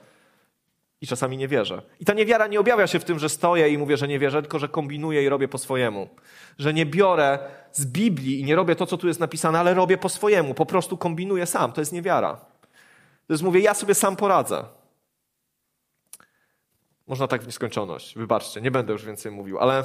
I 1.00 1.06
czasami 1.06 1.36
nie 1.36 1.48
wierzę. 1.48 1.82
I 2.00 2.04
ta 2.04 2.14
niewiara 2.14 2.46
nie 2.46 2.60
objawia 2.60 2.86
się 2.86 3.00
w 3.00 3.04
tym, 3.04 3.18
że 3.18 3.28
stoję 3.28 3.68
i 3.68 3.78
mówię, 3.78 3.96
że 3.96 4.08
nie 4.08 4.18
wierzę, 4.18 4.42
tylko 4.42 4.58
że 4.58 4.68
kombinuję 4.68 5.22
i 5.22 5.28
robię 5.28 5.48
po 5.48 5.58
swojemu. 5.58 6.08
Że 6.58 6.74
nie 6.74 6.86
biorę 6.86 7.38
z 7.72 7.86
Biblii 7.86 8.40
i 8.40 8.44
nie 8.44 8.56
robię 8.56 8.76
to, 8.76 8.86
co 8.86 8.96
tu 8.96 9.08
jest 9.08 9.20
napisane, 9.20 9.60
ale 9.60 9.74
robię 9.74 9.98
po 9.98 10.08
swojemu. 10.08 10.54
Po 10.54 10.66
prostu 10.66 10.96
kombinuję 10.96 11.46
sam. 11.46 11.72
To 11.72 11.80
jest 11.80 11.92
niewiara. 11.92 12.36
To 13.26 13.32
jest 13.32 13.42
mówię, 13.42 13.60
ja 13.60 13.74
sobie 13.74 13.94
sam 13.94 14.16
poradzę. 14.16 14.64
Można 17.12 17.28
tak 17.28 17.42
w 17.42 17.46
nieskończoność. 17.46 18.14
Wybaczcie, 18.14 18.60
nie 18.60 18.70
będę 18.70 18.92
już 18.92 19.04
więcej 19.04 19.32
mówił, 19.32 19.58
ale 19.58 19.84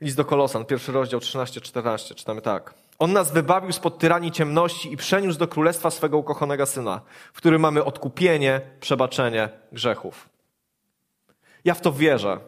list 0.00 0.16
do 0.16 0.24
Kolosan, 0.24 0.64
pierwszy 0.64 0.92
rozdział 0.92 1.20
13-14, 1.20 2.14
czytamy 2.14 2.42
tak. 2.42 2.74
On 2.98 3.12
nas 3.12 3.32
wybawił 3.32 3.72
spod 3.72 3.98
tyranii 3.98 4.32
ciemności 4.32 4.92
i 4.92 4.96
przeniósł 4.96 5.38
do 5.38 5.48
królestwa 5.48 5.90
swego 5.90 6.18
ukochanego 6.18 6.66
syna, 6.66 7.00
w 7.32 7.36
którym 7.36 7.62
mamy 7.62 7.84
odkupienie, 7.84 8.60
przebaczenie 8.80 9.48
grzechów. 9.72 10.28
Ja 11.64 11.74
w 11.74 11.80
to 11.80 11.92
wierzę. 11.92 12.40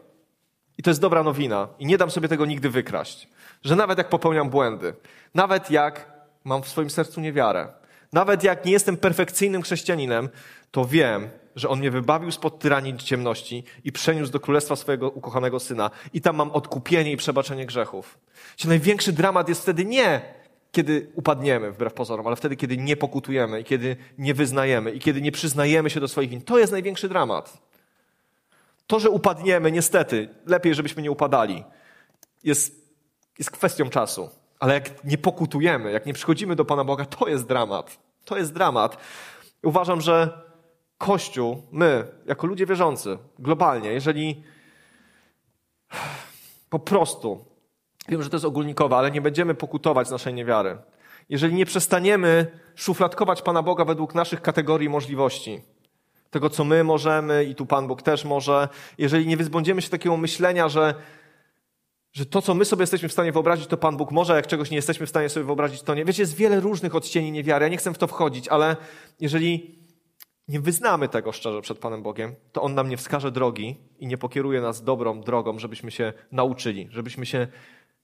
I 0.78 0.82
to 0.82 0.90
jest 0.90 1.00
dobra 1.00 1.22
nowina. 1.22 1.68
I 1.78 1.86
nie 1.86 1.98
dam 1.98 2.10
sobie 2.10 2.28
tego 2.28 2.46
nigdy 2.46 2.70
wykraść. 2.70 3.28
Że 3.62 3.76
nawet 3.76 3.98
jak 3.98 4.08
popełniam 4.08 4.50
błędy, 4.50 4.94
nawet 5.34 5.70
jak 5.70 6.12
mam 6.44 6.62
w 6.62 6.68
swoim 6.68 6.90
sercu 6.90 7.20
niewiarę, 7.20 7.68
nawet 8.12 8.44
jak 8.44 8.64
nie 8.64 8.72
jestem 8.72 8.96
perfekcyjnym 8.96 9.62
chrześcijaninem, 9.62 10.28
to 10.70 10.84
wiem, 10.84 11.30
że 11.56 11.68
On 11.68 11.78
mnie 11.78 11.90
wybawił 11.90 12.30
spod 12.30 12.58
tyranii 12.58 12.96
ciemności 12.96 13.64
i 13.84 13.92
przeniósł 13.92 14.32
do 14.32 14.40
królestwa 14.40 14.76
swojego 14.76 15.10
ukochanego 15.10 15.60
syna. 15.60 15.90
I 16.12 16.20
tam 16.20 16.36
mam 16.36 16.50
odkupienie 16.50 17.12
i 17.12 17.16
przebaczenie 17.16 17.66
grzechów. 17.66 18.18
Czyli 18.56 18.68
największy 18.68 19.12
dramat 19.12 19.48
jest 19.48 19.62
wtedy 19.62 19.84
nie 19.84 20.22
kiedy 20.72 21.10
upadniemy, 21.14 21.72
wbrew 21.72 21.94
pozorom, 21.94 22.26
ale 22.26 22.36
wtedy, 22.36 22.56
kiedy 22.56 22.76
nie 22.76 22.96
pokutujemy 22.96 23.60
i 23.60 23.64
kiedy 23.64 23.96
nie 24.18 24.34
wyznajemy 24.34 24.90
i 24.90 24.98
kiedy 24.98 25.22
nie 25.22 25.32
przyznajemy 25.32 25.90
się 25.90 26.00
do 26.00 26.08
swoich 26.08 26.30
win. 26.30 26.42
To 26.42 26.58
jest 26.58 26.72
największy 26.72 27.08
dramat. 27.08 27.58
To, 28.86 29.00
że 29.00 29.10
upadniemy, 29.10 29.72
niestety, 29.72 30.28
lepiej, 30.46 30.74
żebyśmy 30.74 31.02
nie 31.02 31.10
upadali, 31.10 31.64
jest, 32.44 32.94
jest 33.38 33.50
kwestią 33.50 33.88
czasu. 33.88 34.30
Ale 34.58 34.74
jak 34.74 35.04
nie 35.04 35.18
pokutujemy, 35.18 35.92
jak 35.92 36.06
nie 36.06 36.12
przychodzimy 36.12 36.56
do 36.56 36.64
Pana 36.64 36.84
Boga, 36.84 37.04
to 37.04 37.28
jest 37.28 37.46
dramat. 37.46 37.98
To 38.24 38.38
jest 38.38 38.52
dramat. 38.52 38.96
Uważam, 39.62 40.00
że 40.00 40.42
Kościół, 41.02 41.62
my, 41.72 42.06
jako 42.26 42.46
ludzie 42.46 42.66
wierzący, 42.66 43.18
globalnie, 43.38 43.92
jeżeli 43.92 44.42
po 46.70 46.78
prostu 46.78 47.44
Wiem, 48.08 48.22
że 48.22 48.30
to 48.30 48.36
jest 48.36 48.44
ogólnikowe, 48.44 48.96
ale 48.96 49.10
nie 49.10 49.20
będziemy 49.20 49.54
pokutować 49.54 50.10
naszej 50.10 50.34
niewiary. 50.34 50.78
Jeżeli 51.28 51.54
nie 51.54 51.66
przestaniemy 51.66 52.46
szufladkować 52.74 53.42
Pana 53.42 53.62
Boga 53.62 53.84
według 53.84 54.14
naszych 54.14 54.42
kategorii 54.42 54.88
możliwości, 54.88 55.60
tego, 56.30 56.50
co 56.50 56.64
my 56.64 56.84
możemy 56.84 57.44
i 57.44 57.54
tu 57.54 57.66
Pan 57.66 57.86
Bóg 57.86 58.02
też 58.02 58.24
może, 58.24 58.68
jeżeli 58.98 59.26
nie 59.26 59.36
wyzbędziemy 59.36 59.82
się 59.82 59.88
takiego 59.88 60.16
myślenia, 60.16 60.68
że, 60.68 60.94
że 62.12 62.26
to, 62.26 62.42
co 62.42 62.54
my 62.54 62.64
sobie 62.64 62.82
jesteśmy 62.82 63.08
w 63.08 63.12
stanie 63.12 63.32
wyobrazić, 63.32 63.66
to 63.66 63.76
Pan 63.76 63.96
Bóg 63.96 64.10
może, 64.10 64.36
jak 64.36 64.46
czegoś 64.46 64.70
nie 64.70 64.76
jesteśmy 64.76 65.06
w 65.06 65.10
stanie 65.10 65.28
sobie 65.28 65.46
wyobrazić, 65.46 65.82
to 65.82 65.94
nie. 65.94 66.04
Wiecie, 66.04 66.22
jest 66.22 66.36
wiele 66.36 66.60
różnych 66.60 66.94
odcieni 66.94 67.32
niewiary. 67.32 67.64
Ja 67.64 67.68
nie 67.68 67.76
chcę 67.76 67.94
w 67.94 67.98
to 67.98 68.06
wchodzić, 68.06 68.48
ale 68.48 68.76
jeżeli 69.20 69.81
nie 70.48 70.60
wyznamy 70.60 71.08
tego 71.08 71.32
szczerze 71.32 71.62
przed 71.62 71.78
Panem 71.78 72.02
Bogiem, 72.02 72.34
to 72.52 72.62
On 72.62 72.74
nam 72.74 72.88
nie 72.88 72.96
wskaże 72.96 73.32
drogi 73.32 73.76
i 73.98 74.06
nie 74.06 74.18
pokieruje 74.18 74.60
nas 74.60 74.84
dobrą 74.84 75.20
drogą, 75.20 75.58
żebyśmy 75.58 75.90
się 75.90 76.12
nauczyli, 76.32 76.88
żebyśmy 76.90 77.26
się 77.26 77.46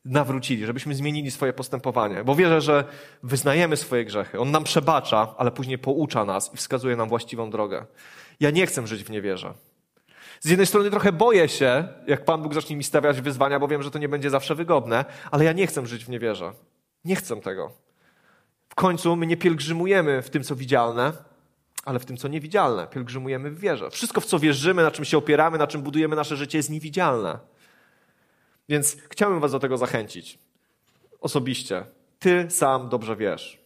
nawrócili, 0.05 0.67
żebyśmy 0.67 0.95
zmienili 0.95 1.31
swoje 1.31 1.53
postępowanie. 1.53 2.25
Bo 2.25 2.35
wierzę, 2.35 2.61
że 2.61 2.85
wyznajemy 3.23 3.77
swoje 3.77 4.05
grzechy. 4.05 4.41
On 4.41 4.51
nam 4.51 4.65
przebacza, 4.65 5.35
ale 5.39 5.51
później 5.51 5.79
poucza 5.79 6.25
nas 6.25 6.55
i 6.55 6.57
wskazuje 6.57 6.97
nam 6.97 7.09
właściwą 7.09 7.51
drogę. 7.51 7.87
Ja 8.41 8.51
nie 8.51 8.67
chcę 8.67 8.87
żyć 8.87 9.05
w 9.05 9.11
niewierze. 9.11 9.55
Z 10.41 10.51
jednej 10.51 10.67
strony 10.67 10.91
trochę 10.91 11.13
boję 11.13 11.49
się, 11.49 11.89
jak 12.07 12.25
Pan 12.25 12.43
Bóg 12.43 12.55
zacznie 12.55 12.77
mi 12.77 12.85
stawiać 12.85 13.21
wyzwania, 13.21 13.61
bo 13.61 13.69
wiem, 13.69 13.83
że 13.83 13.91
to 13.91 13.99
nie 13.99 14.09
będzie 14.09 14.31
zawsze 14.31 14.55
wygodne, 14.55 15.05
ale 15.31 15.45
ja 15.45 15.53
nie 15.53 15.67
chcę 15.67 15.87
żyć 15.87 16.05
w 16.05 16.09
niewierze. 16.09 16.53
Nie 17.05 17.17
chcę 17.17 17.41
tego. 17.41 17.73
W 18.69 18.75
końcu 18.75 19.17
my 19.17 19.27
nie 19.27 19.37
pielgrzymujemy 19.37 20.23
w 20.23 20.31
tym, 20.31 20.43
co 20.43 20.57
widzialne, 20.57 21.13
ale 21.85 21.99
w 21.99 22.05
tym, 22.05 22.17
co 22.17 22.29
niewidzialne. 22.29 22.87
Pielgrzymujemy 22.87 23.51
w 23.51 23.61
wierze. 23.61 23.91
Wszystko, 23.91 24.21
w 24.21 24.27
co 24.27 24.39
wierzymy, 24.39 24.83
na 24.83 24.91
czym 24.91 25.05
się 25.05 25.19
opieramy, 25.19 25.59
na 25.59 25.67
czym 25.67 25.83
budujemy 25.83 26.17
nasze 26.17 26.37
życie, 26.37 26.59
jest 26.59 26.71
niewidzialne. 26.71 27.39
Więc 28.69 28.97
chciałbym 29.11 29.41
Was 29.41 29.53
do 29.53 29.59
tego 29.59 29.77
zachęcić. 29.77 30.39
Osobiście. 31.21 31.85
Ty 32.19 32.47
sam 32.51 32.89
dobrze 32.89 33.17
wiesz, 33.17 33.61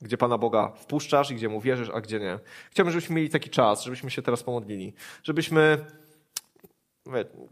gdzie 0.00 0.16
Pana 0.16 0.38
Boga 0.38 0.72
wpuszczasz 0.76 1.30
i 1.30 1.34
gdzie 1.34 1.48
Mu 1.48 1.60
wierzysz, 1.60 1.90
a 1.94 2.00
gdzie 2.00 2.20
nie. 2.20 2.38
Chciałbym, 2.70 2.92
żebyśmy 2.92 3.16
mieli 3.16 3.30
taki 3.30 3.50
czas, 3.50 3.84
żebyśmy 3.84 4.10
się 4.10 4.22
teraz 4.22 4.42
pomodlili. 4.42 4.94
Żebyśmy 5.22 5.86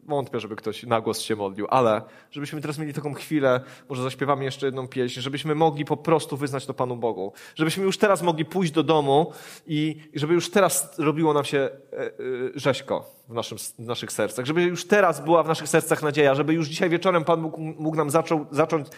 Wątpię, 0.09 0.41
żeby 0.41 0.57
ktoś 0.57 0.83
na 0.83 1.01
głos 1.01 1.21
się 1.21 1.37
modlił, 1.37 1.67
ale 1.71 2.03
żebyśmy 2.31 2.61
teraz 2.61 2.79
mieli 2.79 2.95
taką 2.95 3.15
chwilę, 3.15 3.61
może 3.89 4.03
zaśpiewamy 4.03 4.45
jeszcze 4.45 4.67
jedną 4.67 4.89
pieśń, 4.89 5.21
żebyśmy 5.21 5.55
mogli 5.55 5.85
po 5.85 5.97
prostu 5.97 6.37
wyznać 6.37 6.67
to 6.67 6.75
Panu 6.75 6.97
Bogu. 6.97 7.33
Żebyśmy 7.55 7.85
już 7.85 7.99
teraz 7.99 8.23
mogli 8.23 8.45
pójść 8.45 8.73
do 8.73 8.83
domu 8.83 9.33
i 9.67 9.97
żeby 10.15 10.35
już 10.35 10.51
teraz 10.51 10.99
robiło 10.99 11.35
nam 11.35 11.45
się 11.45 11.59
e, 11.59 11.97
e, 11.99 12.11
rzeźko 12.55 13.15
w, 13.29 13.35
naszym, 13.35 13.59
w 13.79 13.87
naszych 13.87 14.13
sercach. 14.13 14.47
Żeby 14.47 14.63
już 14.63 14.87
teraz 14.87 15.25
była 15.25 15.43
w 15.43 15.49
naszych 15.49 15.69
sercach 15.69 16.03
nadzieja, 16.03 16.35
żeby 16.35 16.55
już 16.55 16.69
dzisiaj 16.69 16.91
wieczorem 16.91 17.25
Pan 17.25 17.41
mógł, 17.41 17.61
mógł 17.61 17.97
nam 17.97 18.11
zaczął, 18.11 18.47
zacząć, 18.51 18.89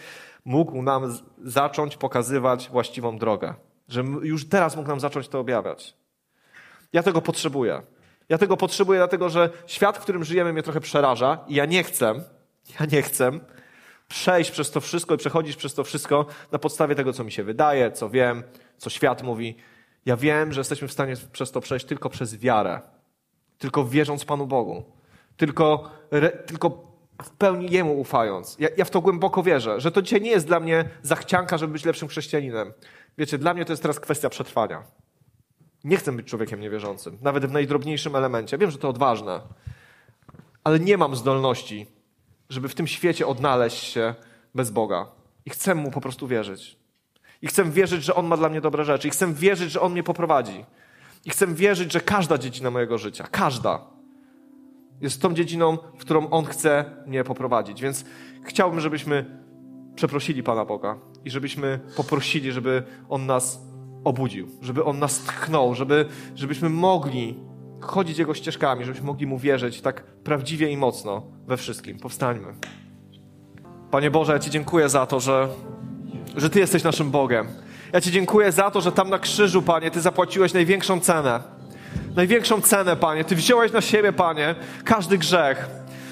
mógł 0.45 0.81
nam 0.81 1.17
zacząć 1.43 1.97
pokazywać 1.97 2.69
właściwą 2.69 3.17
drogę. 3.17 3.53
Że 3.87 4.03
już 4.21 4.49
teraz 4.49 4.75
mógł 4.75 4.89
nam 4.89 4.99
zacząć 4.99 5.27
to 5.27 5.39
objawiać. 5.39 5.95
Ja 6.93 7.03
tego 7.03 7.21
potrzebuję. 7.21 7.81
Ja 8.29 8.37
tego 8.37 8.57
potrzebuję, 8.57 8.99
dlatego 8.99 9.29
że 9.29 9.49
świat, 9.67 9.97
w 9.97 10.01
którym 10.01 10.23
żyjemy, 10.23 10.53
mnie 10.53 10.63
trochę 10.63 10.79
przeraża 10.79 11.45
i 11.47 11.55
ja 11.55 11.65
nie 11.65 11.83
chcę, 11.83 12.13
ja 12.79 12.85
nie 12.91 13.01
chcę 13.01 13.31
przejść 14.07 14.51
przez 14.51 14.71
to 14.71 14.81
wszystko 14.81 15.15
i 15.15 15.17
przechodzić 15.17 15.55
przez 15.55 15.73
to 15.73 15.83
wszystko 15.83 16.25
na 16.51 16.59
podstawie 16.59 16.95
tego, 16.95 17.13
co 17.13 17.23
mi 17.23 17.31
się 17.31 17.43
wydaje, 17.43 17.91
co 17.91 18.09
wiem, 18.09 18.43
co 18.77 18.89
świat 18.89 19.23
mówi. 19.23 19.55
Ja 20.05 20.17
wiem, 20.17 20.53
że 20.53 20.59
jesteśmy 20.59 20.87
w 20.87 20.91
stanie 20.91 21.13
przez 21.31 21.51
to 21.51 21.61
przejść 21.61 21.85
tylko 21.85 22.09
przez 22.09 22.37
wiarę, 22.37 22.81
tylko 23.57 23.85
wierząc 23.85 24.25
Panu 24.25 24.47
Bogu, 24.47 24.83
tylko, 25.37 25.91
re, 26.11 26.29
tylko 26.29 26.93
w 27.23 27.29
pełni 27.29 27.71
Jemu 27.71 27.99
ufając. 27.99 28.55
Ja, 28.59 28.69
ja 28.77 28.85
w 28.85 28.89
to 28.89 29.01
głęboko 29.01 29.43
wierzę, 29.43 29.81
że 29.81 29.91
to 29.91 30.01
dzisiaj 30.01 30.21
nie 30.21 30.31
jest 30.31 30.47
dla 30.47 30.59
mnie 30.59 30.85
zachcianka, 31.01 31.57
żeby 31.57 31.73
być 31.73 31.85
lepszym 31.85 32.07
chrześcijaninem. 32.07 32.73
Wiecie, 33.17 33.37
dla 33.37 33.53
mnie 33.53 33.65
to 33.65 33.73
jest 33.73 33.81
teraz 33.81 33.99
kwestia 33.99 34.29
przetrwania. 34.29 34.83
Nie 35.83 35.97
chcę 35.97 36.11
być 36.11 36.27
człowiekiem 36.27 36.59
niewierzącym, 36.59 37.17
nawet 37.21 37.45
w 37.45 37.51
najdrobniejszym 37.51 38.15
elemencie. 38.15 38.57
Wiem, 38.57 38.71
że 38.71 38.77
to 38.77 38.89
odważne, 38.89 39.41
ale 40.63 40.79
nie 40.79 40.97
mam 40.97 41.15
zdolności, 41.15 41.87
żeby 42.49 42.69
w 42.69 42.75
tym 42.75 42.87
świecie 42.87 43.27
odnaleźć 43.27 43.83
się 43.83 44.15
bez 44.55 44.71
Boga. 44.71 45.07
I 45.45 45.49
chcę 45.49 45.75
Mu 45.75 45.91
po 45.91 46.01
prostu 46.01 46.27
wierzyć. 46.27 46.77
I 47.41 47.47
chcę 47.47 47.63
wierzyć, 47.63 48.03
że 48.03 48.15
On 48.15 48.27
ma 48.27 48.37
dla 48.37 48.49
mnie 48.49 48.61
dobre 48.61 48.85
rzeczy. 48.85 49.07
I 49.07 49.11
chcę 49.11 49.33
wierzyć, 49.33 49.71
że 49.71 49.81
On 49.81 49.91
mnie 49.91 50.03
poprowadzi. 50.03 50.65
I 51.25 51.29
chcę 51.29 51.47
wierzyć, 51.47 51.93
że 51.93 52.01
każda 52.01 52.37
dziedzina 52.37 52.71
mojego 52.71 52.97
życia, 52.97 53.27
każda, 53.31 53.85
jest 55.01 55.21
tą 55.21 55.33
dziedziną, 55.33 55.77
w 55.97 56.01
którą 56.01 56.29
On 56.29 56.45
chce 56.45 56.85
mnie 57.05 57.23
poprowadzić. 57.23 57.81
Więc 57.81 58.05
chciałbym, 58.43 58.79
żebyśmy 58.79 59.25
przeprosili 59.95 60.43
Pana 60.43 60.65
Boga 60.65 60.97
i 61.25 61.31
żebyśmy 61.31 61.79
poprosili, 61.97 62.51
żeby 62.51 62.83
On 63.09 63.25
nas 63.25 63.72
obudził, 64.03 64.47
żeby 64.61 64.83
On 64.83 64.99
nas 64.99 65.19
tchnął, 65.19 65.75
żeby, 65.75 66.05
żebyśmy 66.35 66.69
mogli 66.69 67.39
chodzić 67.79 68.17
Jego 68.17 68.33
ścieżkami, 68.33 68.85
żebyśmy 68.85 69.05
mogli 69.07 69.27
Mu 69.27 69.37
wierzyć 69.37 69.81
tak 69.81 70.03
prawdziwie 70.03 70.69
i 70.71 70.77
mocno 70.77 71.23
we 71.47 71.57
wszystkim. 71.57 71.99
Powstańmy. 71.99 72.47
Panie 73.91 74.11
Boże, 74.11 74.33
ja 74.33 74.39
Ci 74.39 74.49
dziękuję 74.49 74.89
za 74.89 75.05
to, 75.05 75.19
że, 75.19 75.47
że 76.35 76.49
Ty 76.49 76.59
jesteś 76.59 76.83
naszym 76.83 77.11
Bogiem. 77.11 77.47
Ja 77.93 78.01
Ci 78.01 78.11
dziękuję 78.11 78.51
za 78.51 78.71
to, 78.71 78.81
że 78.81 78.91
tam 78.91 79.09
na 79.09 79.19
krzyżu, 79.19 79.61
Panie, 79.61 79.91
Ty 79.91 80.01
zapłaciłeś 80.01 80.53
największą 80.53 80.99
cenę. 80.99 81.39
największą 82.15 82.61
cenę, 82.61 82.95
Panie. 82.95 83.23
Ty 83.23 83.35
wziąłeś 83.35 83.71
na 83.71 83.81
siebie, 83.81 84.13
Panie, 84.13 84.55
każdy 84.83 85.17
grzech. 85.17 85.69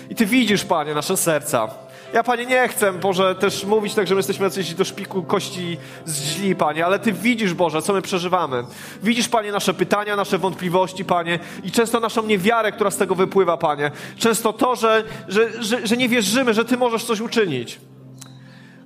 I 0.10 0.16
Ty 0.16 0.26
widzisz, 0.26 0.66
Panie, 0.66 0.94
nasze 0.94 1.18
serca. 1.18 1.70
Ja, 2.14 2.24
Panie, 2.24 2.46
nie 2.46 2.68
chcę, 2.68 2.94
Boże, 2.94 3.36
też 3.36 3.66
mówić 3.66 3.94
tak, 3.94 4.08
że 4.08 4.16
my 4.16 4.20
jesteśmy 4.20 4.44
jacyś 4.44 4.74
do 4.74 4.86
szpiku 4.86 5.24
kości 5.24 5.78
źli, 6.08 6.56
Panie, 6.56 6.86
ale 6.86 7.00
Ty 7.00 7.14
widzisz, 7.14 7.54
Boże, 7.54 7.82
co 7.82 7.94
my 7.94 8.02
przeżywamy. 8.02 8.64
Widzisz, 9.04 9.30
Panie, 9.30 9.52
nasze 9.52 9.74
pytania, 9.74 10.16
nasze 10.16 10.38
wątpliwości, 10.38 11.06
Panie, 11.06 11.40
i 11.64 11.72
często 11.72 12.00
naszą 12.00 12.24
niewiarę, 12.24 12.72
która 12.72 12.92
z 12.92 12.98
tego 12.98 13.16
wypływa, 13.16 13.58
Panie. 13.58 13.92
Często 14.18 14.54
to, 14.54 14.76
że, 14.76 15.04
że, 15.28 15.64
że, 15.64 15.88
że 15.88 15.98
nie 15.98 16.10
wierzymy, 16.10 16.54
że 16.54 16.66
Ty 16.66 16.78
możesz 16.78 17.04
coś 17.04 17.20
uczynić. 17.20 17.80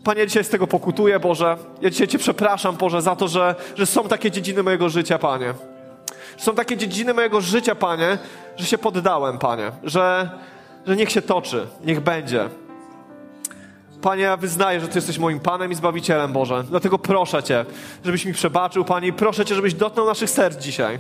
Panie, 0.04 0.20
ja 0.20 0.26
dzisiaj 0.26 0.44
z 0.44 0.50
tego 0.50 0.68
pokutuję, 0.68 1.20
Boże. 1.20 1.58
Ja 1.82 1.90
dzisiaj 1.90 2.08
Cię 2.08 2.18
przepraszam, 2.18 2.76
Boże, 2.76 3.02
za 3.02 3.16
to, 3.16 3.28
że, 3.28 3.56
że 3.76 3.86
są 3.86 4.08
takie 4.08 4.32
dziedziny 4.32 4.64
mojego 4.64 4.90
życia, 4.90 5.20
Panie. 5.20 5.54
Są 6.38 6.56
takie 6.56 6.78
dziedziny 6.78 7.14
mojego 7.14 7.42
życia, 7.42 7.76
Panie, 7.76 8.18
że 8.58 8.66
się 8.66 8.78
poddałem, 8.78 9.38
Panie. 9.38 9.72
Że, 9.84 10.30
że 10.88 10.96
niech 10.96 11.12
się 11.12 11.22
toczy, 11.22 11.68
niech 11.86 12.00
będzie. 12.00 12.50
Panie, 14.06 14.24
ja 14.24 14.38
wyznaję, 14.38 14.80
że 14.80 14.88
Ty 14.88 14.97
jesteś 14.97 15.18
moim 15.18 15.39
Panem 15.39 15.72
i 15.72 15.76
Zbawicielem, 15.76 16.34
Boże. 16.34 16.64
Dlatego 16.70 16.99
proszę 16.99 17.43
Cię, 17.43 17.66
żebyś 18.06 18.26
mi 18.26 18.34
przebaczył, 18.34 18.86
Panie, 18.86 19.08
i 19.08 19.14
proszę 19.14 19.45
Cię, 19.45 19.56
żebyś 19.56 19.74
dotknął 19.74 20.06
naszych 20.06 20.30
serc 20.30 20.58
dzisiaj. 20.58 20.99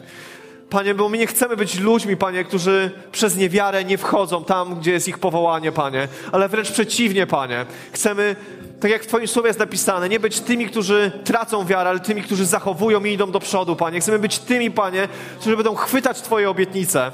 Panie, 0.69 0.95
bo 0.95 1.09
my 1.09 1.17
nie 1.17 1.27
chcemy 1.27 1.57
być 1.57 1.79
ludźmi, 1.79 2.17
Panie, 2.17 2.43
którzy 2.43 2.91
przez 3.11 3.37
niewiarę 3.37 3.83
nie 3.83 3.97
wchodzą 3.97 4.43
tam, 4.43 4.79
gdzie 4.79 4.91
jest 4.91 5.07
ich 5.07 5.19
powołanie, 5.19 5.71
Panie, 5.71 6.07
ale 6.31 6.49
wręcz 6.49 6.71
przeciwnie, 6.71 7.27
Panie. 7.27 7.65
Chcemy, 7.91 8.35
tak 8.79 8.91
jak 8.91 9.03
w 9.03 9.07
Twoim 9.07 9.27
słowie 9.27 9.47
jest 9.47 9.59
napisane, 9.59 10.09
nie 10.09 10.19
być 10.19 10.39
tymi, 10.39 10.65
którzy 10.65 11.11
tracą 11.23 11.65
wiarę, 11.65 11.89
ale 11.89 11.99
tymi, 11.99 12.21
którzy 12.21 12.45
zachowują 12.45 13.03
i 13.03 13.13
idą 13.13 13.31
do 13.31 13.39
przodu, 13.39 13.75
Panie. 13.75 13.99
Chcemy 13.99 14.19
być 14.19 14.39
tymi, 14.39 14.71
Panie, 14.71 15.07
którzy 15.39 15.55
będą 15.55 15.75
chwytać 15.75 16.21
Twoje 16.21 16.49
obietnice. 16.49 17.11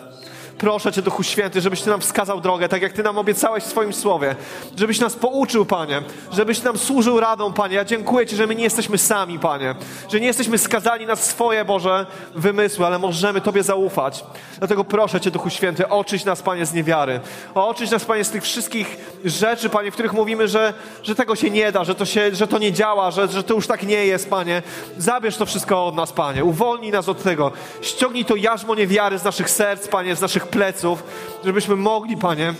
Proszę 0.61 0.91
Cię, 0.91 1.01
Duchu 1.01 1.23
Święty, 1.23 1.61
żebyś 1.61 1.81
Ty 1.81 1.89
nam 1.89 2.01
wskazał 2.01 2.41
drogę, 2.41 2.69
tak 2.69 2.81
jak 2.81 2.93
Ty 2.93 3.03
nam 3.03 3.17
obiecałeś 3.17 3.63
w 3.63 3.67
swoim 3.67 3.93
słowie. 3.93 4.35
Żebyś 4.77 4.99
nas 4.99 5.15
pouczył, 5.15 5.65
Panie. 5.65 6.01
Żebyś 6.31 6.63
nam 6.63 6.77
służył 6.77 7.19
radą, 7.19 7.53
Panie. 7.53 7.75
Ja 7.75 7.85
dziękuję 7.85 8.27
Ci, 8.27 8.35
że 8.35 8.47
my 8.47 8.55
nie 8.55 8.63
jesteśmy 8.63 8.97
sami, 8.97 9.39
Panie. 9.39 9.75
Że 10.11 10.19
nie 10.19 10.27
jesteśmy 10.27 10.57
skazani 10.57 11.05
na 11.05 11.15
swoje, 11.15 11.65
Boże, 11.65 12.05
wymysły, 12.35 12.85
ale 12.85 12.99
możemy 12.99 13.41
Tobie 13.41 13.63
zaufać. 13.63 14.25
Dlatego 14.57 14.83
proszę 14.83 15.21
Cię, 15.21 15.31
Duchu 15.31 15.49
Święty, 15.49 15.89
oczyść 15.89 16.25
nas, 16.25 16.41
Panie, 16.41 16.65
z 16.65 16.73
niewiary. 16.73 17.19
Oczyść 17.55 17.91
nas, 17.91 18.05
Panie, 18.05 18.23
z 18.23 18.29
tych 18.29 18.43
wszystkich 18.43 18.97
rzeczy, 19.25 19.69
Panie, 19.69 19.91
w 19.91 19.93
których 19.93 20.13
mówimy, 20.13 20.47
że, 20.47 20.73
że 21.03 21.15
tego 21.15 21.35
się 21.35 21.49
nie 21.49 21.71
da, 21.71 21.83
że 21.83 21.95
to, 21.95 22.05
się, 22.05 22.35
że 22.35 22.47
to 22.47 22.57
nie 22.57 22.73
działa, 22.73 23.11
że, 23.11 23.27
że 23.27 23.43
to 23.43 23.53
już 23.53 23.67
tak 23.67 23.83
nie 23.83 24.05
jest, 24.05 24.29
Panie. 24.29 24.61
Zabierz 24.97 25.37
to 25.37 25.45
wszystko 25.45 25.85
od 25.85 25.95
nas, 25.95 26.11
Panie. 26.11 26.45
Uwolnij 26.45 26.91
nas 26.91 27.09
od 27.09 27.23
tego. 27.23 27.51
Ściągnij 27.81 28.25
to 28.25 28.35
jarzmo 28.35 28.75
niewiary 28.75 29.17
z 29.17 29.23
naszych 29.23 29.49
serc, 29.49 29.87
Panie, 29.87 30.15
z 30.15 30.21
naszych 30.21 30.50
pleców, 30.51 31.03
żebyśmy 31.45 31.75
mogli, 31.75 32.17
Panie, 32.17 32.53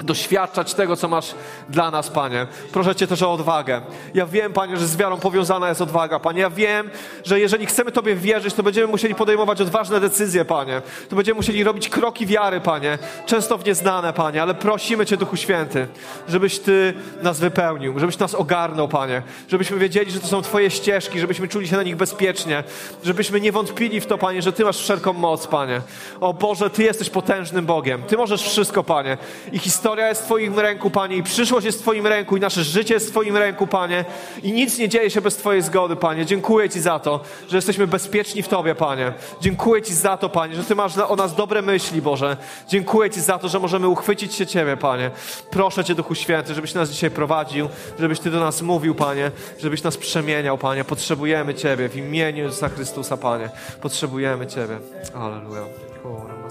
doświadczać 0.00 0.74
tego, 0.74 0.96
co 0.96 1.08
masz 1.08 1.34
dla 1.68 1.90
nas, 1.90 2.10
Panie. 2.10 2.46
Proszę 2.72 2.94
Cię 2.94 3.06
też 3.06 3.22
o 3.22 3.32
odwagę. 3.32 3.80
Ja 4.14 4.26
wiem, 4.26 4.52
Panie, 4.52 4.76
że 4.76 4.86
z 4.86 4.96
wiarą 4.96 5.18
powiązana 5.18 5.68
jest 5.68 5.80
odwaga, 5.80 6.18
Panie. 6.18 6.40
Ja 6.40 6.50
wiem, 6.50 6.90
że 7.24 7.40
jeżeli 7.40 7.66
chcemy 7.66 7.92
Tobie 7.92 8.16
wierzyć, 8.16 8.54
to 8.54 8.62
będziemy 8.62 8.86
musieli 8.86 9.14
podejmować 9.14 9.60
odważne 9.60 10.00
decyzje, 10.00 10.44
Panie. 10.44 10.82
To 11.08 11.16
będziemy 11.16 11.36
musieli 11.36 11.64
robić 11.64 11.88
kroki 11.88 12.26
wiary, 12.26 12.60
Panie. 12.60 12.98
Często 13.26 13.58
w 13.58 13.66
nieznane, 13.66 14.12
Panie, 14.12 14.42
ale 14.42 14.54
prosimy 14.54 15.06
Cię, 15.06 15.16
Duchu 15.16 15.36
Święty, 15.36 15.86
żebyś 16.28 16.58
Ty 16.58 16.94
nas 17.22 17.40
wypełnił, 17.40 17.98
żebyś 17.98 18.18
nas 18.18 18.34
ogarnął, 18.34 18.88
Panie. 18.88 19.22
Żebyśmy 19.48 19.78
wiedzieli, 19.78 20.10
że 20.10 20.20
to 20.20 20.26
są 20.26 20.42
Twoje 20.42 20.70
ścieżki, 20.70 21.20
żebyśmy 21.20 21.48
czuli 21.48 21.68
się 21.68 21.76
na 21.76 21.82
nich 21.82 21.96
bezpiecznie, 21.96 22.64
żebyśmy 23.04 23.40
nie 23.40 23.52
wątpili 23.52 24.00
w 24.00 24.06
to, 24.06 24.18
Panie, 24.18 24.42
że 24.42 24.52
Ty 24.52 24.64
masz 24.64 24.78
wszelką 24.78 25.12
moc, 25.12 25.46
Panie. 25.46 25.80
O 26.20 26.34
Boże, 26.34 26.70
Ty 26.70 26.82
jesteś 26.82 27.10
potężnym 27.10 27.66
Bogiem. 27.66 28.02
Ty 28.02 28.16
możesz 28.16 28.42
wszystko, 28.42 28.84
Panie. 28.84 29.18
I 29.52 29.60
historia 29.82 30.08
jest 30.08 30.22
w 30.22 30.24
Twoim 30.24 30.58
ręku, 30.58 30.90
Panie, 30.90 31.16
i 31.16 31.22
przyszłość 31.22 31.66
jest 31.66 31.78
w 31.78 31.82
Twoim 31.82 32.06
ręku, 32.06 32.36
i 32.36 32.40
nasze 32.40 32.64
życie 32.64 32.94
jest 32.94 33.08
w 33.08 33.10
Twoim 33.10 33.36
ręku, 33.36 33.66
Panie. 33.66 34.04
I 34.42 34.52
nic 34.52 34.78
nie 34.78 34.88
dzieje 34.88 35.10
się 35.10 35.20
bez 35.20 35.36
Twojej 35.36 35.62
zgody, 35.62 35.96
Panie. 35.96 36.26
Dziękuję 36.26 36.68
Ci 36.68 36.80
za 36.80 36.98
to, 36.98 37.20
że 37.48 37.56
jesteśmy 37.56 37.86
bezpieczni 37.86 38.42
w 38.42 38.48
Tobie, 38.48 38.74
Panie. 38.74 39.12
Dziękuję 39.40 39.82
Ci 39.82 39.94
za 39.94 40.16
to, 40.16 40.28
Panie, 40.28 40.54
że 40.54 40.64
Ty 40.64 40.74
masz 40.74 40.98
o 40.98 41.16
nas 41.16 41.34
dobre 41.34 41.62
myśli, 41.62 42.02
Boże. 42.02 42.36
Dziękuję 42.68 43.10
Ci 43.10 43.20
za 43.20 43.38
to, 43.38 43.48
że 43.48 43.58
możemy 43.58 43.88
uchwycić 43.88 44.34
się 44.34 44.46
Ciebie, 44.46 44.76
Panie. 44.76 45.10
Proszę 45.50 45.84
Cię, 45.84 45.94
Duchu 45.94 46.14
Święty, 46.14 46.54
żebyś 46.54 46.74
nas 46.74 46.90
dzisiaj 46.90 47.10
prowadził, 47.10 47.68
żebyś 47.98 48.20
Ty 48.20 48.30
do 48.30 48.40
nas 48.40 48.62
mówił, 48.62 48.94
Panie, 48.94 49.30
żebyś 49.58 49.82
nas 49.82 49.96
przemieniał, 49.96 50.58
Panie. 50.58 50.84
Potrzebujemy 50.84 51.54
Ciebie 51.54 51.88
w 51.88 51.96
imieniu 51.96 52.44
Jezusa 52.44 52.68
Chrystusa, 52.68 53.16
Panie. 53.16 53.50
Potrzebujemy 53.80 54.46
Ciebie. 54.46 54.78
Aleluja. 55.14 55.62
Kurwa, 56.02 56.50